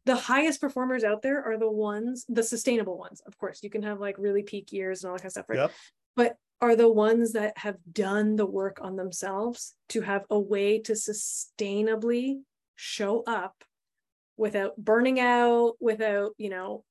The 0.05 0.15
highest 0.15 0.59
performers 0.59 1.03
out 1.03 1.21
there 1.21 1.43
are 1.43 1.57
the 1.59 1.69
ones 1.69 2.25
the 2.27 2.43
sustainable 2.43 2.97
ones. 2.97 3.21
Of 3.25 3.37
course 3.37 3.61
you 3.61 3.69
can 3.69 3.83
have 3.83 3.99
like 3.99 4.15
really 4.17 4.43
peak 4.43 4.71
years 4.71 5.03
and 5.03 5.11
all 5.11 5.15
that 5.15 5.21
kind 5.21 5.27
of 5.27 5.31
stuff 5.33 5.49
right? 5.49 5.59
Yep. 5.59 5.71
but 6.15 6.35
are 6.59 6.75
the 6.75 6.91
ones 6.91 7.33
that 7.33 7.57
have 7.57 7.77
done 7.91 8.35
the 8.35 8.45
work 8.45 8.79
on 8.81 8.95
themselves 8.95 9.73
to 9.89 10.01
have 10.01 10.25
a 10.29 10.39
way 10.39 10.79
to 10.79 10.93
sustainably 10.93 12.37
show 12.75 13.23
up 13.25 13.63
without 14.37 14.75
burning 14.77 15.19
out 15.19 15.73
without 15.79 16.31
you 16.37 16.49
know 16.49 16.83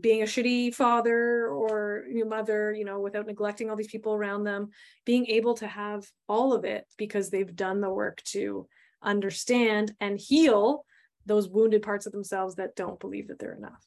being 0.00 0.22
a 0.22 0.26
shitty 0.26 0.74
father 0.74 1.48
or 1.48 2.04
your 2.10 2.26
mother, 2.26 2.72
you 2.72 2.84
know, 2.84 3.00
without 3.00 3.26
neglecting 3.26 3.68
all 3.68 3.76
these 3.76 3.90
people 3.90 4.14
around 4.14 4.44
them, 4.44 4.70
being 5.04 5.26
able 5.26 5.54
to 5.54 5.66
have 5.66 6.06
all 6.28 6.54
of 6.54 6.64
it 6.64 6.86
because 6.96 7.30
they've 7.30 7.54
done 7.54 7.80
the 7.80 7.90
work 7.90 8.22
to 8.22 8.66
understand 9.02 9.94
and 10.00 10.18
heal 10.18 10.84
those 11.26 11.48
wounded 11.48 11.82
parts 11.82 12.06
of 12.06 12.12
themselves 12.12 12.56
that 12.56 12.74
don't 12.74 13.00
believe 13.00 13.28
that 13.28 13.38
they're 13.38 13.54
enough. 13.54 13.86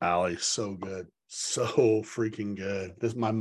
Ali, 0.00 0.36
so 0.36 0.74
good. 0.74 1.06
So 1.28 1.66
freaking 2.02 2.56
good. 2.56 2.94
This 3.00 3.14
my 3.14 3.32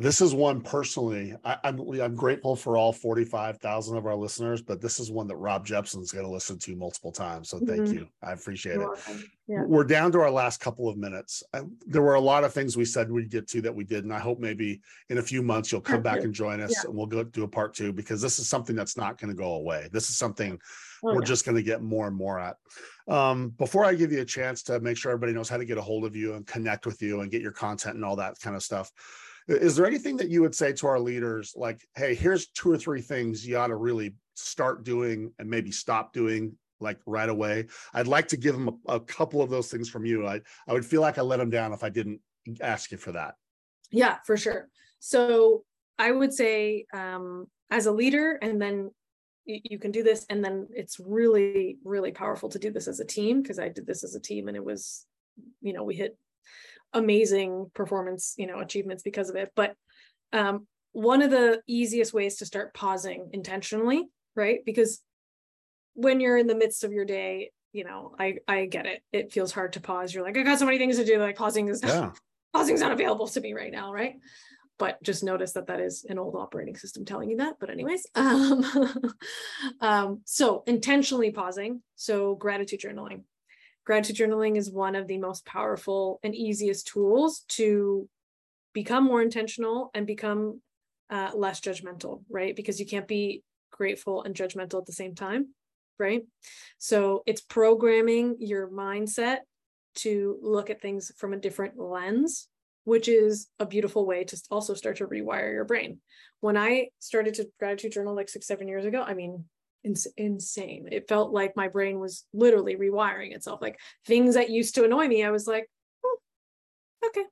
this 0.00 0.22
is 0.22 0.34
one 0.34 0.62
personally. 0.62 1.34
I, 1.44 1.58
am 1.62 1.78
I'm, 1.78 2.00
I'm 2.00 2.14
grateful 2.14 2.56
for 2.56 2.78
all 2.78 2.90
45,000 2.90 3.98
of 3.98 4.06
our 4.06 4.16
listeners, 4.16 4.62
but 4.62 4.80
this 4.80 4.98
is 4.98 5.10
one 5.10 5.28
that 5.28 5.36
Rob 5.36 5.66
Jeppsen's 5.66 6.10
going 6.10 6.24
to 6.24 6.30
listen 6.30 6.58
to 6.60 6.74
multiple 6.74 7.12
times. 7.12 7.50
So 7.50 7.58
thank 7.58 7.82
mm-hmm. 7.82 7.92
you. 7.92 8.08
I 8.22 8.32
appreciate 8.32 8.76
You're 8.76 8.94
it. 8.94 9.00
Yeah. 9.46 9.64
We're 9.66 9.84
down 9.84 10.10
to 10.12 10.20
our 10.20 10.30
last 10.30 10.58
couple 10.58 10.88
of 10.88 10.96
minutes. 10.96 11.42
I, 11.52 11.60
there 11.86 12.00
were 12.00 12.14
a 12.14 12.20
lot 12.20 12.44
of 12.44 12.54
things 12.54 12.78
we 12.78 12.86
said 12.86 13.10
we'd 13.10 13.30
get 13.30 13.46
to 13.48 13.60
that 13.60 13.74
we 13.74 13.84
did, 13.84 14.04
and 14.04 14.12
I 14.12 14.20
hope 14.20 14.38
maybe 14.38 14.80
in 15.10 15.18
a 15.18 15.22
few 15.22 15.42
months 15.42 15.70
you'll 15.70 15.82
come 15.82 16.00
back 16.00 16.20
and 16.20 16.32
join 16.32 16.62
us, 16.62 16.70
yeah. 16.70 16.88
and 16.88 16.96
we'll 16.96 17.06
go 17.06 17.22
do 17.22 17.44
a 17.44 17.48
part 17.48 17.74
two 17.74 17.92
because 17.92 18.22
this 18.22 18.38
is 18.38 18.48
something 18.48 18.74
that's 18.74 18.96
not 18.96 19.18
going 19.18 19.30
to 19.30 19.36
go 19.36 19.54
away. 19.54 19.90
This 19.92 20.08
is 20.08 20.16
something 20.16 20.58
oh, 21.04 21.14
we're 21.14 21.20
yeah. 21.20 21.26
just 21.26 21.44
going 21.44 21.56
to 21.56 21.62
get 21.62 21.82
more 21.82 22.06
and 22.06 22.16
more 22.16 22.40
at. 22.40 22.56
Um, 23.06 23.50
before 23.58 23.84
I 23.84 23.94
give 23.94 24.12
you 24.12 24.22
a 24.22 24.24
chance 24.24 24.62
to 24.62 24.80
make 24.80 24.96
sure 24.96 25.12
everybody 25.12 25.34
knows 25.34 25.50
how 25.50 25.58
to 25.58 25.64
get 25.66 25.76
a 25.76 25.82
hold 25.82 26.06
of 26.06 26.16
you 26.16 26.34
and 26.34 26.46
connect 26.46 26.86
with 26.86 27.02
you 27.02 27.20
and 27.20 27.30
get 27.30 27.42
your 27.42 27.52
content 27.52 27.96
and 27.96 28.04
all 28.04 28.16
that 28.16 28.40
kind 28.40 28.56
of 28.56 28.62
stuff 28.62 28.90
is 29.48 29.76
there 29.76 29.86
anything 29.86 30.16
that 30.18 30.28
you 30.28 30.42
would 30.42 30.54
say 30.54 30.72
to 30.74 30.86
our 30.86 31.00
leaders, 31.00 31.52
like, 31.56 31.86
hey, 31.96 32.14
here's 32.14 32.48
two 32.48 32.70
or 32.70 32.78
three 32.78 33.00
things 33.00 33.46
you 33.46 33.56
ought 33.56 33.68
to 33.68 33.76
really 33.76 34.14
start 34.34 34.84
doing 34.84 35.32
and 35.38 35.48
maybe 35.48 35.70
stop 35.70 36.12
doing 36.12 36.56
like 36.80 36.98
right 37.06 37.28
away? 37.28 37.66
I'd 37.92 38.06
like 38.06 38.28
to 38.28 38.36
give 38.36 38.54
them 38.54 38.80
a, 38.88 38.94
a 38.94 39.00
couple 39.00 39.42
of 39.42 39.50
those 39.50 39.70
things 39.70 39.88
from 39.88 40.04
you. 40.04 40.26
I, 40.26 40.40
I 40.68 40.72
would 40.72 40.84
feel 40.84 41.00
like 41.00 41.18
I 41.18 41.22
let 41.22 41.38
them 41.38 41.50
down 41.50 41.72
if 41.72 41.82
I 41.82 41.88
didn't 41.88 42.20
ask 42.60 42.90
you 42.90 42.98
for 42.98 43.12
that. 43.12 43.34
Yeah, 43.90 44.18
for 44.24 44.36
sure. 44.36 44.68
So 45.00 45.64
I 45.98 46.12
would 46.12 46.32
say 46.32 46.86
um, 46.92 47.46
as 47.70 47.86
a 47.86 47.92
leader, 47.92 48.38
and 48.40 48.60
then 48.60 48.90
you 49.46 49.78
can 49.78 49.90
do 49.90 50.02
this 50.02 50.26
and 50.30 50.44
then 50.44 50.68
it's 50.70 51.00
really 51.00 51.78
really 51.84 52.12
powerful 52.12 52.48
to 52.48 52.58
do 52.58 52.70
this 52.70 52.86
as 52.86 53.00
a 53.00 53.04
team 53.04 53.42
because 53.42 53.58
i 53.58 53.68
did 53.68 53.86
this 53.86 54.04
as 54.04 54.14
a 54.14 54.20
team 54.20 54.48
and 54.48 54.56
it 54.56 54.64
was 54.64 55.06
you 55.60 55.72
know 55.72 55.82
we 55.82 55.94
hit 55.94 56.16
amazing 56.92 57.70
performance 57.74 58.34
you 58.36 58.46
know 58.46 58.58
achievements 58.60 59.02
because 59.02 59.30
of 59.30 59.36
it 59.36 59.52
but 59.54 59.74
um, 60.32 60.66
one 60.92 61.22
of 61.22 61.30
the 61.30 61.60
easiest 61.66 62.12
ways 62.12 62.36
to 62.36 62.46
start 62.46 62.74
pausing 62.74 63.30
intentionally 63.32 64.08
right 64.34 64.60
because 64.64 65.02
when 65.94 66.20
you're 66.20 66.36
in 66.36 66.46
the 66.46 66.54
midst 66.54 66.84
of 66.84 66.92
your 66.92 67.04
day 67.04 67.50
you 67.72 67.84
know, 67.84 68.14
I 68.18 68.38
I 68.48 68.66
get 68.66 68.86
it. 68.86 69.02
It 69.12 69.32
feels 69.32 69.52
hard 69.52 69.74
to 69.74 69.80
pause. 69.80 70.12
You're 70.12 70.24
like, 70.24 70.36
I 70.36 70.42
got 70.42 70.58
so 70.58 70.64
many 70.64 70.78
things 70.78 70.96
to 70.96 71.04
do. 71.04 71.18
Like 71.18 71.36
pausing 71.36 71.68
is 71.68 71.82
not, 71.82 71.90
Yeah. 71.90 72.10
pausing 72.52 72.74
is 72.74 72.80
not 72.80 72.92
available 72.92 73.28
to 73.28 73.40
me 73.40 73.52
right 73.52 73.72
now, 73.72 73.92
right? 73.92 74.14
But 74.78 75.02
just 75.02 75.22
notice 75.22 75.52
that 75.52 75.66
that 75.66 75.78
is 75.78 76.04
an 76.08 76.18
old 76.18 76.34
operating 76.36 76.76
system 76.76 77.04
telling 77.04 77.30
you 77.30 77.36
that. 77.38 77.56
But 77.60 77.70
anyways, 77.70 78.06
um, 78.14 78.64
um, 79.80 80.20
so 80.24 80.62
intentionally 80.66 81.30
pausing. 81.30 81.82
So 81.96 82.34
gratitude 82.34 82.80
journaling. 82.80 83.22
Gratitude 83.84 84.28
journaling 84.28 84.56
is 84.56 84.70
one 84.70 84.94
of 84.94 85.06
the 85.06 85.18
most 85.18 85.44
powerful 85.44 86.20
and 86.22 86.34
easiest 86.34 86.86
tools 86.86 87.44
to 87.48 88.08
become 88.72 89.04
more 89.04 89.22
intentional 89.22 89.90
and 89.94 90.06
become 90.06 90.60
uh, 91.10 91.30
less 91.34 91.60
judgmental, 91.60 92.22
right? 92.30 92.54
Because 92.54 92.78
you 92.78 92.86
can't 92.86 93.08
be 93.08 93.42
grateful 93.72 94.22
and 94.22 94.34
judgmental 94.34 94.78
at 94.78 94.86
the 94.86 94.92
same 94.92 95.14
time, 95.14 95.48
right? 95.98 96.22
So 96.78 97.22
it's 97.26 97.40
programming 97.40 98.36
your 98.38 98.68
mindset 98.68 99.38
to 99.96 100.38
look 100.42 100.70
at 100.70 100.80
things 100.80 101.10
from 101.16 101.32
a 101.32 101.38
different 101.38 101.78
lens, 101.78 102.48
which 102.84 103.08
is 103.08 103.48
a 103.58 103.66
beautiful 103.66 104.06
way 104.06 104.24
to 104.24 104.40
also 104.50 104.74
start 104.74 104.96
to 104.98 105.06
rewire 105.06 105.52
your 105.52 105.64
brain. 105.64 106.00
When 106.40 106.56
I 106.56 106.88
started 106.98 107.34
to 107.34 107.50
gratitude 107.58 107.92
journal 107.92 108.14
like 108.14 108.28
six, 108.28 108.46
seven 108.46 108.68
years 108.68 108.84
ago, 108.84 109.02
I 109.02 109.14
mean, 109.14 109.44
ins- 109.84 110.06
insane. 110.16 110.88
It 110.90 111.08
felt 111.08 111.32
like 111.32 111.56
my 111.56 111.68
brain 111.68 111.98
was 111.98 112.24
literally 112.32 112.76
rewiring 112.76 113.34
itself. 113.34 113.60
Like 113.62 113.78
things 114.06 114.34
that 114.34 114.50
used 114.50 114.74
to 114.74 114.84
annoy 114.84 115.08
me, 115.08 115.24
I 115.24 115.30
was 115.30 115.46
like, 115.46 115.68
oh, 116.04 116.18
okay, 117.06 117.24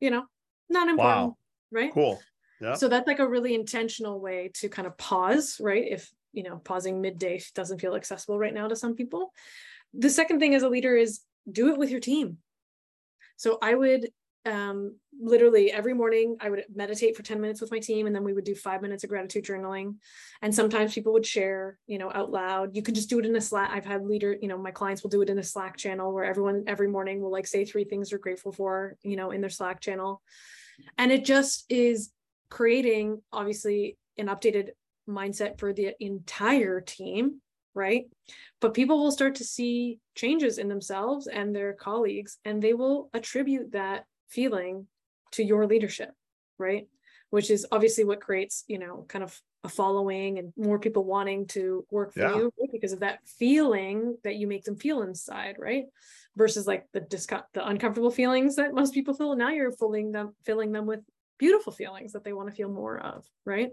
you 0.00 0.10
know, 0.10 0.24
not 0.68 0.88
important, 0.88 1.28
Wow. 1.28 1.36
right? 1.70 1.92
Cool. 1.92 2.20
Yeah. 2.60 2.74
So 2.74 2.88
that's 2.88 3.06
like 3.06 3.18
a 3.18 3.28
really 3.28 3.54
intentional 3.54 4.20
way 4.20 4.50
to 4.54 4.68
kind 4.68 4.86
of 4.86 4.96
pause, 4.96 5.58
right? 5.60 5.84
If, 5.88 6.10
you 6.32 6.42
know, 6.42 6.56
pausing 6.58 7.00
midday 7.00 7.40
doesn't 7.54 7.80
feel 7.80 7.94
accessible 7.94 8.38
right 8.38 8.54
now 8.54 8.68
to 8.68 8.76
some 8.76 8.94
people. 8.94 9.32
The 9.92 10.10
second 10.10 10.40
thing 10.40 10.54
as 10.54 10.62
a 10.62 10.68
leader 10.68 10.96
is 10.96 11.20
do 11.50 11.72
it 11.72 11.78
with 11.78 11.90
your 11.90 12.00
team. 12.00 12.38
So 13.36 13.58
I 13.60 13.74
would 13.74 14.08
um 14.46 14.96
literally 15.18 15.72
every 15.72 15.94
morning 15.94 16.36
I 16.40 16.50
would 16.50 16.64
meditate 16.74 17.16
for 17.16 17.22
10 17.22 17.40
minutes 17.40 17.60
with 17.60 17.70
my 17.70 17.78
team 17.78 18.06
and 18.06 18.14
then 18.14 18.24
we 18.24 18.32
would 18.32 18.44
do 18.44 18.54
5 18.54 18.82
minutes 18.82 19.04
of 19.04 19.10
gratitude 19.10 19.44
journaling. 19.44 19.96
And 20.42 20.54
sometimes 20.54 20.94
people 20.94 21.12
would 21.12 21.26
share 21.26 21.78
you 21.86 21.98
know 21.98 22.10
out 22.12 22.30
loud. 22.30 22.76
You 22.76 22.82
could 22.82 22.94
just 22.94 23.08
do 23.08 23.18
it 23.18 23.26
in 23.26 23.36
a 23.36 23.40
slack 23.40 23.70
I've 23.72 23.84
had 23.84 24.04
leader 24.04 24.36
you 24.40 24.48
know 24.48 24.58
my 24.58 24.70
clients 24.70 25.02
will 25.02 25.10
do 25.10 25.22
it 25.22 25.30
in 25.30 25.38
a 25.38 25.42
slack 25.42 25.76
channel 25.76 26.12
where 26.12 26.24
everyone 26.24 26.64
every 26.66 26.88
morning 26.88 27.20
will 27.20 27.32
like 27.32 27.46
say 27.46 27.64
three 27.64 27.84
things 27.84 28.10
they're 28.10 28.18
grateful 28.18 28.52
for 28.52 28.96
you 29.02 29.16
know 29.16 29.30
in 29.30 29.40
their 29.40 29.50
slack 29.50 29.80
channel. 29.80 30.22
And 30.98 31.12
it 31.12 31.24
just 31.24 31.64
is 31.68 32.10
creating 32.50 33.22
obviously 33.32 33.96
an 34.18 34.26
updated 34.26 34.70
mindset 35.08 35.58
for 35.58 35.72
the 35.72 35.94
entire 36.00 36.80
team 36.80 37.40
right? 37.74 38.04
But 38.60 38.74
people 38.74 39.02
will 39.02 39.10
start 39.10 39.34
to 39.36 39.44
see 39.44 39.98
changes 40.14 40.58
in 40.58 40.68
themselves 40.68 41.26
and 41.26 41.54
their 41.54 41.72
colleagues 41.72 42.38
and 42.44 42.62
they 42.62 42.72
will 42.72 43.10
attribute 43.12 43.72
that 43.72 44.04
feeling 44.28 44.86
to 45.32 45.42
your 45.44 45.66
leadership 45.66 46.10
right 46.58 46.88
which 47.30 47.50
is 47.50 47.66
obviously 47.72 48.04
what 48.04 48.20
creates 48.20 48.64
you 48.68 48.78
know 48.78 49.04
kind 49.08 49.24
of 49.24 49.40
a 49.64 49.68
following 49.68 50.38
and 50.38 50.52
more 50.56 50.78
people 50.78 51.04
wanting 51.04 51.46
to 51.46 51.86
work 51.90 52.12
for 52.12 52.20
Yeah. 52.20 52.36
you 52.36 52.52
because 52.70 52.92
of 52.92 53.00
that 53.00 53.20
feeling 53.26 54.16
that 54.22 54.36
you 54.36 54.46
make 54.46 54.64
them 54.64 54.76
feel 54.76 55.02
inside 55.02 55.56
right 55.58 55.86
versus 56.36 56.66
like 56.66 56.84
the 56.92 57.00
disco- 57.00 57.44
the 57.54 57.66
uncomfortable 57.66 58.10
feelings 58.10 58.56
that 58.56 58.74
most 58.74 58.92
people 58.92 59.14
feel 59.14 59.34
now 59.36 59.48
you're 59.48 59.72
filling 59.72 60.12
them 60.12 60.34
filling 60.44 60.70
them 60.70 60.84
with 60.86 61.00
beautiful 61.38 61.72
feelings 61.72 62.12
that 62.12 62.24
they 62.24 62.32
want 62.32 62.48
to 62.48 62.54
feel 62.54 62.68
more 62.70 62.98
of 63.00 63.24
right 63.44 63.70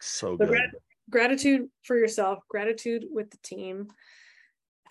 So 0.00 0.28
So 0.32 0.36
good. 0.38 0.48
grat- 0.48 0.74
gratitude 1.10 1.68
for 1.82 1.96
yourself, 1.98 2.38
gratitude 2.48 3.04
with 3.10 3.30
the 3.30 3.36
team. 3.42 3.88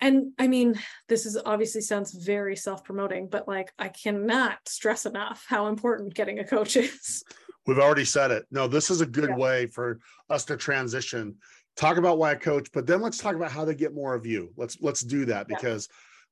And 0.00 0.32
I 0.38 0.48
mean, 0.48 0.78
this 1.08 1.26
is 1.26 1.36
obviously 1.44 1.82
sounds 1.82 2.12
very 2.12 2.56
self-promoting, 2.56 3.28
but 3.28 3.46
like 3.46 3.72
I 3.78 3.88
cannot 3.88 4.58
stress 4.66 5.04
enough 5.04 5.44
how 5.48 5.66
important 5.66 6.14
getting 6.14 6.38
a 6.38 6.44
coach 6.44 6.76
is. 6.76 7.22
We've 7.66 7.78
already 7.78 8.06
said 8.06 8.30
it. 8.30 8.46
No, 8.50 8.66
this 8.66 8.90
is 8.90 9.02
a 9.02 9.06
good 9.06 9.30
Yeah. 9.30 9.36
way 9.36 9.66
for 9.66 10.00
us 10.30 10.44
to 10.46 10.56
transition. 10.56 11.36
Talk 11.76 11.98
about 11.98 12.18
why 12.18 12.32
a 12.32 12.36
coach, 12.36 12.68
but 12.72 12.86
then 12.86 13.00
let's 13.00 13.18
talk 13.18 13.36
about 13.36 13.52
how 13.52 13.64
they 13.64 13.74
get 13.74 13.94
more 13.94 14.14
of 14.14 14.26
you. 14.26 14.50
Let's 14.56 14.78
let's 14.80 15.02
do 15.02 15.26
that 15.26 15.46
Yeah. 15.48 15.56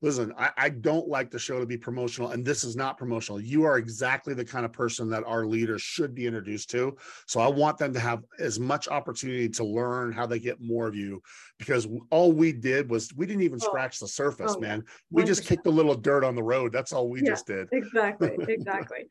Listen, 0.01 0.33
I, 0.37 0.51
I 0.57 0.69
don't 0.69 1.07
like 1.07 1.29
the 1.29 1.39
show 1.39 1.59
to 1.59 1.65
be 1.65 1.77
promotional, 1.77 2.31
and 2.31 2.45
this 2.45 2.63
is 2.63 2.75
not 2.75 2.97
promotional. 2.97 3.39
You 3.39 3.63
are 3.63 3.77
exactly 3.77 4.33
the 4.33 4.45
kind 4.45 4.65
of 4.65 4.71
person 4.71 5.09
that 5.09 5.23
our 5.25 5.45
leaders 5.45 5.81
should 5.81 6.15
be 6.15 6.25
introduced 6.25 6.69
to. 6.71 6.97
So 7.27 7.39
I 7.39 7.47
want 7.47 7.77
them 7.77 7.93
to 7.93 7.99
have 7.99 8.23
as 8.39 8.59
much 8.59 8.87
opportunity 8.87 9.49
to 9.49 9.63
learn 9.63 10.11
how 10.11 10.25
they 10.25 10.39
get 10.39 10.61
more 10.61 10.87
of 10.87 10.95
you 10.95 11.21
because 11.57 11.87
all 12.09 12.31
we 12.31 12.53
did 12.53 12.89
was 12.89 13.13
we 13.15 13.25
didn't 13.25 13.43
even 13.43 13.59
Oh. 13.59 13.65
scratch 13.65 13.99
the 13.99 14.07
surface, 14.07 14.55
Oh, 14.57 14.61
man. 14.61 14.83
We 15.11 15.23
just 15.23 15.43
100%. 15.43 15.47
kicked 15.47 15.67
a 15.67 15.71
little 15.71 15.95
dirt 15.95 16.23
on 16.23 16.35
the 16.35 16.43
road. 16.43 16.71
That's 16.71 16.93
all 16.93 17.09
we 17.09 17.21
Yeah. 17.21 17.31
just 17.31 17.47
did. 17.47 17.67
Exactly, 17.71 18.37
exactly. 18.47 19.07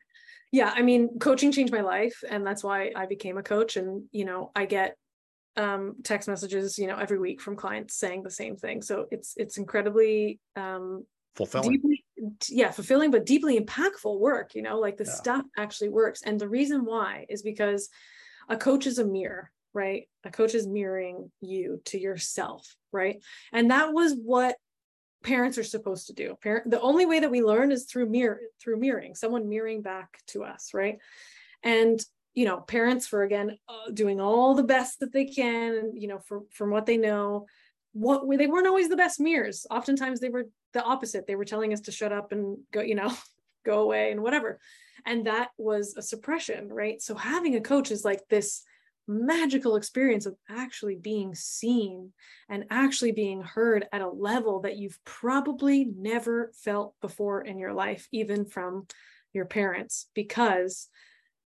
Yeah, 0.51 0.73
I 0.75 0.81
mean, 0.81 1.19
coaching 1.19 1.51
changed 1.51 1.71
my 1.71 1.81
life 1.81 2.23
and 2.27 2.45
that's 2.45 2.63
why 2.63 2.91
I 2.95 3.05
became 3.05 3.37
a 3.37 3.43
coach 3.43 3.77
and 3.77 4.05
you 4.11 4.25
know, 4.25 4.51
I 4.55 4.65
get 4.65 4.97
um 5.59 5.95
text 6.03 6.27
messages, 6.27 6.79
you 6.79 6.87
know, 6.87 6.97
every 6.97 7.19
week 7.19 7.41
from 7.41 7.55
clients 7.55 7.95
saying 7.95 8.23
the 8.23 8.31
same 8.31 8.55
thing. 8.55 8.81
So 8.81 9.07
it's 9.11 9.33
it's 9.37 9.57
incredibly 9.57 10.39
um 10.55 11.05
Fulfilling. 11.35 11.71
deeply 11.71 12.03
yeah 12.49 12.69
fulfilling 12.69 13.11
but 13.11 13.25
deeply 13.25 13.57
impactful 13.57 14.19
work 14.19 14.55
you 14.55 14.61
know 14.61 14.77
like 14.77 14.97
the 14.97 15.05
Yeah. 15.05 15.11
stuff 15.11 15.45
actually 15.57 15.87
works 15.87 16.21
and 16.21 16.37
the 16.37 16.49
reason 16.49 16.83
why 16.83 17.25
is 17.29 17.41
because 17.43 17.87
a 18.49 18.57
coach 18.57 18.85
is 18.85 18.99
a 18.99 19.05
mirror 19.05 19.49
right 19.73 20.09
a 20.25 20.31
coach 20.31 20.53
is 20.53 20.67
mirroring 20.67 21.31
you 21.39 21.81
to 21.85 21.97
yourself 21.97 22.75
right 22.91 23.23
and 23.53 23.71
that 23.71 23.93
was 23.93 24.15
what 24.21 24.57
parents 25.23 25.57
are 25.57 25.63
supposed 25.63 26.07
to 26.07 26.13
do 26.13 26.35
parent 26.43 26.69
the 26.69 26.81
only 26.81 27.05
way 27.05 27.21
that 27.21 27.31
we 27.31 27.41
learn 27.41 27.71
is 27.71 27.85
through 27.85 28.09
mirror 28.09 28.41
through 28.61 28.77
mirroring 28.77 29.15
someone 29.15 29.47
mirroring 29.47 29.81
back 29.81 30.19
to 30.27 30.43
us 30.43 30.71
right 30.73 30.97
and 31.63 32.03
you 32.33 32.45
know 32.45 32.57
parents 32.61 33.07
for 33.07 33.23
again 33.23 33.57
uh, 33.67 33.91
doing 33.93 34.21
all 34.21 34.55
the 34.55 34.63
best 34.63 34.99
that 34.99 35.11
they 35.11 35.25
can 35.25 35.91
you 35.95 36.07
know 36.07 36.19
for, 36.19 36.41
from 36.51 36.71
what 36.71 36.85
they 36.85 36.97
know. 36.97 37.45
What 37.93 38.21
they 38.37 38.45
weren't 38.45 38.67
always 38.67 38.87
the 38.87 38.95
best 38.95 39.19
mirrors. 39.19 39.65
Oftentimes 39.71 40.19
they 40.19 40.29
were 40.29 40.45
the 40.73 40.83
opposite. 40.83 41.25
They 41.25 41.35
were 41.35 41.45
telling 41.45 41.73
us 41.73 41.81
to 41.81 41.91
shut 41.91 42.13
up 42.13 42.31
and 42.31 42.59
go 42.71 42.81
you 42.81 42.95
know 42.95 43.11
go 43.65 43.81
away 43.81 44.11
and 44.11 44.21
whatever. 44.21 44.59
And 45.05 45.25
that 45.27 45.49
was 45.57 45.95
a 45.97 46.01
suppression 46.01 46.69
right? 46.69 47.01
So 47.01 47.15
having 47.15 47.55
a 47.55 47.61
coach 47.61 47.91
is 47.91 48.05
like 48.05 48.21
this 48.29 48.63
magical 49.09 49.75
experience 49.75 50.27
of 50.27 50.35
actually 50.47 50.95
being 50.95 51.33
seen 51.33 52.13
and 52.47 52.65
actually 52.69 53.11
being 53.11 53.41
heard 53.41 53.87
at 53.91 54.01
a 54.01 54.07
level 54.07 54.61
that 54.61 54.77
you've 54.77 54.99
probably 55.03 55.85
never 55.97 56.51
felt 56.53 56.93
before 57.01 57.41
in 57.41 57.57
your 57.57 57.73
life 57.73 58.07
even 58.11 58.45
from 58.45 58.85
your 59.33 59.45
parents 59.45 60.09
because 60.13 60.89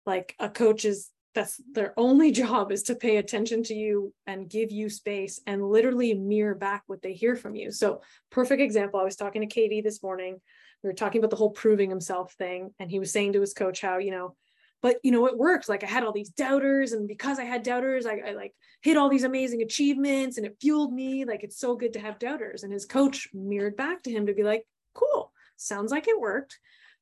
like 0.06 0.34
a 0.38 0.48
coach 0.48 0.84
is 0.84 1.10
that's 1.34 1.60
their 1.72 1.94
only 1.96 2.30
job 2.42 2.72
is 2.72 2.84
to 2.84 2.94
pay 2.94 3.16
attention 3.16 3.62
to 3.64 3.74
you 3.74 4.12
and 4.26 4.50
give 4.50 4.70
you 4.70 4.88
space 4.90 5.40
and 5.46 5.62
literally 5.62 6.14
mirror 6.14 6.54
back 6.54 6.82
what 6.86 7.02
they 7.02 7.12
hear 7.12 7.36
from 7.36 7.54
you. 7.54 7.70
So 7.70 8.02
perfect 8.30 8.60
example 8.60 9.00
i 9.00 9.04
was 9.04 9.16
talking 9.16 9.42
to 9.42 9.46
katie 9.46 9.80
this 9.80 10.02
morning. 10.02 10.40
We 10.82 10.88
were 10.88 10.94
talking 10.94 11.20
about 11.20 11.30
the 11.30 11.36
whole 11.36 11.50
proving 11.50 11.90
himself 11.90 12.32
thing 12.34 12.74
and 12.78 12.90
he 12.90 12.98
was 12.98 13.12
saying 13.12 13.34
to 13.34 13.40
his 13.40 13.54
coach 13.54 13.80
how 13.80 13.98
you 13.98 14.10
know 14.10 14.34
but 14.82 14.96
you 15.04 15.12
know 15.12 15.26
it 15.26 15.38
worked 15.38 15.68
like 15.68 15.84
i 15.84 15.86
had 15.86 16.02
all 16.02 16.12
these 16.12 16.30
doubters 16.30 16.90
and 16.90 17.06
because 17.06 17.38
i 17.38 17.44
had 17.44 17.62
doubters 17.62 18.04
I, 18.04 18.20
I 18.26 18.32
like 18.32 18.52
hit 18.82 18.96
all 18.96 19.08
these 19.08 19.24
amazing 19.24 19.62
achievements 19.62 20.36
and 20.36 20.46
it 20.46 20.56
fueled 20.60 20.92
me. 20.92 21.24
Like 21.24 21.44
it's 21.44 21.58
so 21.58 21.76
good 21.76 21.92
to 21.94 22.00
have 22.00 22.18
doubters. 22.18 22.64
And 22.64 22.72
his 22.72 22.84
coach 22.84 23.28
mirrored 23.32 23.76
back 23.76 24.02
to 24.02 24.10
him 24.10 24.26
to 24.26 24.34
be 24.34 24.42
like 24.42 24.66
cool. 24.94 25.32
Sounds 25.56 25.92
like 25.92 26.08
it 26.08 26.20
worked. 26.20 26.58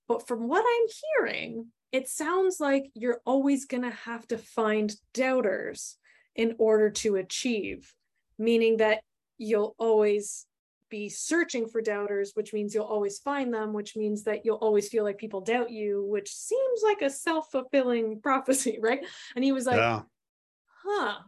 But 0.07 0.29
from 0.29 0.47
what 0.47 0.65
i'm 0.67 0.89
hearing 1.25 1.67
it 1.93 2.09
sounds 2.09 2.61
like 2.61 2.91
you're 2.95 3.21
always 3.25 3.65
going 3.65 3.83
to 3.83 3.91
have 3.91 4.27
to 4.29 4.39
find 4.39 4.95
doubters 5.13 5.97
in 6.37 6.55
order 6.59 6.91
to 6.91 7.17
achieve, 7.17 7.93
meaning 8.39 8.79
that 8.79 9.03
you'll 9.39 9.75
always 9.79 10.47
be 10.89 11.09
searching 11.09 11.67
for 11.69 11.81
doubters, 11.81 12.33
which 12.35 12.53
means 12.53 12.75
you'll 12.75 12.85
always 12.85 13.19
find 13.19 13.55
them, 13.55 13.73
which 13.73 13.97
means 13.97 14.25
that 14.25 14.45
you'll 14.45 14.57
always 14.57 14.89
feel 14.89 15.05
like 15.05 15.19
people 15.19 15.41
doubt 15.41 15.71
you, 15.71 16.05
which 16.09 16.31
seems 16.31 16.81
like 16.83 17.03
a 17.03 17.11
self 17.11 17.51
fulfilling 17.51 18.21
prophecy, 18.23 18.79
right? 18.81 19.05
And 19.35 19.45
he 19.45 19.53
was 19.53 19.67
like, 19.67 19.77
yeah. 19.77 20.03
huh. 20.85 21.19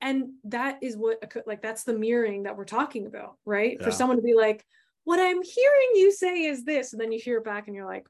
And 0.00 0.34
that 0.44 0.78
is 0.80 0.96
what, 0.96 1.18
like, 1.46 1.60
that's 1.60 1.82
the 1.82 1.98
mirroring 1.98 2.44
that 2.44 2.56
we're 2.56 2.64
talking 2.64 3.06
about, 3.06 3.36
right? 3.44 3.76
Yeah. 3.78 3.84
For 3.84 3.90
someone 3.90 4.16
to 4.18 4.22
be 4.22 4.34
like, 4.34 4.64
what 5.02 5.18
I'm 5.18 5.42
hearing 5.42 5.88
you 5.94 6.12
say 6.12 6.44
is 6.44 6.64
this. 6.64 6.92
And 6.92 7.00
then 7.00 7.10
you 7.10 7.18
hear 7.18 7.38
it 7.38 7.44
back 7.44 7.66
and 7.66 7.74
you're 7.74 7.86
like, 7.86 8.06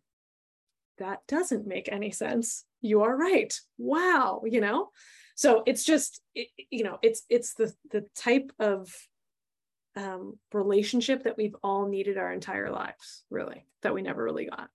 that 0.99 1.21
doesn't 1.27 1.67
make 1.67 1.89
any 1.91 2.11
sense 2.11 2.65
you 2.81 3.03
are 3.03 3.17
right 3.17 3.61
wow 3.79 4.43
you 4.45 4.61
know 4.61 4.89
so 5.35 5.63
it's 5.67 5.85
just 5.85 6.21
it, 6.35 6.49
you 6.71 6.85
know 6.85 6.99
it's 7.03 7.23
it's 7.29 7.55
the 7.55 7.73
the 7.91 8.05
type 8.15 8.53
of 8.59 8.93
um 9.97 10.39
relationship 10.53 11.25
that 11.25 11.37
we've 11.37 11.57
all 11.63 11.89
needed 11.89 12.19
our 12.19 12.33
entire 12.33 12.71
lives 12.71 13.25
really 13.31 13.65
that 13.83 13.95
we 13.95 14.03
never 14.03 14.23
really 14.23 14.47
got 14.47 14.69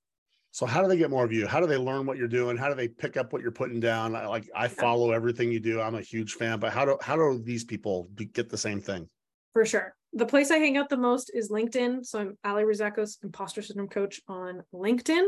So 0.51 0.65
how 0.65 0.81
do 0.83 0.87
they 0.87 0.97
get 0.97 1.09
more 1.09 1.25
of 1.25 1.33
you? 1.33 1.47
How 1.47 1.59
do 1.59 1.65
they 1.65 1.77
learn 1.77 2.05
what 2.05 2.17
you're 2.17 2.27
doing? 2.27 2.57
How 2.57 2.69
do 2.69 2.75
they 2.75 2.87
pick 2.87 3.17
up 3.17 3.33
what 3.33 3.41
you're 3.41 3.57
putting 3.61 3.79
down? 3.79 4.15
I, 4.15 4.27
like 4.27 4.47
I 4.53 4.67
follow 4.67 5.09
everything 5.09 5.51
you 5.51 5.59
do. 5.59 5.81
I'm 5.81 5.95
a 5.95 6.01
huge 6.01 6.33
fan, 6.33 6.59
but 6.59 6.71
how 6.71 6.85
do 6.85 6.97
how 7.01 7.15
do 7.15 7.41
these 7.43 7.63
people 7.63 8.07
get 8.33 8.49
the 8.49 8.57
same 8.57 8.79
thing? 8.79 9.09
for 9.53 9.65
sure 9.65 9.95
the 10.13 10.25
place 10.25 10.51
I 10.51 10.57
hang 10.57 10.77
out 10.77 10.89
the 10.89 10.97
most 10.97 11.31
is 11.33 11.49
LinkedIn. 11.49 12.05
So 12.05 12.19
I'm 12.19 12.37
Ali 12.43 12.63
Razakos, 12.63 13.23
imposter 13.23 13.61
syndrome 13.61 13.89
coach 13.89 14.21
on 14.27 14.61
LinkedIn. 14.73 15.25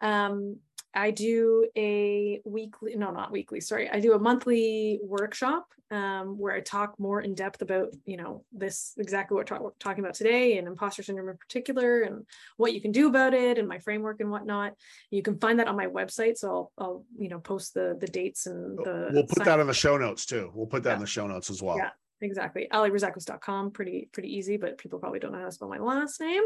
Um, 0.00 0.58
I 0.92 1.12
do 1.12 1.68
a 1.76 2.40
weekly, 2.44 2.96
no, 2.96 3.12
not 3.12 3.30
weekly, 3.30 3.60
sorry. 3.60 3.88
I 3.88 4.00
do 4.00 4.14
a 4.14 4.18
monthly 4.18 4.98
workshop 5.04 5.66
um, 5.92 6.36
where 6.36 6.52
I 6.52 6.60
talk 6.60 6.98
more 6.98 7.20
in 7.20 7.34
depth 7.34 7.62
about, 7.62 7.94
you 8.06 8.16
know, 8.16 8.44
this 8.52 8.94
exactly 8.98 9.36
what 9.36 9.50
we're 9.50 9.70
talking 9.78 10.02
about 10.02 10.14
today 10.14 10.58
and 10.58 10.66
imposter 10.66 11.02
syndrome 11.02 11.28
in 11.28 11.36
particular 11.36 12.02
and 12.02 12.26
what 12.56 12.74
you 12.74 12.80
can 12.80 12.90
do 12.90 13.06
about 13.06 13.34
it 13.34 13.56
and 13.56 13.68
my 13.68 13.78
framework 13.78 14.20
and 14.20 14.30
whatnot. 14.30 14.74
You 15.10 15.22
can 15.22 15.38
find 15.38 15.60
that 15.60 15.68
on 15.68 15.76
my 15.76 15.86
website. 15.86 16.38
So 16.38 16.48
I'll, 16.48 16.72
I'll 16.78 17.04
you 17.16 17.28
know, 17.28 17.38
post 17.38 17.74
the 17.74 17.96
the 18.00 18.08
dates 18.08 18.46
and 18.46 18.76
the. 18.78 19.10
We'll 19.12 19.24
put 19.24 19.44
that 19.44 19.60
in 19.60 19.68
the 19.68 19.74
show 19.74 19.96
notes 19.96 20.26
too. 20.26 20.50
We'll 20.54 20.66
put 20.66 20.82
that 20.82 20.90
yeah. 20.90 20.96
in 20.96 21.00
the 21.00 21.06
show 21.06 21.26
notes 21.26 21.50
as 21.50 21.62
well. 21.62 21.76
Yeah 21.76 21.90
exactly 22.20 22.68
alirazakos.com 22.72 23.70
pretty 23.70 24.08
pretty 24.12 24.34
easy 24.36 24.56
but 24.56 24.78
people 24.78 24.98
probably 24.98 25.18
don't 25.18 25.32
know 25.32 25.38
how 25.38 25.46
to 25.46 25.52
spell 25.52 25.68
my 25.68 25.78
last 25.78 26.20
name 26.20 26.42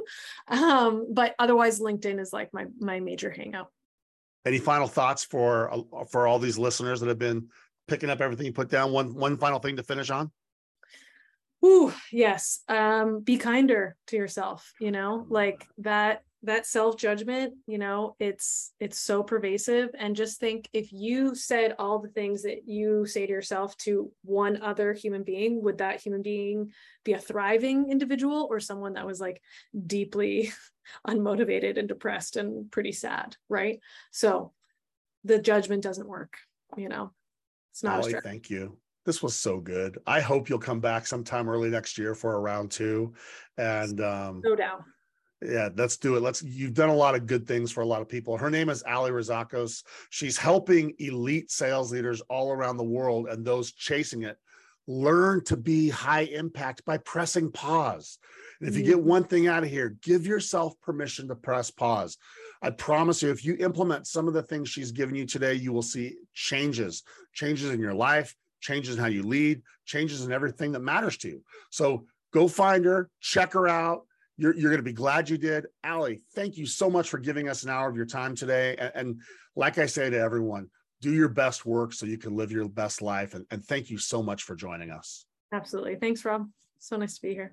um, 0.48 1.06
but 1.12 1.34
otherwise 1.38 1.80
linkedin 1.80 2.20
is 2.20 2.32
like 2.32 2.52
my 2.52 2.66
my 2.78 3.00
major 3.00 3.30
hangout 3.30 3.70
any 4.46 4.58
final 4.58 4.86
thoughts 4.86 5.24
for 5.24 5.72
uh, 5.72 6.04
for 6.10 6.26
all 6.26 6.38
these 6.38 6.58
listeners 6.58 7.00
that 7.00 7.08
have 7.08 7.18
been 7.18 7.48
picking 7.88 8.10
up 8.10 8.20
everything 8.20 8.46
you 8.46 8.52
put 8.52 8.70
down? 8.70 8.92
One 8.92 9.14
one 9.14 9.36
final 9.36 9.58
thing 9.58 9.76
to 9.76 9.82
finish 9.82 10.10
on. 10.10 10.30
Ooh, 11.64 11.92
yes. 12.12 12.60
Um, 12.68 13.20
be 13.20 13.38
kinder 13.38 13.96
to 14.08 14.16
yourself, 14.16 14.74
you 14.80 14.90
know, 14.90 15.24
like 15.30 15.66
that 15.78 16.22
that 16.44 16.66
self-judgment, 16.66 17.54
you 17.66 17.78
know, 17.78 18.16
it's 18.18 18.72
it's 18.78 18.98
so 18.98 19.22
pervasive. 19.22 19.90
And 19.98 20.14
just 20.14 20.38
think 20.38 20.68
if 20.72 20.92
you 20.92 21.34
said 21.34 21.74
all 21.78 21.98
the 21.98 22.08
things 22.08 22.42
that 22.42 22.68
you 22.68 23.06
say 23.06 23.26
to 23.26 23.32
yourself 23.32 23.76
to 23.78 24.12
one 24.22 24.62
other 24.62 24.92
human 24.92 25.22
being, 25.22 25.62
would 25.62 25.78
that 25.78 26.00
human 26.00 26.22
being 26.22 26.72
be 27.04 27.14
a 27.14 27.18
thriving 27.18 27.90
individual 27.90 28.46
or 28.50 28.60
someone 28.60 28.94
that 28.94 29.06
was 29.06 29.20
like 29.20 29.40
deeply 29.86 30.52
unmotivated 31.06 31.78
and 31.78 31.88
depressed 31.88 32.36
and 32.36 32.70
pretty 32.70 32.92
sad, 32.92 33.36
right? 33.48 33.80
So 34.10 34.52
the 35.24 35.38
judgment 35.38 35.82
doesn't 35.82 36.08
work, 36.08 36.36
you 36.76 36.88
know. 36.88 37.12
It's 37.72 37.82
not 37.82 38.02
Ali, 38.02 38.14
thank 38.22 38.50
you. 38.50 38.78
This 39.06 39.22
was 39.22 39.36
so 39.36 39.58
good. 39.58 39.98
I 40.06 40.20
hope 40.20 40.48
you'll 40.48 40.58
come 40.58 40.80
back 40.80 41.06
sometime 41.06 41.48
early 41.48 41.68
next 41.68 41.98
year 41.98 42.14
for 42.14 42.34
a 42.34 42.38
round 42.38 42.70
two. 42.70 43.14
And 43.58 44.00
um 44.00 44.42
no 44.44 44.54
doubt. 44.54 44.82
Yeah, 45.42 45.68
let's 45.76 45.96
do 45.96 46.16
it. 46.16 46.22
Let's 46.22 46.42
you've 46.42 46.74
done 46.74 46.88
a 46.88 46.94
lot 46.94 47.14
of 47.14 47.26
good 47.26 47.46
things 47.46 47.70
for 47.70 47.82
a 47.82 47.86
lot 47.86 48.00
of 48.00 48.08
people. 48.08 48.36
Her 48.38 48.50
name 48.50 48.68
is 48.68 48.82
Ali 48.84 49.10
Razakos. 49.10 49.82
She's 50.10 50.38
helping 50.38 50.94
elite 50.98 51.50
sales 51.50 51.92
leaders 51.92 52.22
all 52.30 52.52
around 52.52 52.76
the 52.76 52.84
world 52.84 53.28
and 53.28 53.44
those 53.44 53.72
chasing 53.72 54.22
it 54.22 54.38
learn 54.86 55.42
to 55.44 55.56
be 55.56 55.88
high 55.88 56.22
impact 56.22 56.84
by 56.84 56.98
pressing 56.98 57.50
pause. 57.50 58.18
And 58.60 58.68
if 58.68 58.76
you 58.76 58.82
get 58.82 58.96
mm-hmm. 58.96 59.08
one 59.08 59.24
thing 59.24 59.46
out 59.46 59.62
of 59.62 59.70
here, 59.70 59.96
give 60.02 60.26
yourself 60.26 60.78
permission 60.80 61.28
to 61.28 61.34
press 61.34 61.70
pause. 61.70 62.18
I 62.62 62.70
promise 62.70 63.22
you, 63.22 63.30
if 63.30 63.44
you 63.44 63.56
implement 63.60 64.06
some 64.06 64.28
of 64.28 64.34
the 64.34 64.42
things 64.42 64.68
she's 64.68 64.92
given 64.92 65.14
you 65.14 65.26
today, 65.26 65.54
you 65.54 65.72
will 65.72 65.82
see 65.82 66.16
changes, 66.34 67.02
changes 67.32 67.70
in 67.70 67.80
your 67.80 67.94
life, 67.94 68.34
changes 68.60 68.96
in 68.96 69.00
how 69.00 69.08
you 69.08 69.22
lead, 69.22 69.62
changes 69.84 70.24
in 70.24 70.32
everything 70.32 70.72
that 70.72 70.80
matters 70.80 71.16
to 71.18 71.28
you. 71.28 71.42
So 71.70 72.06
go 72.32 72.48
find 72.48 72.84
her, 72.84 73.10
check 73.20 73.52
her 73.52 73.68
out. 73.68 74.06
You're, 74.36 74.54
you're 74.54 74.70
going 74.70 74.78
to 74.78 74.82
be 74.82 74.92
glad 74.92 75.30
you 75.30 75.38
did. 75.38 75.66
Ali, 75.84 76.22
thank 76.34 76.56
you 76.56 76.66
so 76.66 76.90
much 76.90 77.08
for 77.08 77.18
giving 77.18 77.48
us 77.48 77.62
an 77.62 77.70
hour 77.70 77.88
of 77.88 77.96
your 77.96 78.06
time 78.06 78.34
today. 78.34 78.76
And, 78.78 78.92
and 78.94 79.20
like 79.54 79.78
I 79.78 79.86
say 79.86 80.10
to 80.10 80.18
everyone, 80.18 80.68
do 81.00 81.12
your 81.12 81.28
best 81.28 81.66
work 81.66 81.92
so 81.92 82.06
you 82.06 82.18
can 82.18 82.34
live 82.34 82.50
your 82.50 82.68
best 82.68 83.02
life. 83.02 83.34
And, 83.34 83.46
and 83.50 83.64
thank 83.64 83.90
you 83.90 83.98
so 83.98 84.22
much 84.22 84.42
for 84.42 84.56
joining 84.56 84.90
us. 84.90 85.26
Absolutely. 85.52 85.96
Thanks, 85.96 86.24
Rob. 86.24 86.48
So 86.78 86.96
nice 86.96 87.14
to 87.16 87.22
be 87.22 87.34
here. 87.34 87.52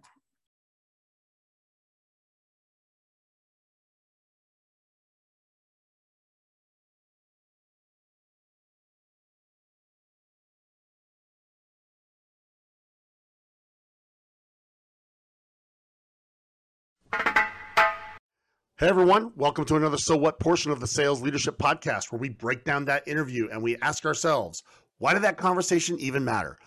Hey 18.82 18.88
everyone, 18.88 19.32
welcome 19.36 19.64
to 19.66 19.76
another 19.76 20.00
So 20.00 20.18
What 20.18 20.40
portion 20.40 20.72
of 20.72 20.80
the 20.80 20.88
Sales 20.88 21.22
Leadership 21.22 21.60
Podcast, 21.60 22.12
where 22.12 22.18
we 22.18 22.30
break 22.30 22.64
down 22.66 22.86
that 22.86 23.08
interview 23.08 23.48
and 23.52 23.62
we 23.62 23.78
ask 23.78 24.08
ourselves, 24.08 24.64
why 24.98 25.14
did 25.14 25.22
that 25.22 25.38
conversation 25.38 26.00
even 26.00 26.26
matter? 26.26 26.58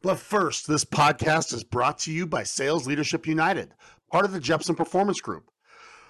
But 0.00 0.18
first, 0.18 0.66
this 0.66 0.86
podcast 0.86 1.52
is 1.52 1.62
brought 1.62 1.98
to 1.98 2.12
you 2.12 2.26
by 2.26 2.44
Sales 2.44 2.86
Leadership 2.86 3.26
United, 3.26 3.74
part 4.10 4.24
of 4.24 4.32
the 4.32 4.40
Jeppsen 4.40 4.74
Performance 4.74 5.20
Group. 5.20 5.50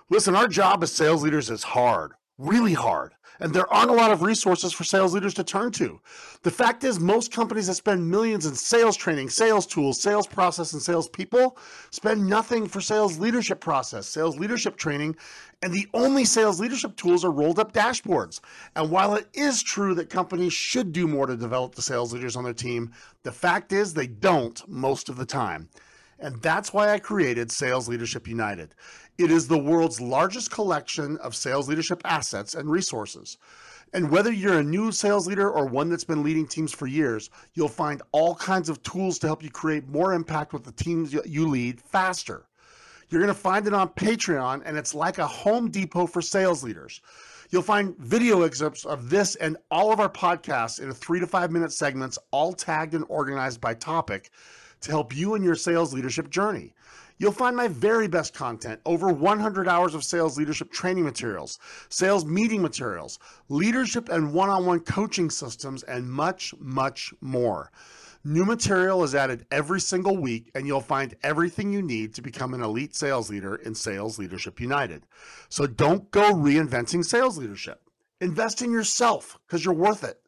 Listen, 0.09 0.37
our 0.37 0.47
job 0.47 0.85
as 0.85 0.93
sales 0.93 1.25
leaders 1.25 1.51
is 1.51 1.65
hard 1.65 2.13
really 2.41 2.75
hard. 2.75 3.13
And 3.43 3.55
there 3.55 3.73
aren't 3.73 3.91
a 3.91 3.95
lot 3.95 4.13
of 4.13 4.21
resources 4.21 4.73
for 4.73 4.85
sales 4.85 5.15
leaders 5.15 5.33
to 5.35 5.45
turn 5.45 5.73
to. 5.73 5.99
The 6.43 6.51
fact 6.51 6.85
is, 6.85 7.01
most 7.01 7.33
companies 7.33 7.69
that 7.69 7.75
spend 7.75 8.11
millions 8.11 8.45
in 8.45 8.55
sales 8.55 8.99
training, 8.99 9.31
sales 9.31 9.67
tools, 9.67 10.01
sales 10.01 10.27
process, 10.27 10.75
and 10.75 10.83
sales 10.83 11.09
people 11.09 11.57
spend 11.91 12.27
nothing 12.27 12.67
for 12.67 12.83
sales 12.83 13.19
leadership 13.19 13.61
process, 13.61 14.07
sales 14.07 14.39
leadership 14.39 14.77
training, 14.77 15.17
and 15.63 15.73
the 15.73 15.89
only 15.95 16.27
sales 16.27 16.61
leadership 16.61 16.97
tools 16.97 17.25
are 17.25 17.31
rolled 17.31 17.59
up 17.59 17.73
dashboards. 17.73 18.41
And 18.77 18.91
while 18.91 19.15
it 19.15 19.29
is 19.33 19.63
true 19.63 19.95
that 19.95 20.11
companies 20.11 20.53
should 20.53 20.93
do 20.93 21.09
more 21.09 21.27
to 21.27 21.37
develop 21.37 21.75
the 21.75 21.83
sales 21.83 22.13
leaders 22.13 22.37
on 22.37 22.45
their 22.45 22.53
team, 22.53 22.93
the 23.23 23.33
fact 23.33 23.73
is 23.73 23.95
they 23.95 24.07
don't 24.07 24.67
most 24.69 25.09
of 25.09 25.17
the 25.17 25.27
time. 25.27 25.71
And 26.21 26.41
that's 26.43 26.73
why 26.73 26.91
I 26.91 26.99
created 26.99 27.51
Sales 27.51 27.89
Leadership 27.89 28.29
United. 28.29 28.75
It 29.17 29.31
is 29.31 29.49
the 29.49 29.59
world's 29.59 30.01
largest 30.01 30.51
collection 30.51 31.17
of 31.19 31.35
sales 31.35 31.69
leadership 31.69 32.03
assets 32.05 32.55
and 32.55 32.71
resources. 32.71 33.39
And 33.93 34.11
whether 34.11 34.31
you're 34.31 34.59
a 34.59 34.63
new 34.63 34.93
sales 34.93 35.27
leader 35.27 35.51
or 35.51 35.67
one 35.67 35.89
that's 35.89 36.05
been 36.05 36.23
leading 36.23 36.47
teams 36.47 36.73
for 36.73 36.87
years, 36.87 37.31
you'll 37.55 37.69
find 37.69 38.03
all 38.13 38.35
kinds 38.35 38.69
of 38.69 38.83
tools 38.83 39.19
to 39.19 39.27
help 39.27 39.43
you 39.43 39.51
create 39.51 39.89
more 39.89 40.13
impact 40.13 40.53
with 40.53 40.63
the 40.63 40.73
teams 40.73 41.13
you 41.13 41.49
lead 41.49 41.81
faster. 41.81 42.47
You're 43.09 43.21
going 43.21 43.35
to 43.35 43.41
find 43.41 43.67
it 43.67 43.75
on 43.75 43.89
Patreon, 43.89 44.63
and 44.65 44.77
it's 44.77 44.95
like 44.95 45.19
a 45.19 45.27
Home 45.27 45.71
Depot 45.71 46.07
for 46.07 46.23
sales 46.23 46.63
leaders. 46.63 47.01
You'll 47.51 47.63
find 47.63 47.97
video 47.99 48.43
excerpts 48.43 48.85
of 48.85 49.11
this 49.11 49.35
and 49.37 49.57
all 49.73 49.93
of 49.93 49.99
our 49.99 50.09
podcasts 50.09 50.81
in 50.81 50.93
three 50.93 51.19
to 51.19 51.27
five 51.27 51.51
minute 51.51 51.73
segments, 51.73 52.17
all 52.31 52.53
tagged 52.53 52.95
and 52.95 53.05
organized 53.09 53.61
by 53.61 53.75
topic 53.75 54.31
to 54.81 54.91
help 54.91 55.17
you 55.17 55.35
in 55.35 55.43
your 55.43 55.55
sales 55.55 55.93
leadership 55.93 56.31
journey. 56.31 56.75
You'll 57.19 57.33
find 57.33 57.55
my 57.55 57.69
very 57.69 58.09
best 58.09 58.33
content, 58.33 58.81
over 58.87 59.13
100 59.13 59.69
hours 59.69 59.95
of 59.95 60.05
sales 60.05 60.39
leadership 60.39 60.73
training 60.73 61.05
materials, 61.05 61.59
sales 61.91 62.25
meeting 62.25 62.63
materials, 62.63 63.19
leadership 63.51 64.09
and 64.09 64.33
one 64.33 64.49
on 64.49 64.65
one 64.65 64.81
coaching 64.81 65.29
systems, 65.29 65.83
and 65.83 66.11
much, 66.11 66.55
much 66.59 67.13
more. 67.21 67.71
New 68.25 68.47
material 68.47 69.03
is 69.05 69.15
added 69.15 69.47
every 69.51 69.81
single 69.81 70.17
week, 70.17 70.51
and 70.55 70.67
you'll 70.67 70.81
find 70.81 71.15
everything 71.23 71.73
you 71.73 71.83
need 71.83 72.15
to 72.15 72.23
become 72.23 72.55
an 72.55 72.63
elite 72.63 72.95
sales 72.95 73.29
leader 73.29 73.55
in 73.55 73.75
Sales 73.75 74.19
Leadership 74.19 74.61
United. 74.61 75.07
So 75.49 75.67
don't 75.67 76.11
go 76.11 76.33
reinventing 76.33 77.05
sales 77.05 77.37
leadership. 77.39 77.83
Invest 78.21 78.61
in 78.61 78.71
yourself 78.71 79.39
because 79.47 79.65
you're 79.65 79.75
worth 79.75 80.05
it. 80.05 80.21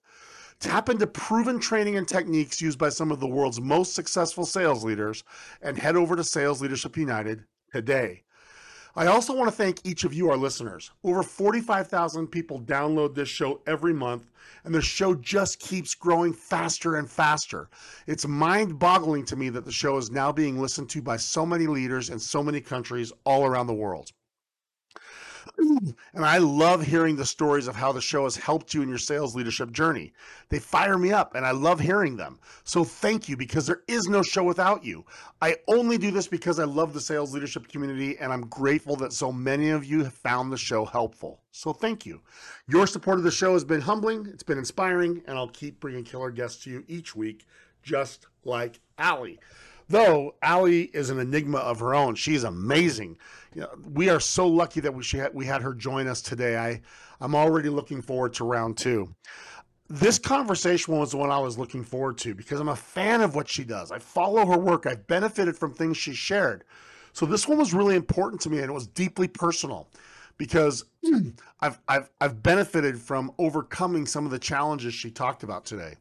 Tap 0.62 0.88
into 0.88 1.08
proven 1.08 1.58
training 1.58 1.96
and 1.96 2.06
techniques 2.06 2.62
used 2.62 2.78
by 2.78 2.88
some 2.88 3.10
of 3.10 3.18
the 3.18 3.26
world's 3.26 3.60
most 3.60 3.96
successful 3.96 4.46
sales 4.46 4.84
leaders 4.84 5.24
and 5.60 5.76
head 5.76 5.96
over 5.96 6.14
to 6.14 6.22
Sales 6.22 6.62
Leadership 6.62 6.96
United 6.96 7.42
today. 7.72 8.22
I 8.94 9.06
also 9.06 9.34
want 9.34 9.50
to 9.50 9.56
thank 9.56 9.84
each 9.84 10.04
of 10.04 10.14
you, 10.14 10.30
our 10.30 10.36
listeners. 10.36 10.92
Over 11.02 11.24
45,000 11.24 12.28
people 12.28 12.60
download 12.60 13.12
this 13.12 13.28
show 13.28 13.60
every 13.66 13.92
month, 13.92 14.30
and 14.62 14.72
the 14.72 14.80
show 14.80 15.16
just 15.16 15.58
keeps 15.58 15.96
growing 15.96 16.32
faster 16.32 16.94
and 16.94 17.10
faster. 17.10 17.68
It's 18.06 18.28
mind 18.28 18.78
boggling 18.78 19.24
to 19.26 19.36
me 19.36 19.48
that 19.48 19.64
the 19.64 19.72
show 19.72 19.96
is 19.96 20.12
now 20.12 20.30
being 20.30 20.60
listened 20.60 20.88
to 20.90 21.02
by 21.02 21.16
so 21.16 21.44
many 21.44 21.66
leaders 21.66 22.08
in 22.08 22.20
so 22.20 22.40
many 22.40 22.60
countries 22.60 23.12
all 23.24 23.44
around 23.44 23.66
the 23.66 23.74
world. 23.74 24.12
And 26.14 26.26
I 26.26 26.38
love 26.38 26.82
hearing 26.82 27.16
the 27.16 27.24
stories 27.24 27.66
of 27.66 27.74
how 27.74 27.92
the 27.92 28.00
show 28.00 28.24
has 28.24 28.36
helped 28.36 28.74
you 28.74 28.82
in 28.82 28.88
your 28.88 28.98
sales 28.98 29.34
leadership 29.34 29.72
journey. 29.72 30.12
They 30.50 30.58
fire 30.58 30.98
me 30.98 31.12
up 31.12 31.34
and 31.34 31.46
I 31.46 31.52
love 31.52 31.80
hearing 31.80 32.16
them. 32.16 32.38
So 32.64 32.84
thank 32.84 33.28
you 33.28 33.36
because 33.36 33.66
there 33.66 33.82
is 33.88 34.06
no 34.08 34.22
show 34.22 34.44
without 34.44 34.84
you. 34.84 35.04
I 35.40 35.56
only 35.68 35.96
do 35.96 36.10
this 36.10 36.28
because 36.28 36.58
I 36.58 36.64
love 36.64 36.92
the 36.92 37.00
sales 37.00 37.32
leadership 37.32 37.68
community 37.68 38.18
and 38.18 38.32
I'm 38.32 38.46
grateful 38.48 38.96
that 38.96 39.12
so 39.12 39.32
many 39.32 39.70
of 39.70 39.84
you 39.84 40.04
have 40.04 40.12
found 40.12 40.52
the 40.52 40.58
show 40.58 40.84
helpful. 40.84 41.40
So 41.50 41.72
thank 41.72 42.04
you. 42.04 42.20
Your 42.68 42.86
support 42.86 43.18
of 43.18 43.24
the 43.24 43.30
show 43.30 43.54
has 43.54 43.64
been 43.64 43.80
humbling, 43.80 44.26
it's 44.26 44.42
been 44.42 44.58
inspiring, 44.58 45.22
and 45.26 45.38
I'll 45.38 45.48
keep 45.48 45.80
bringing 45.80 46.04
killer 46.04 46.30
guests 46.30 46.64
to 46.64 46.70
you 46.70 46.84
each 46.88 47.16
week, 47.16 47.46
just 47.82 48.26
like 48.44 48.80
Ali. 48.98 49.38
Though 49.88 50.34
Ali 50.42 50.82
is 50.94 51.10
an 51.10 51.18
enigma 51.18 51.58
of 51.58 51.80
her 51.80 51.94
own, 51.94 52.14
she's 52.14 52.44
amazing. 52.44 53.18
You 53.54 53.62
know, 53.62 53.70
we 53.92 54.08
are 54.08 54.20
so 54.20 54.46
lucky 54.48 54.80
that 54.80 54.94
we 54.94 55.04
had, 55.04 55.34
we 55.34 55.46
had 55.46 55.62
her 55.62 55.74
join 55.74 56.06
us 56.06 56.22
today. 56.22 56.56
I 56.56 56.80
I'm 57.20 57.34
already 57.36 57.68
looking 57.68 58.02
forward 58.02 58.34
to 58.34 58.44
round 58.44 58.76
two. 58.76 59.14
this 59.88 60.18
conversation 60.18 60.96
was 60.96 61.10
the 61.12 61.18
one 61.18 61.30
I 61.30 61.38
was 61.38 61.58
looking 61.58 61.84
forward 61.84 62.18
to 62.18 62.34
because 62.34 62.60
I'm 62.60 62.68
a 62.68 62.76
fan 62.76 63.20
of 63.20 63.34
what 63.34 63.48
she 63.48 63.62
does. 63.64 63.92
I 63.92 63.98
follow 63.98 64.46
her 64.46 64.58
work. 64.58 64.86
I've 64.86 65.06
benefited 65.06 65.56
from 65.56 65.74
things 65.74 65.96
she 65.96 66.14
shared. 66.14 66.64
So 67.12 67.26
this 67.26 67.46
one 67.46 67.58
was 67.58 67.74
really 67.74 67.94
important 67.94 68.40
to 68.42 68.50
me 68.50 68.58
and 68.58 68.70
it 68.70 68.72
was 68.72 68.86
deeply 68.86 69.28
personal 69.28 69.88
because 70.38 70.84
I've, 71.60 71.78
I've, 71.88 72.10
I've 72.20 72.42
benefited 72.42 72.98
from 72.98 73.32
overcoming 73.38 74.06
some 74.06 74.24
of 74.24 74.30
the 74.30 74.38
challenges 74.38 74.94
she 74.94 75.10
talked 75.10 75.42
about 75.42 75.64
today. 75.64 75.96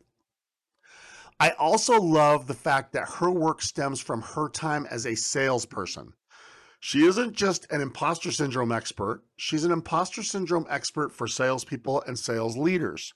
I 1.42 1.56
also 1.58 2.00
love 2.00 2.46
the 2.46 2.54
fact 2.54 2.94
that 2.94 3.10
her 3.14 3.32
work 3.32 3.64
stems 3.64 4.00
from 4.00 4.22
her 4.22 4.48
time 4.48 4.86
as 4.92 5.08
a 5.08 5.16
salesperson. 5.16 6.14
She 6.80 7.04
isn't 7.04 7.34
just 7.34 7.66
an 7.72 7.82
imposter 7.82 8.32
syndrome 8.32 8.72
expert, 8.72 9.24
she's 9.38 9.64
an 9.64 9.72
imposter 9.72 10.22
syndrome 10.22 10.68
expert 10.70 11.12
for 11.12 11.26
salespeople 11.26 12.04
and 12.06 12.20
sales 12.20 12.58
leaders. 12.58 13.16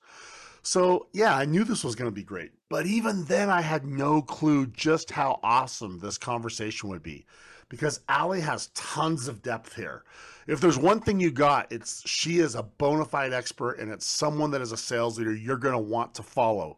So, 0.64 1.06
yeah, 1.14 1.38
I 1.38 1.46
knew 1.46 1.64
this 1.64 1.84
was 1.84 1.94
going 1.94 2.10
to 2.10 2.16
be 2.16 2.24
great. 2.24 2.50
But 2.68 2.88
even 2.88 3.26
then, 3.26 3.52
I 3.52 3.62
had 3.62 3.86
no 3.86 4.24
clue 4.24 4.66
just 4.66 5.12
how 5.12 5.40
awesome 5.44 6.00
this 6.00 6.18
conversation 6.18 6.90
would 6.90 7.04
be 7.04 7.28
because 7.70 8.00
Ali 8.10 8.42
has 8.42 8.72
tons 8.74 9.28
of 9.28 9.44
depth 9.44 9.76
here. 9.76 10.04
If 10.48 10.62
there's 10.62 10.80
one 10.80 11.00
thing 11.00 11.20
you 11.20 11.30
got, 11.30 11.72
it's 11.72 12.02
she 12.10 12.40
is 12.40 12.56
a 12.56 12.64
bona 12.64 13.06
fide 13.06 13.34
expert 13.34 13.74
and 13.74 13.92
it's 13.92 14.08
someone 14.08 14.50
that 14.50 14.62
is 14.62 14.72
a 14.72 14.78
sales 14.78 15.20
leader 15.20 15.36
you're 15.36 15.58
going 15.58 15.76
to 15.76 15.80
want 15.80 16.16
to 16.16 16.24
follow. 16.24 16.78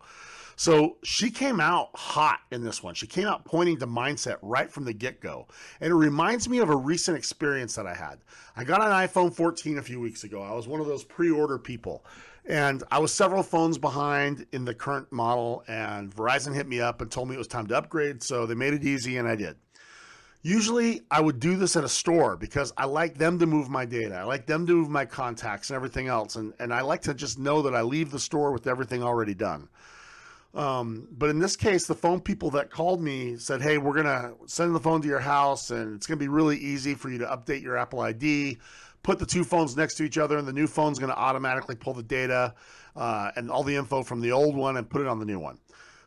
So 0.59 0.97
she 1.03 1.29
came 1.29 1.59
out 1.61 1.91
hot 1.93 2.39
in 2.49 2.63
this 2.63 2.81
one. 2.81 2.95
She 2.95 3.05
came 3.05 3.27
out 3.27 3.45
pointing 3.45 3.77
to 3.77 3.85
mindset 3.85 4.37
right 4.41 4.71
from 4.71 4.85
the 4.85 4.93
get 4.93 5.21
go. 5.21 5.47
And 5.79 5.91
it 5.91 5.95
reminds 5.95 6.49
me 6.49 6.57
of 6.57 6.69
a 6.69 6.75
recent 6.75 7.15
experience 7.15 7.75
that 7.75 7.85
I 7.85 7.93
had. 7.93 8.17
I 8.55 8.63
got 8.63 8.81
an 8.81 8.87
iPhone 8.87 9.31
14 9.31 9.77
a 9.77 9.83
few 9.83 9.99
weeks 9.99 10.23
ago. 10.23 10.41
I 10.41 10.53
was 10.53 10.67
one 10.67 10.81
of 10.81 10.87
those 10.87 11.03
pre 11.03 11.29
order 11.29 11.59
people. 11.59 12.03
And 12.43 12.83
I 12.89 12.97
was 12.97 13.13
several 13.13 13.43
phones 13.43 13.77
behind 13.77 14.47
in 14.51 14.65
the 14.65 14.73
current 14.73 15.11
model. 15.11 15.63
And 15.67 16.13
Verizon 16.13 16.55
hit 16.55 16.67
me 16.67 16.81
up 16.81 17.01
and 17.01 17.11
told 17.11 17.29
me 17.29 17.35
it 17.35 17.39
was 17.39 17.47
time 17.47 17.67
to 17.67 17.77
upgrade. 17.77 18.23
So 18.23 18.47
they 18.47 18.55
made 18.55 18.73
it 18.73 18.83
easy, 18.83 19.17
and 19.17 19.27
I 19.27 19.35
did. 19.35 19.57
Usually, 20.41 21.01
I 21.11 21.21
would 21.21 21.39
do 21.39 21.55
this 21.55 21.75
at 21.75 21.83
a 21.83 21.89
store 21.89 22.35
because 22.35 22.73
I 22.77 22.85
like 22.85 23.19
them 23.19 23.37
to 23.39 23.45
move 23.45 23.69
my 23.69 23.85
data. 23.85 24.15
I 24.15 24.23
like 24.23 24.47
them 24.47 24.65
to 24.65 24.73
move 24.73 24.89
my 24.89 25.05
contacts 25.05 25.69
and 25.69 25.75
everything 25.75 26.07
else. 26.07 26.35
And, 26.35 26.53
and 26.57 26.73
I 26.73 26.81
like 26.81 27.01
to 27.01 27.13
just 27.13 27.37
know 27.37 27.61
that 27.61 27.75
I 27.75 27.81
leave 27.81 28.09
the 28.09 28.19
store 28.19 28.51
with 28.51 28.65
everything 28.65 29.03
already 29.03 29.35
done. 29.35 29.67
Um, 30.53 31.07
but 31.11 31.29
in 31.29 31.39
this 31.39 31.55
case, 31.55 31.85
the 31.85 31.95
phone 31.95 32.19
people 32.19 32.49
that 32.51 32.71
called 32.71 33.01
me 33.01 33.37
said, 33.37 33.61
Hey, 33.61 33.77
we're 33.77 33.93
going 33.93 34.05
to 34.05 34.33
send 34.45 34.73
the 34.73 34.79
phone 34.79 35.01
to 35.01 35.07
your 35.07 35.19
house 35.19 35.71
and 35.71 35.95
it's 35.95 36.07
going 36.07 36.17
to 36.17 36.23
be 36.23 36.29
really 36.29 36.57
easy 36.57 36.95
for 36.95 37.09
you 37.09 37.17
to 37.19 37.25
update 37.25 37.61
your 37.61 37.77
Apple 37.77 37.99
ID, 37.99 38.57
put 39.03 39.19
the 39.19 39.25
two 39.25 39.43
phones 39.43 39.77
next 39.77 39.95
to 39.95 40.03
each 40.03 40.17
other, 40.17 40.37
and 40.37 40.47
the 40.47 40.53
new 40.53 40.67
phone's 40.67 40.99
going 40.99 41.11
to 41.11 41.17
automatically 41.17 41.75
pull 41.75 41.93
the 41.93 42.03
data 42.03 42.53
uh, 42.95 43.31
and 43.35 43.51
all 43.51 43.63
the 43.63 43.75
info 43.75 44.03
from 44.03 44.21
the 44.21 44.31
old 44.31 44.55
one 44.55 44.77
and 44.77 44.89
put 44.89 45.01
it 45.01 45.07
on 45.07 45.19
the 45.19 45.25
new 45.25 45.39
one. 45.39 45.59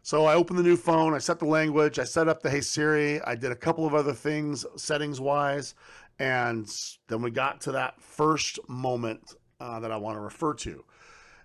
So 0.03 0.25
I 0.25 0.35
opened 0.35 0.59
the 0.59 0.63
new 0.63 0.77
phone, 0.77 1.15
I 1.15 1.19
set 1.19 1.39
the 1.39 1.45
language, 1.45 1.99
I 1.99 2.05
set 2.05 2.27
up 2.27 2.43
the 2.43 2.51
Hey 2.51 2.63
Siri, 2.63 3.21
I 3.23 3.35
did 3.35 3.53
a 3.53 3.57
couple 3.57 3.87
of 3.87 3.95
other 3.95 4.15
things 4.15 4.65
settings 4.77 5.21
wise, 5.21 5.75
and 6.19 6.69
then 7.09 7.21
we 7.21 7.31
got 7.31 7.61
to 7.63 7.73
that 7.73 8.01
first 8.01 8.59
moment 8.69 9.35
uh, 9.61 9.79
that 9.81 9.93
I 9.93 9.97
want 9.99 10.17
to 10.17 10.21
refer 10.21 10.55
to. 10.55 10.85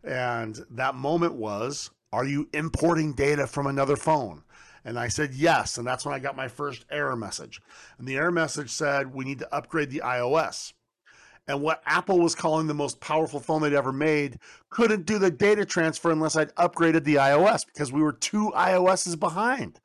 And 0.04 0.60
that 0.72 0.96
moment 0.96 1.34
was 1.34 1.89
are 2.16 2.26
you 2.26 2.47
importing 2.53 3.13
data 3.13 3.45
from 3.45 3.68
another 3.68 3.97
phone? 3.97 4.43
And 4.86 4.97
I 4.97 5.09
said 5.09 5.34
yes. 5.34 5.78
And 5.78 5.86
that's 5.86 6.05
when 6.05 6.16
I 6.16 6.20
got 6.20 6.38
my 6.38 6.47
first 6.47 6.86
error 6.89 7.16
message. 7.16 7.61
And 7.97 8.07
the 8.07 8.16
error 8.16 8.32
message 8.32 8.70
said, 8.70 9.13
we 9.13 9.26
need 9.26 9.39
to 9.39 9.53
upgrade 9.53 9.89
the 9.89 10.01
iOS. 10.05 10.74
And 11.47 11.61
what 11.61 11.82
Apple 11.86 12.20
was 12.20 12.34
calling 12.34 12.68
the 12.68 12.74
most 12.74 13.01
powerful 13.01 13.39
phone 13.39 13.61
they'd 13.61 13.74
ever 13.74 13.91
made 13.91 14.39
couldn't 14.70 15.05
do 15.05 15.20
the 15.20 15.30
data 15.30 15.66
transfer 15.66 16.09
unless 16.09 16.36
I'd 16.36 16.55
upgraded 16.55 17.03
the 17.03 17.16
iOS 17.16 17.66
because 17.66 17.91
we 17.91 18.01
were 18.01 18.13
two 18.13 18.51
iOSs 18.55 19.20
behind. 19.20 19.80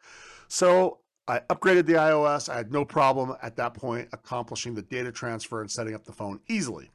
So 0.48 1.00
I 1.26 1.40
upgraded 1.50 1.86
the 1.86 1.94
iOS. 1.94 2.48
I 2.48 2.56
had 2.56 2.72
no 2.72 2.84
problem 2.84 3.36
at 3.42 3.56
that 3.56 3.74
point 3.74 4.08
accomplishing 4.12 4.74
the 4.74 4.82
data 4.82 5.12
transfer 5.12 5.60
and 5.60 5.70
setting 5.70 5.94
up 5.94 6.04
the 6.04 6.12
phone 6.12 6.40
easily. 6.48 6.90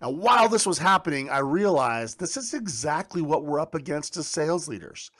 And 0.00 0.18
while 0.18 0.48
this 0.48 0.66
was 0.66 0.78
happening, 0.78 1.30
I 1.30 1.38
realized 1.38 2.18
this 2.18 2.36
is 2.36 2.54
exactly 2.54 3.22
what 3.22 3.44
we're 3.44 3.60
up 3.60 3.74
against 3.74 4.16
as 4.16 4.26
sales 4.26 4.68
leaders. 4.68 5.10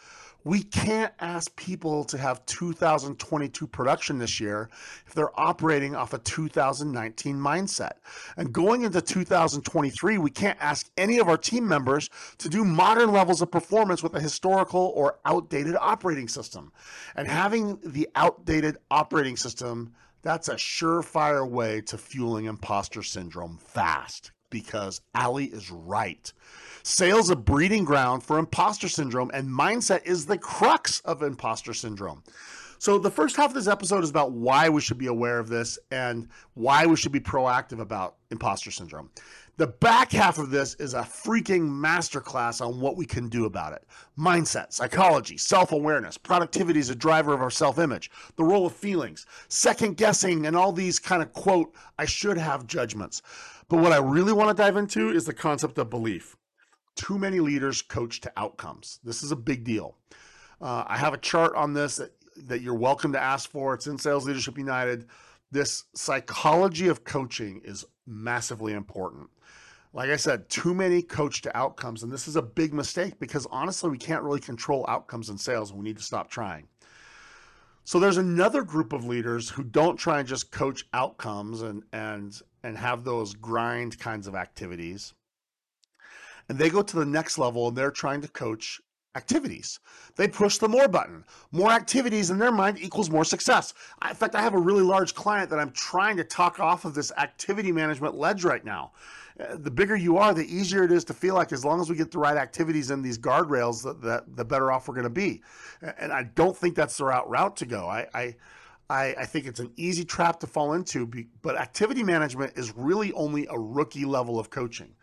We 0.45 0.63
can't 0.63 1.13
ask 1.21 1.57
people 1.57 2.05
to 2.05 2.19
have 2.19 2.45
2022 2.45 3.67
production 3.67 4.19
this 4.19 4.39
year 4.39 4.69
if 5.07 5.15
they're 5.15 5.41
operating 5.41 5.95
off 5.95 6.13
a 6.13 6.19
2019 6.19 7.37
mindset. 7.37 7.93
And 8.37 8.53
going 8.53 8.83
into 8.83 9.01
2023, 9.01 10.19
we 10.19 10.31
can't 10.31 10.59
ask 10.61 10.91
any 10.99 11.19
of 11.19 11.31
our 11.31 11.39
team 11.39 11.67
members 11.67 12.11
to 12.39 12.51
do 12.51 12.63
modern 12.63 13.11
levels 13.11 13.41
of 13.41 13.51
performance 13.51 14.03
with 14.03 14.15
a 14.15 14.21
historical 14.21 14.93
or 14.95 15.19
outdated 15.25 15.77
operating 15.81 16.29
system. 16.29 16.73
And 17.17 17.27
having 17.27 17.79
the 17.83 18.11
outdated 18.15 18.77
operating 18.91 19.39
system, 19.39 19.95
that's 20.21 20.49
a 20.49 20.57
surefire 20.57 21.49
way 21.49 21.81
to 21.83 21.97
fueling 21.97 22.45
imposter 22.45 23.03
syndrome 23.03 23.57
fast 23.57 24.34
because 24.55 25.01
Ali 25.17 25.47
is 25.47 25.71
right. 25.71 26.33
Sales 26.85 27.29
a 27.29 27.35
breeding 27.35 27.85
ground 27.85 28.23
for 28.23 28.39
imposter 28.39 28.89
syndrome, 28.89 29.31
and 29.35 29.49
mindset 29.49 30.07
is 30.07 30.27
the 30.27 30.39
crux 30.39 31.01
of 31.01 31.23
imposter 31.23 31.75
syndrome. 31.75 32.23
So, 32.79 32.99
the 32.99 33.11
first 33.11 33.37
half 33.37 33.51
of 33.51 33.55
this 33.55 33.67
episode 33.67 34.05
is 34.05 34.11
about 34.11 34.33
why 34.33 34.69
we 34.69 34.81
should 34.81 34.99
be 34.99 35.07
aware 35.07 35.39
of 35.39 35.49
this 35.49 35.79
and 35.91 36.29
why 36.53 36.87
we 36.87 36.97
should 36.97 37.13
be 37.13 37.21
proactive 37.21 37.81
about 37.81 38.17
imposter 38.31 38.71
syndrome. 38.71 39.11
The 39.57 39.69
back 39.69 40.11
half 40.11 40.39
of 40.39 40.51
this 40.51 40.75
is 40.75 40.95
a 40.95 41.03
freaking 41.03 41.69
masterclass 41.69 42.61
on 42.61 42.81
what 42.81 42.97
we 42.97 43.07
can 43.07 43.29
do 43.29 43.45
about 43.45 43.73
it. 43.73 43.85
Mindset, 44.19 44.73
psychology, 44.73 45.37
self 45.37 45.71
awareness, 45.71 46.19
productivity 46.19 46.81
is 46.81 46.91
a 46.91 46.95
driver 46.95 47.33
of 47.33 47.41
our 47.41 47.51
self 47.51 47.79
image, 47.79 48.11
the 48.35 48.43
role 48.43 48.67
of 48.67 48.75
feelings, 48.75 49.27
second 49.49 49.97
guessing, 49.97 50.45
and 50.47 50.57
all 50.57 50.73
these 50.73 50.99
kind 50.99 51.23
of 51.23 51.33
quote, 51.33 51.73
I 52.01 52.05
should 52.05 52.37
have 52.37 52.67
judgments. 52.67 53.23
But 53.69 53.79
what 53.79 53.93
I 53.93 53.99
really 53.99 54.33
want 54.33 54.55
to 54.55 54.63
dive 54.63 54.77
into 54.77 55.11
is 55.11 55.25
the 55.25 55.35
concept 55.35 55.79
of 55.79 55.91
belief. 55.91 56.37
Too 56.97 57.19
many 57.19 57.41
leaders 57.41 57.83
coach 57.83 58.21
to 58.23 58.33
outcomes. 58.37 59.01
This 59.03 59.23
is 59.23 59.33
a 59.33 59.37
big 59.37 59.65
deal. 59.65 59.97
Uh, 60.61 60.85
I 60.87 60.97
have 60.97 61.15
a 61.15 61.19
chart 61.19 61.55
on 61.57 61.73
this 61.73 61.97
that, 61.97 62.13
that 62.47 62.61
you're 62.61 62.75
welcome 62.75 63.13
to 63.13 63.21
ask 63.21 63.51
for. 63.51 63.75
It's 63.75 63.87
in 63.87 63.99
Sales 63.99 64.27
Leadership 64.27 64.59
United. 64.59 65.07
This 65.51 65.85
psychology 65.95 66.89
of 66.89 67.05
coaching 67.05 67.61
is 67.65 67.85
massively 68.07 68.73
important. 68.73 69.29
Like 69.93 70.11
I 70.11 70.17
said, 70.17 70.49
too 70.49 70.75
many 70.75 71.03
coach 71.03 71.43
to 71.43 71.57
outcomes. 71.57 72.03
And 72.03 72.13
this 72.13 72.27
is 72.27 72.37
a 72.37 72.43
big 72.43 72.75
mistake 72.75 73.19
because 73.21 73.47
honestly, 73.51 73.91
we 73.91 73.99
can't 73.99 74.23
really 74.23 74.41
control 74.41 74.85
outcomes 74.89 75.31
in 75.31 75.39
sales 75.39 75.71
and 75.71 75.79
we 75.79 75.85
need 75.85 75.97
to 75.97 76.03
stop 76.03 76.31
trying. 76.31 76.67
So 77.85 78.01
there's 78.01 78.17
another 78.17 78.63
group 78.63 78.93
of 78.93 79.05
leaders 79.05 79.51
who 79.51 79.63
don't 79.63 79.97
try 79.97 80.19
and 80.19 80.29
just 80.29 80.51
coach 80.51 80.87
outcomes 80.93 81.63
and 81.63 81.83
and 81.93 82.41
and 82.65 82.79
have 82.79 83.05
those 83.05 83.35
grind 83.35 83.99
kinds 83.99 84.27
of 84.27 84.35
activities. 84.35 85.13
And 86.49 86.59
they 86.59 86.71
go 86.71 86.83
to 86.83 86.97
the 86.97 87.05
next 87.05 87.39
level 87.39 87.69
and 87.69 87.77
they're 87.77 87.91
trying 87.91 88.23
to 88.23 88.29
coach 88.29 88.81
activities. 89.17 89.79
They 90.17 90.27
push 90.27 90.59
the 90.59 90.69
more 90.69 90.89
button. 90.89 91.25
More 91.53 91.71
activities 91.71 92.31
in 92.31 92.39
their 92.39 92.51
mind 92.51 92.81
equals 92.81 93.11
more 93.11 93.25
success. 93.25 93.75
In 94.09 94.15
fact, 94.15 94.35
I 94.35 94.41
have 94.41 94.55
a 94.55 94.59
really 94.59 94.83
large 94.83 95.15
client 95.15 95.51
that 95.51 95.61
I'm 95.61 95.71
trying 95.71 96.17
to 96.17 96.25
talk 96.25 96.59
off 96.59 96.85
of 96.85 96.95
this 96.95 97.13
activity 97.17 97.71
management 97.71 98.17
ledge 98.17 98.45
right 98.45 98.65
now. 98.65 98.93
Uh, 99.39 99.57
the 99.59 99.71
bigger 99.71 99.97
you 99.97 100.17
are, 100.17 100.33
the 100.33 100.47
easier 100.53 100.85
it 100.85 100.93
is 100.93 101.05
to 101.05 101.15
feel 101.15 101.35
like 101.35 101.53
as 101.53 101.65
long 101.65 101.81
as 101.81 101.91
we 101.91 101.97
get 101.97 102.11
the 102.11 102.19
right 102.19 102.37
activities 102.37 102.91
in 102.91 103.03
these 103.03 103.19
guardrails, 103.19 103.83
that, 103.83 104.01
that 104.01 104.37
the 104.37 104.45
better 104.45 104.73
off 104.73 104.89
we're 104.89 104.95
going 104.95 105.05
to 105.05 105.11
be. 105.11 105.43
And 105.99 106.13
I 106.13 106.25
don't 106.35 106.57
think 106.57 106.75
that's 106.75 106.97
the 106.97 107.05
right 107.05 107.27
route 107.29 107.57
to 107.57 107.67
go. 107.67 107.87
I, 107.87 108.07
I 108.15 108.37
I, 108.91 109.15
I, 109.19 109.27
think 109.27 109.47
it's 109.47 109.61
an 109.61 109.73
easy 109.77 110.05
trap 110.05 110.41
to 110.41 110.47
fall 110.47 110.75
into, 110.75 111.11
but 111.41 111.57
activity 111.57 112.03
management 112.03 112.53
is 112.57 112.75
really 112.77 113.13
only 113.15 113.47
a 113.51 113.59
rookie 113.59 114.05
level 114.05 114.39
of 114.39 114.51
coaching. 114.51 114.95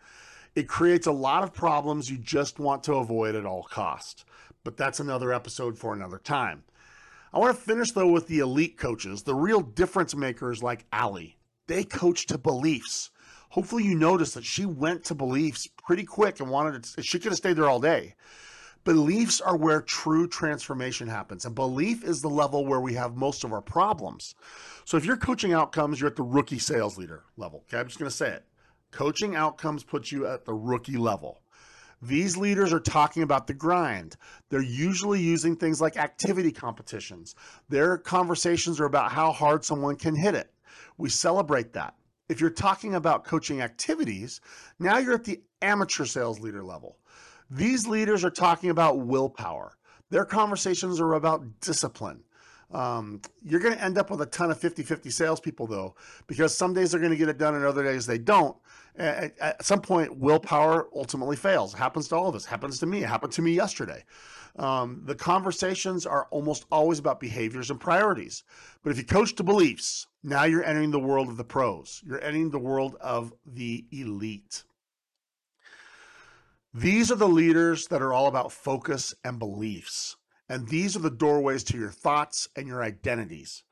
It 0.54 0.68
creates 0.68 1.06
a 1.06 1.12
lot 1.12 1.42
of 1.42 1.52
problems 1.52 2.10
you 2.10 2.18
just 2.18 2.58
want 2.58 2.84
to 2.84 2.94
avoid 2.94 3.34
at 3.34 3.46
all 3.46 3.64
costs. 3.64 4.24
But 4.64 4.76
that's 4.76 5.00
another 5.00 5.32
episode 5.32 5.76
for 5.78 5.92
another 5.92 6.18
time. 6.18 6.62
I 7.32 7.38
want 7.38 7.56
to 7.56 7.62
finish 7.62 7.92
though 7.92 8.10
with 8.10 8.28
the 8.28 8.40
elite 8.40 8.78
coaches, 8.78 9.22
the 9.22 9.34
real 9.34 9.60
difference 9.60 10.14
makers 10.14 10.62
like 10.62 10.84
Ali. 10.92 11.36
They 11.66 11.84
coach 11.84 12.26
to 12.26 12.38
beliefs. 12.38 13.10
Hopefully, 13.50 13.84
you 13.84 13.94
noticed 13.94 14.34
that 14.34 14.44
she 14.44 14.64
went 14.64 15.04
to 15.04 15.14
beliefs 15.14 15.68
pretty 15.84 16.04
quick 16.04 16.40
and 16.40 16.50
wanted 16.50 16.84
to, 16.84 17.02
she 17.02 17.18
could 17.18 17.32
have 17.32 17.36
stayed 17.36 17.56
there 17.56 17.68
all 17.68 17.80
day. 17.80 18.14
Beliefs 18.84 19.40
are 19.40 19.56
where 19.56 19.80
true 19.80 20.26
transformation 20.26 21.06
happens, 21.06 21.44
and 21.44 21.54
belief 21.54 22.02
is 22.02 22.20
the 22.20 22.28
level 22.28 22.66
where 22.66 22.80
we 22.80 22.94
have 22.94 23.16
most 23.16 23.44
of 23.44 23.52
our 23.52 23.62
problems. 23.62 24.34
So, 24.84 24.96
if 24.96 25.04
you're 25.04 25.16
coaching 25.16 25.52
outcomes, 25.52 26.00
you're 26.00 26.10
at 26.10 26.16
the 26.16 26.24
rookie 26.24 26.58
sales 26.58 26.98
leader 26.98 27.22
level. 27.36 27.64
Okay, 27.68 27.78
I'm 27.78 27.86
just 27.86 28.00
going 28.00 28.10
to 28.10 28.16
say 28.16 28.30
it. 28.30 28.44
Coaching 28.90 29.36
outcomes 29.36 29.84
puts 29.84 30.10
you 30.10 30.26
at 30.26 30.44
the 30.44 30.52
rookie 30.52 30.96
level. 30.96 31.42
These 32.02 32.36
leaders 32.36 32.72
are 32.72 32.80
talking 32.80 33.22
about 33.22 33.46
the 33.46 33.54
grind. 33.54 34.16
They're 34.50 34.60
usually 34.60 35.20
using 35.20 35.54
things 35.54 35.80
like 35.80 35.96
activity 35.96 36.50
competitions. 36.50 37.36
Their 37.68 37.96
conversations 37.96 38.80
are 38.80 38.86
about 38.86 39.12
how 39.12 39.30
hard 39.30 39.64
someone 39.64 39.94
can 39.94 40.16
hit 40.16 40.34
it. 40.34 40.52
We 40.98 41.08
celebrate 41.08 41.72
that. 41.74 41.94
If 42.28 42.40
you're 42.40 42.50
talking 42.50 42.96
about 42.96 43.24
coaching 43.24 43.60
activities, 43.60 44.40
now 44.80 44.98
you're 44.98 45.14
at 45.14 45.24
the 45.24 45.42
amateur 45.60 46.04
sales 46.04 46.40
leader 46.40 46.64
level. 46.64 46.98
These 47.54 47.86
leaders 47.86 48.24
are 48.24 48.30
talking 48.30 48.70
about 48.70 49.00
willpower. 49.00 49.76
Their 50.08 50.24
conversations 50.24 50.98
are 51.00 51.12
about 51.12 51.60
discipline. 51.60 52.24
Um, 52.70 53.20
you're 53.44 53.60
going 53.60 53.74
to 53.74 53.84
end 53.84 53.98
up 53.98 54.10
with 54.10 54.22
a 54.22 54.26
ton 54.26 54.50
of 54.50 54.58
50 54.58 54.82
50 54.82 55.10
salespeople, 55.10 55.66
though, 55.66 55.94
because 56.26 56.56
some 56.56 56.72
days 56.72 56.90
they're 56.90 57.00
going 57.00 57.12
to 57.12 57.18
get 57.18 57.28
it 57.28 57.36
done 57.36 57.54
and 57.54 57.62
other 57.62 57.84
days 57.84 58.06
they 58.06 58.16
don't. 58.16 58.56
At, 58.96 59.38
at, 59.38 59.62
some 59.62 59.82
point, 59.82 60.16
willpower 60.16 60.88
ultimately 60.94 61.36
fails. 61.36 61.74
It 61.74 61.76
happens 61.76 62.08
to 62.08 62.16
all 62.16 62.28
of 62.28 62.34
us. 62.34 62.46
It 62.46 62.48
happens 62.48 62.78
to 62.78 62.86
me. 62.86 63.02
It 63.02 63.08
happened 63.08 63.34
to 63.34 63.42
me 63.42 63.52
yesterday. 63.52 64.02
Um, 64.58 65.02
the 65.04 65.14
conversations 65.14 66.06
are 66.06 66.28
almost 66.30 66.64
always 66.72 66.98
about 66.98 67.20
behaviors 67.20 67.70
and 67.70 67.78
priorities. 67.78 68.44
But 68.82 68.92
if 68.92 68.96
you 68.96 69.04
coach 69.04 69.34
to 69.34 69.42
beliefs, 69.42 70.06
now 70.22 70.44
you're 70.44 70.64
entering 70.64 70.90
the 70.90 70.98
world 70.98 71.28
of 71.28 71.36
the 71.36 71.44
pros. 71.44 72.02
You're 72.06 72.22
entering 72.24 72.48
the 72.48 72.58
world 72.58 72.96
of 73.02 73.34
the 73.46 73.84
elite. 73.92 74.64
These 76.74 77.12
are 77.12 77.16
the 77.16 77.28
leaders 77.28 77.88
that 77.88 78.00
are 78.00 78.14
all 78.14 78.28
about 78.28 78.50
focus 78.50 79.14
and 79.24 79.38
beliefs. 79.38 80.16
And 80.48 80.66
these 80.68 80.96
are 80.96 81.00
the 81.00 81.10
doorways 81.10 81.64
to 81.64 81.76
your 81.76 81.90
thoughts 81.90 82.48
and 82.56 82.66
your 82.66 82.82
identities. 82.82 83.62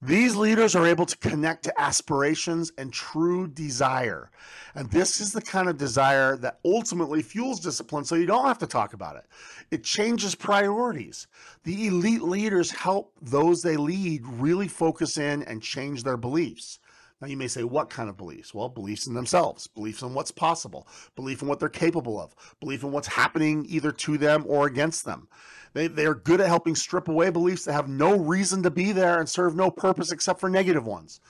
These 0.00 0.36
leaders 0.36 0.74
are 0.74 0.86
able 0.86 1.04
to 1.04 1.16
connect 1.18 1.64
to 1.64 1.80
aspirations 1.80 2.72
and 2.78 2.92
true 2.92 3.46
desire. 3.46 4.30
And 4.74 4.90
this 4.90 5.20
is 5.20 5.32
the 5.32 5.42
kind 5.42 5.68
of 5.68 5.76
desire 5.76 6.36
that 6.38 6.60
ultimately 6.64 7.22
fuels 7.22 7.60
discipline, 7.60 8.04
so 8.04 8.14
you 8.14 8.26
don't 8.26 8.46
have 8.46 8.58
to 8.58 8.66
talk 8.66 8.94
about 8.94 9.16
it. 9.16 9.26
It 9.70 9.84
changes 9.84 10.34
priorities. 10.34 11.26
The 11.64 11.88
elite 11.88 12.22
leaders 12.22 12.70
help 12.70 13.12
those 13.20 13.60
they 13.60 13.76
lead 13.76 14.26
really 14.26 14.68
focus 14.68 15.18
in 15.18 15.42
and 15.42 15.62
change 15.62 16.04
their 16.04 16.18
beliefs. 16.18 16.78
Now, 17.20 17.28
you 17.28 17.36
may 17.38 17.48
say, 17.48 17.64
what 17.64 17.88
kind 17.88 18.10
of 18.10 18.18
beliefs? 18.18 18.52
Well, 18.52 18.68
beliefs 18.68 19.06
in 19.06 19.14
themselves, 19.14 19.66
beliefs 19.66 20.02
in 20.02 20.12
what's 20.12 20.30
possible, 20.30 20.86
belief 21.14 21.40
in 21.40 21.48
what 21.48 21.58
they're 21.58 21.68
capable 21.70 22.20
of, 22.20 22.34
belief 22.60 22.82
in 22.82 22.92
what's 22.92 23.08
happening 23.08 23.64
either 23.68 23.90
to 23.90 24.18
them 24.18 24.44
or 24.46 24.66
against 24.66 25.06
them. 25.06 25.28
They, 25.72 25.86
they 25.88 26.04
are 26.04 26.14
good 26.14 26.40
at 26.40 26.48
helping 26.48 26.74
strip 26.74 27.08
away 27.08 27.30
beliefs 27.30 27.64
that 27.64 27.72
have 27.72 27.88
no 27.88 28.18
reason 28.18 28.62
to 28.64 28.70
be 28.70 28.92
there 28.92 29.18
and 29.18 29.28
serve 29.28 29.56
no 29.56 29.70
purpose 29.70 30.12
except 30.12 30.40
for 30.40 30.50
negative 30.50 30.86
ones. 30.86 31.20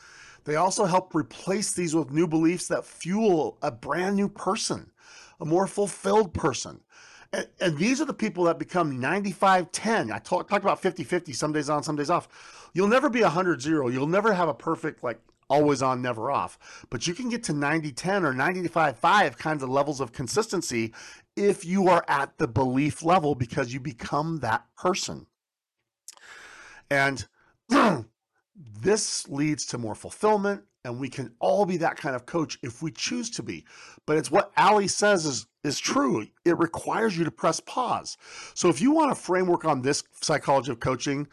They 0.44 0.56
also 0.56 0.84
help 0.84 1.14
replace 1.14 1.72
these 1.72 1.94
with 1.94 2.12
new 2.12 2.26
beliefs 2.26 2.68
that 2.68 2.84
fuel 2.84 3.58
a 3.62 3.70
brand 3.70 4.16
new 4.16 4.28
person, 4.28 4.90
a 5.40 5.44
more 5.44 5.66
fulfilled 5.66 6.32
person. 6.32 6.80
And, 7.32 7.48
and 7.60 7.78
these 7.78 8.00
are 8.00 8.04
the 8.04 8.14
people 8.14 8.44
that 8.44 8.58
become 8.58 9.00
95 9.00 9.72
10. 9.72 10.12
I 10.12 10.18
talk, 10.18 10.50
about 10.50 10.80
50 10.80 11.04
50, 11.04 11.32
some 11.32 11.52
days 11.52 11.68
on, 11.68 11.82
some 11.82 11.96
days 11.96 12.10
off. 12.10 12.70
You'll 12.72 12.88
never 12.88 13.10
be 13.10 13.22
100 13.22 13.60
0. 13.60 13.88
You'll 13.88 14.06
never 14.06 14.32
have 14.32 14.48
a 14.48 14.54
perfect, 14.54 15.02
like, 15.02 15.20
always 15.48 15.82
on, 15.82 16.02
never 16.02 16.30
off. 16.30 16.86
But 16.90 17.06
you 17.06 17.14
can 17.14 17.28
get 17.28 17.42
to 17.44 17.52
90 17.52 17.92
10 17.92 18.24
or 18.24 18.32
95 18.32 18.98
5 18.98 19.38
kinds 19.38 19.62
of 19.62 19.68
levels 19.68 20.00
of 20.00 20.12
consistency 20.12 20.92
if 21.36 21.64
you 21.64 21.88
are 21.88 22.04
at 22.08 22.38
the 22.38 22.48
belief 22.48 23.02
level 23.02 23.34
because 23.34 23.72
you 23.72 23.80
become 23.80 24.38
that 24.40 24.64
person. 24.76 25.26
And 26.90 27.26
this 28.80 29.28
leads 29.28 29.66
to 29.66 29.78
more 29.78 29.94
fulfillment, 29.94 30.62
and 30.84 31.00
we 31.00 31.08
can 31.08 31.34
all 31.40 31.66
be 31.66 31.76
that 31.78 31.96
kind 31.96 32.14
of 32.14 32.26
coach 32.26 32.58
if 32.62 32.82
we 32.82 32.90
choose 32.92 33.28
to 33.30 33.42
be. 33.42 33.64
But 34.06 34.18
it's 34.18 34.30
what 34.30 34.52
Ali 34.56 34.88
says 34.88 35.26
is, 35.26 35.46
is 35.64 35.78
true. 35.78 36.26
It 36.44 36.58
requires 36.58 37.18
you 37.18 37.24
to 37.24 37.30
press 37.30 37.60
pause. 37.60 38.16
So 38.54 38.68
if 38.68 38.80
you 38.80 38.92
want 38.92 39.12
a 39.12 39.16
framework 39.16 39.64
on 39.64 39.82
this 39.82 40.04
psychology 40.20 40.70
of 40.70 40.80
coaching, 40.80 41.26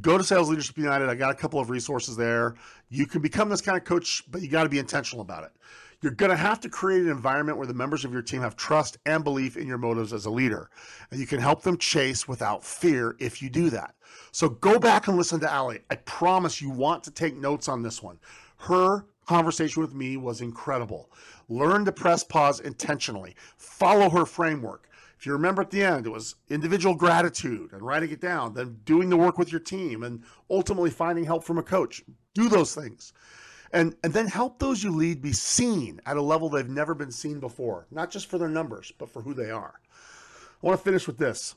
go 0.00 0.18
to 0.18 0.24
Sales 0.24 0.48
Leadership 0.48 0.76
United. 0.76 1.08
I 1.08 1.14
got 1.14 1.30
a 1.30 1.34
couple 1.34 1.60
of 1.60 1.70
resources 1.70 2.16
there. 2.16 2.54
You 2.88 3.06
can 3.06 3.22
become 3.22 3.48
this 3.48 3.60
kind 3.60 3.76
of 3.76 3.84
coach, 3.84 4.22
but 4.30 4.42
you 4.42 4.48
got 4.48 4.64
to 4.64 4.68
be 4.68 4.78
intentional 4.78 5.22
about 5.22 5.44
it. 5.44 5.52
You're 6.00 6.12
going 6.12 6.30
to 6.30 6.36
have 6.36 6.60
to 6.60 6.68
create 6.68 7.02
an 7.02 7.10
environment 7.10 7.58
where 7.58 7.66
the 7.66 7.74
members 7.74 8.04
of 8.04 8.12
your 8.12 8.22
team 8.22 8.40
have 8.42 8.54
trust 8.54 8.98
and 9.04 9.24
belief 9.24 9.56
in 9.56 9.66
your 9.66 9.78
motives 9.78 10.12
as 10.12 10.26
a 10.26 10.30
leader. 10.30 10.70
And 11.10 11.18
you 11.18 11.26
can 11.26 11.40
help 11.40 11.62
them 11.62 11.76
chase 11.76 12.28
without 12.28 12.62
fear 12.62 13.16
if 13.18 13.42
you 13.42 13.50
do 13.50 13.68
that. 13.70 13.96
So 14.30 14.48
go 14.48 14.78
back 14.78 15.08
and 15.08 15.16
listen 15.16 15.40
to 15.40 15.52
Ali. 15.52 15.80
I 15.90 15.96
promise 15.96 16.60
you 16.60 16.70
want 16.70 17.02
to 17.04 17.10
take 17.10 17.36
notes 17.36 17.68
on 17.68 17.82
this 17.82 18.00
one. 18.00 18.18
Her 18.58 19.06
conversation 19.26 19.82
with 19.82 19.94
me 19.94 20.16
was 20.16 20.40
incredible. 20.40 21.10
Learn 21.48 21.84
to 21.84 21.92
press 21.92 22.22
pause 22.22 22.60
intentionally. 22.60 23.34
Follow 23.56 24.08
her 24.08 24.24
framework. 24.24 24.87
If 25.18 25.26
you 25.26 25.32
remember 25.32 25.62
at 25.62 25.70
the 25.70 25.82
end, 25.82 26.06
it 26.06 26.10
was 26.10 26.36
individual 26.48 26.94
gratitude 26.94 27.72
and 27.72 27.82
writing 27.82 28.10
it 28.10 28.20
down, 28.20 28.54
then 28.54 28.78
doing 28.84 29.10
the 29.10 29.16
work 29.16 29.36
with 29.36 29.50
your 29.50 29.60
team, 29.60 30.04
and 30.04 30.22
ultimately 30.48 30.90
finding 30.90 31.24
help 31.24 31.42
from 31.42 31.58
a 31.58 31.62
coach. 31.62 32.04
Do 32.34 32.48
those 32.48 32.72
things. 32.72 33.12
And 33.72 33.96
and 34.02 34.12
then 34.12 34.28
help 34.28 34.58
those 34.58 34.82
you 34.82 34.90
lead 34.90 35.20
be 35.20 35.32
seen 35.32 36.00
at 36.06 36.16
a 36.16 36.22
level 36.22 36.48
they've 36.48 36.68
never 36.68 36.94
been 36.94 37.10
seen 37.10 37.38
before 37.38 37.86
not 37.90 38.10
just 38.10 38.30
for 38.30 38.38
their 38.38 38.48
numbers 38.48 38.92
but 38.96 39.10
for 39.10 39.20
who 39.20 39.34
they 39.34 39.50
are. 39.50 39.74
I 40.62 40.66
want 40.66 40.78
to 40.78 40.84
finish 40.84 41.06
with 41.06 41.18
this. 41.18 41.54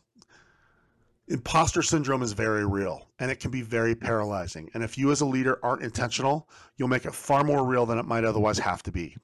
Imposter 1.28 1.82
syndrome 1.82 2.22
is 2.22 2.34
very 2.34 2.66
real 2.66 3.08
and 3.20 3.32
it 3.32 3.40
can 3.40 3.50
be 3.50 3.62
very 3.62 3.96
paralyzing. 3.96 4.70
And 4.74 4.84
if 4.84 4.98
you 4.98 5.12
as 5.12 5.22
a 5.22 5.26
leader 5.26 5.60
aren't 5.64 5.84
intentional 5.84 6.50
you'll 6.76 6.90
make 6.90 7.06
it 7.06 7.16
far 7.16 7.46
more 7.46 7.66
real 7.66 7.86
than 7.86 7.98
it 7.98 8.06
might 8.06 8.26
otherwise 8.26 8.60
have 8.60 8.84
to 8.84 8.92
be. 8.92 9.16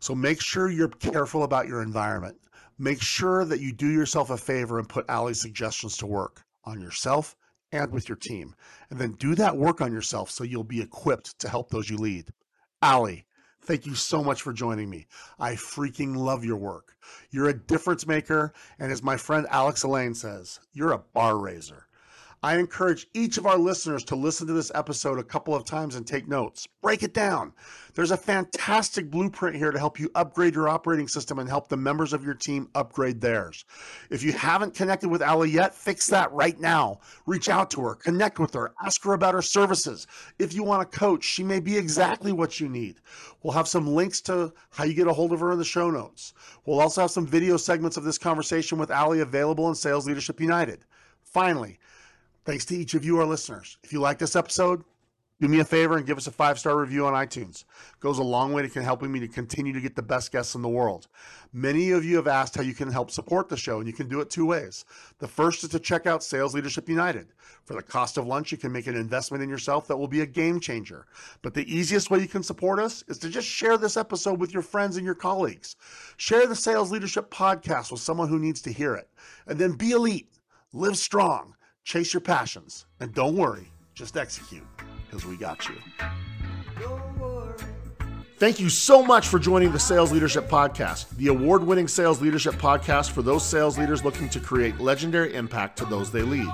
So 0.00 0.14
make 0.14 0.40
sure 0.40 0.70
you're 0.70 0.88
careful 0.88 1.44
about 1.44 1.68
your 1.68 1.82
environment 1.82 2.36
make 2.78 3.02
sure 3.02 3.44
that 3.44 3.60
you 3.60 3.72
do 3.72 3.88
yourself 3.88 4.30
a 4.30 4.36
favor 4.36 4.78
and 4.78 4.88
put 4.88 5.08
ali's 5.08 5.40
suggestions 5.40 5.96
to 5.98 6.06
work 6.06 6.44
on 6.64 6.80
yourself 6.80 7.36
and 7.72 7.92
with 7.92 8.08
your 8.08 8.16
team. 8.16 8.54
And 8.90 8.98
then 8.98 9.12
do 9.12 9.34
that 9.34 9.56
work 9.56 9.80
on 9.80 9.92
yourself 9.92 10.30
so 10.30 10.44
you'll 10.44 10.64
be 10.64 10.80
equipped 10.80 11.38
to 11.40 11.48
help 11.48 11.70
those 11.70 11.90
you 11.90 11.96
lead. 11.98 12.30
Ali, 12.80 13.26
thank 13.62 13.86
you 13.86 13.94
so 13.94 14.22
much 14.22 14.42
for 14.42 14.52
joining 14.52 14.88
me. 14.88 15.06
I 15.38 15.54
freaking 15.54 16.16
love 16.16 16.44
your 16.44 16.56
work. 16.56 16.94
You're 17.30 17.48
a 17.48 17.58
difference 17.58 18.06
maker. 18.06 18.52
And 18.78 18.92
as 18.92 19.02
my 19.02 19.16
friend 19.16 19.46
Alex 19.50 19.82
Elaine 19.82 20.14
says, 20.14 20.60
you're 20.72 20.92
a 20.92 20.98
bar 20.98 21.38
raiser. 21.38 21.87
I 22.40 22.56
encourage 22.56 23.08
each 23.14 23.36
of 23.36 23.46
our 23.46 23.58
listeners 23.58 24.04
to 24.04 24.14
listen 24.14 24.46
to 24.46 24.52
this 24.52 24.70
episode 24.72 25.18
a 25.18 25.24
couple 25.24 25.56
of 25.56 25.64
times 25.64 25.96
and 25.96 26.06
take 26.06 26.28
notes. 26.28 26.68
Break 26.80 27.02
it 27.02 27.12
down. 27.12 27.52
There's 27.94 28.12
a 28.12 28.16
fantastic 28.16 29.10
blueprint 29.10 29.56
here 29.56 29.72
to 29.72 29.78
help 29.78 29.98
you 29.98 30.08
upgrade 30.14 30.54
your 30.54 30.68
operating 30.68 31.08
system 31.08 31.40
and 31.40 31.48
help 31.48 31.68
the 31.68 31.76
members 31.76 32.12
of 32.12 32.24
your 32.24 32.34
team 32.34 32.68
upgrade 32.76 33.20
theirs. 33.20 33.64
If 34.08 34.22
you 34.22 34.30
haven't 34.30 34.74
connected 34.74 35.08
with 35.08 35.20
Ali 35.20 35.50
yet, 35.50 35.74
fix 35.74 36.06
that 36.08 36.30
right 36.30 36.58
now. 36.60 37.00
Reach 37.26 37.48
out 37.48 37.72
to 37.72 37.80
her, 37.80 37.96
connect 37.96 38.38
with 38.38 38.54
her, 38.54 38.72
ask 38.84 39.02
her 39.02 39.14
about 39.14 39.34
her 39.34 39.42
services. 39.42 40.06
If 40.38 40.54
you 40.54 40.62
want 40.62 40.82
a 40.82 40.98
coach, 40.98 41.24
she 41.24 41.42
may 41.42 41.58
be 41.58 41.76
exactly 41.76 42.30
what 42.30 42.60
you 42.60 42.68
need. 42.68 43.00
We'll 43.42 43.54
have 43.54 43.66
some 43.66 43.88
links 43.88 44.20
to 44.22 44.52
how 44.70 44.84
you 44.84 44.94
get 44.94 45.08
a 45.08 45.12
hold 45.12 45.32
of 45.32 45.40
her 45.40 45.50
in 45.50 45.58
the 45.58 45.64
show 45.64 45.90
notes. 45.90 46.34
We'll 46.66 46.80
also 46.80 47.00
have 47.00 47.10
some 47.10 47.26
video 47.26 47.56
segments 47.56 47.96
of 47.96 48.04
this 48.04 48.18
conversation 48.18 48.78
with 48.78 48.92
Ali 48.92 49.20
available 49.20 49.68
in 49.68 49.74
Sales 49.74 50.06
Leadership 50.06 50.40
United. 50.40 50.84
Finally, 51.24 51.78
Thanks 52.48 52.64
to 52.64 52.74
each 52.74 52.94
of 52.94 53.04
you, 53.04 53.18
our 53.18 53.26
listeners. 53.26 53.76
If 53.84 53.92
you 53.92 54.00
like 54.00 54.16
this 54.16 54.34
episode, 54.34 54.82
do 55.38 55.48
me 55.48 55.60
a 55.60 55.66
favor 55.66 55.98
and 55.98 56.06
give 56.06 56.16
us 56.16 56.28
a 56.28 56.30
five 56.30 56.58
star 56.58 56.78
review 56.78 57.04
on 57.04 57.12
iTunes. 57.12 57.64
It 57.92 58.00
goes 58.00 58.16
a 58.16 58.22
long 58.22 58.54
way 58.54 58.66
to 58.66 58.82
helping 58.82 59.12
me 59.12 59.20
to 59.20 59.28
continue 59.28 59.74
to 59.74 59.82
get 59.82 59.94
the 59.94 60.00
best 60.00 60.32
guests 60.32 60.54
in 60.54 60.62
the 60.62 60.68
world. 60.70 61.08
Many 61.52 61.90
of 61.90 62.06
you 62.06 62.16
have 62.16 62.26
asked 62.26 62.54
how 62.56 62.62
you 62.62 62.72
can 62.72 62.90
help 62.90 63.10
support 63.10 63.50
the 63.50 63.56
show, 63.58 63.80
and 63.80 63.86
you 63.86 63.92
can 63.92 64.08
do 64.08 64.22
it 64.22 64.30
two 64.30 64.46
ways. 64.46 64.86
The 65.18 65.28
first 65.28 65.62
is 65.62 65.68
to 65.68 65.78
check 65.78 66.06
out 66.06 66.24
Sales 66.24 66.54
Leadership 66.54 66.88
United. 66.88 67.34
For 67.66 67.74
the 67.74 67.82
cost 67.82 68.16
of 68.16 68.26
lunch, 68.26 68.50
you 68.50 68.56
can 68.56 68.72
make 68.72 68.86
an 68.86 68.96
investment 68.96 69.42
in 69.42 69.50
yourself 69.50 69.86
that 69.86 69.98
will 69.98 70.08
be 70.08 70.22
a 70.22 70.26
game 70.26 70.58
changer. 70.58 71.04
But 71.42 71.52
the 71.52 71.70
easiest 71.70 72.10
way 72.10 72.20
you 72.20 72.28
can 72.28 72.42
support 72.42 72.78
us 72.78 73.04
is 73.08 73.18
to 73.18 73.28
just 73.28 73.46
share 73.46 73.76
this 73.76 73.98
episode 73.98 74.40
with 74.40 74.54
your 74.54 74.62
friends 74.62 74.96
and 74.96 75.04
your 75.04 75.14
colleagues. 75.14 75.76
Share 76.16 76.46
the 76.46 76.56
Sales 76.56 76.90
Leadership 76.90 77.30
podcast 77.30 77.92
with 77.92 78.00
someone 78.00 78.30
who 78.30 78.38
needs 78.38 78.62
to 78.62 78.72
hear 78.72 78.94
it. 78.94 79.10
And 79.46 79.58
then 79.58 79.72
be 79.72 79.90
elite, 79.90 80.30
live 80.72 80.96
strong 80.96 81.52
Chase 81.88 82.12
your 82.12 82.20
passions 82.20 82.84
and 83.00 83.14
don't 83.14 83.34
worry, 83.34 83.72
just 83.94 84.18
execute 84.18 84.66
because 85.06 85.24
we 85.24 85.38
got 85.38 85.66
you. 85.70 85.74
Thank 88.36 88.60
you 88.60 88.68
so 88.68 89.02
much 89.02 89.28
for 89.28 89.38
joining 89.38 89.72
the 89.72 89.78
Sales 89.78 90.12
Leadership 90.12 90.50
Podcast, 90.50 91.08
the 91.16 91.28
award 91.28 91.64
winning 91.64 91.88
sales 91.88 92.20
leadership 92.20 92.56
podcast 92.56 93.12
for 93.12 93.22
those 93.22 93.42
sales 93.42 93.78
leaders 93.78 94.04
looking 94.04 94.28
to 94.28 94.38
create 94.38 94.78
legendary 94.78 95.34
impact 95.34 95.78
to 95.78 95.86
those 95.86 96.12
they 96.12 96.20
lead. 96.20 96.50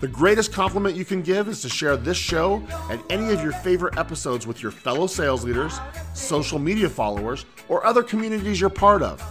The 0.00 0.08
greatest 0.08 0.54
compliment 0.54 0.96
you 0.96 1.04
can 1.04 1.20
give 1.20 1.48
is 1.48 1.60
to 1.60 1.68
share 1.68 1.98
this 1.98 2.16
show 2.16 2.66
and 2.88 3.02
any 3.10 3.30
of 3.30 3.42
your 3.42 3.52
favorite 3.52 3.98
episodes 3.98 4.46
with 4.46 4.62
your 4.62 4.72
fellow 4.72 5.06
sales 5.06 5.44
leaders, 5.44 5.78
social 6.14 6.58
media 6.58 6.88
followers, 6.88 7.44
or 7.68 7.84
other 7.84 8.02
communities 8.02 8.58
you're 8.58 8.70
part 8.70 9.02
of. 9.02 9.22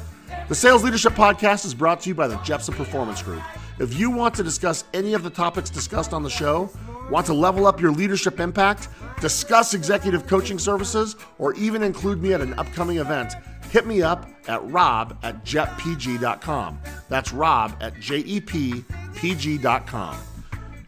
The 0.50 0.56
Sales 0.56 0.84
Leadership 0.84 1.14
Podcast 1.14 1.66
is 1.66 1.74
brought 1.74 2.02
to 2.02 2.10
you 2.10 2.14
by 2.14 2.28
the 2.28 2.36
Jeppsen 2.38 2.76
Performance 2.76 3.24
Group 3.24 3.42
if 3.80 3.98
you 3.98 4.10
want 4.10 4.36
to 4.36 4.44
discuss 4.44 4.84
any 4.94 5.14
of 5.14 5.24
the 5.24 5.30
topics 5.30 5.70
discussed 5.70 6.14
on 6.14 6.24
the 6.24 6.30
show, 6.30 6.70
want 7.10 7.26
to 7.26 7.34
level 7.34 7.66
up 7.66 7.82
your 7.82 7.92
leadership 7.92 8.40
impact, 8.40 8.88
discuss 9.20 9.74
executive 9.74 10.28
coaching 10.28 10.60
services, 10.60 11.16
or 11.40 11.54
even 11.56 11.84
include 11.84 12.22
me 12.22 12.34
at 12.34 12.42
an 12.42 12.54
upcoming 12.60 12.98
event, 12.98 13.34
hit 13.70 13.86
me 13.86 14.02
up 14.02 14.30
at 14.48 14.64
rob 14.70 15.18
at 15.24 15.44
jeppg.com. 15.46 16.80
That's 17.10 17.34
rob 17.34 17.76
at 17.82 17.96
jepg.com. 17.96 18.58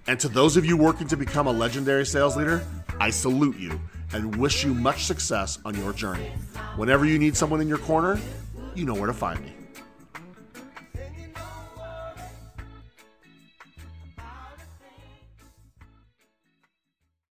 And 0.06 0.20
to 0.20 0.28
those 0.28 0.58
of 0.58 0.66
you 0.66 0.76
working 0.76 1.08
to 1.08 1.18
become 1.18 1.48
a 1.48 1.52
legendary 1.52 2.06
sales 2.06 2.36
leader, 2.36 2.66
I 3.00 3.10
salute 3.10 3.58
you 3.58 3.80
and 4.12 4.36
wish 4.36 4.64
you 4.64 4.74
much 4.74 5.06
success 5.06 5.60
on 5.66 5.76
your 5.76 5.94
journey. 5.94 6.32
Whenever 6.76 7.06
you 7.06 7.18
need 7.18 7.36
someone 7.36 7.62
in 7.62 7.68
your 7.68 7.78
corner, 7.80 8.20
you 8.76 8.86
know 8.86 8.94
where 8.94 9.08
to 9.08 9.14
find 9.14 9.42
me. 9.42 9.54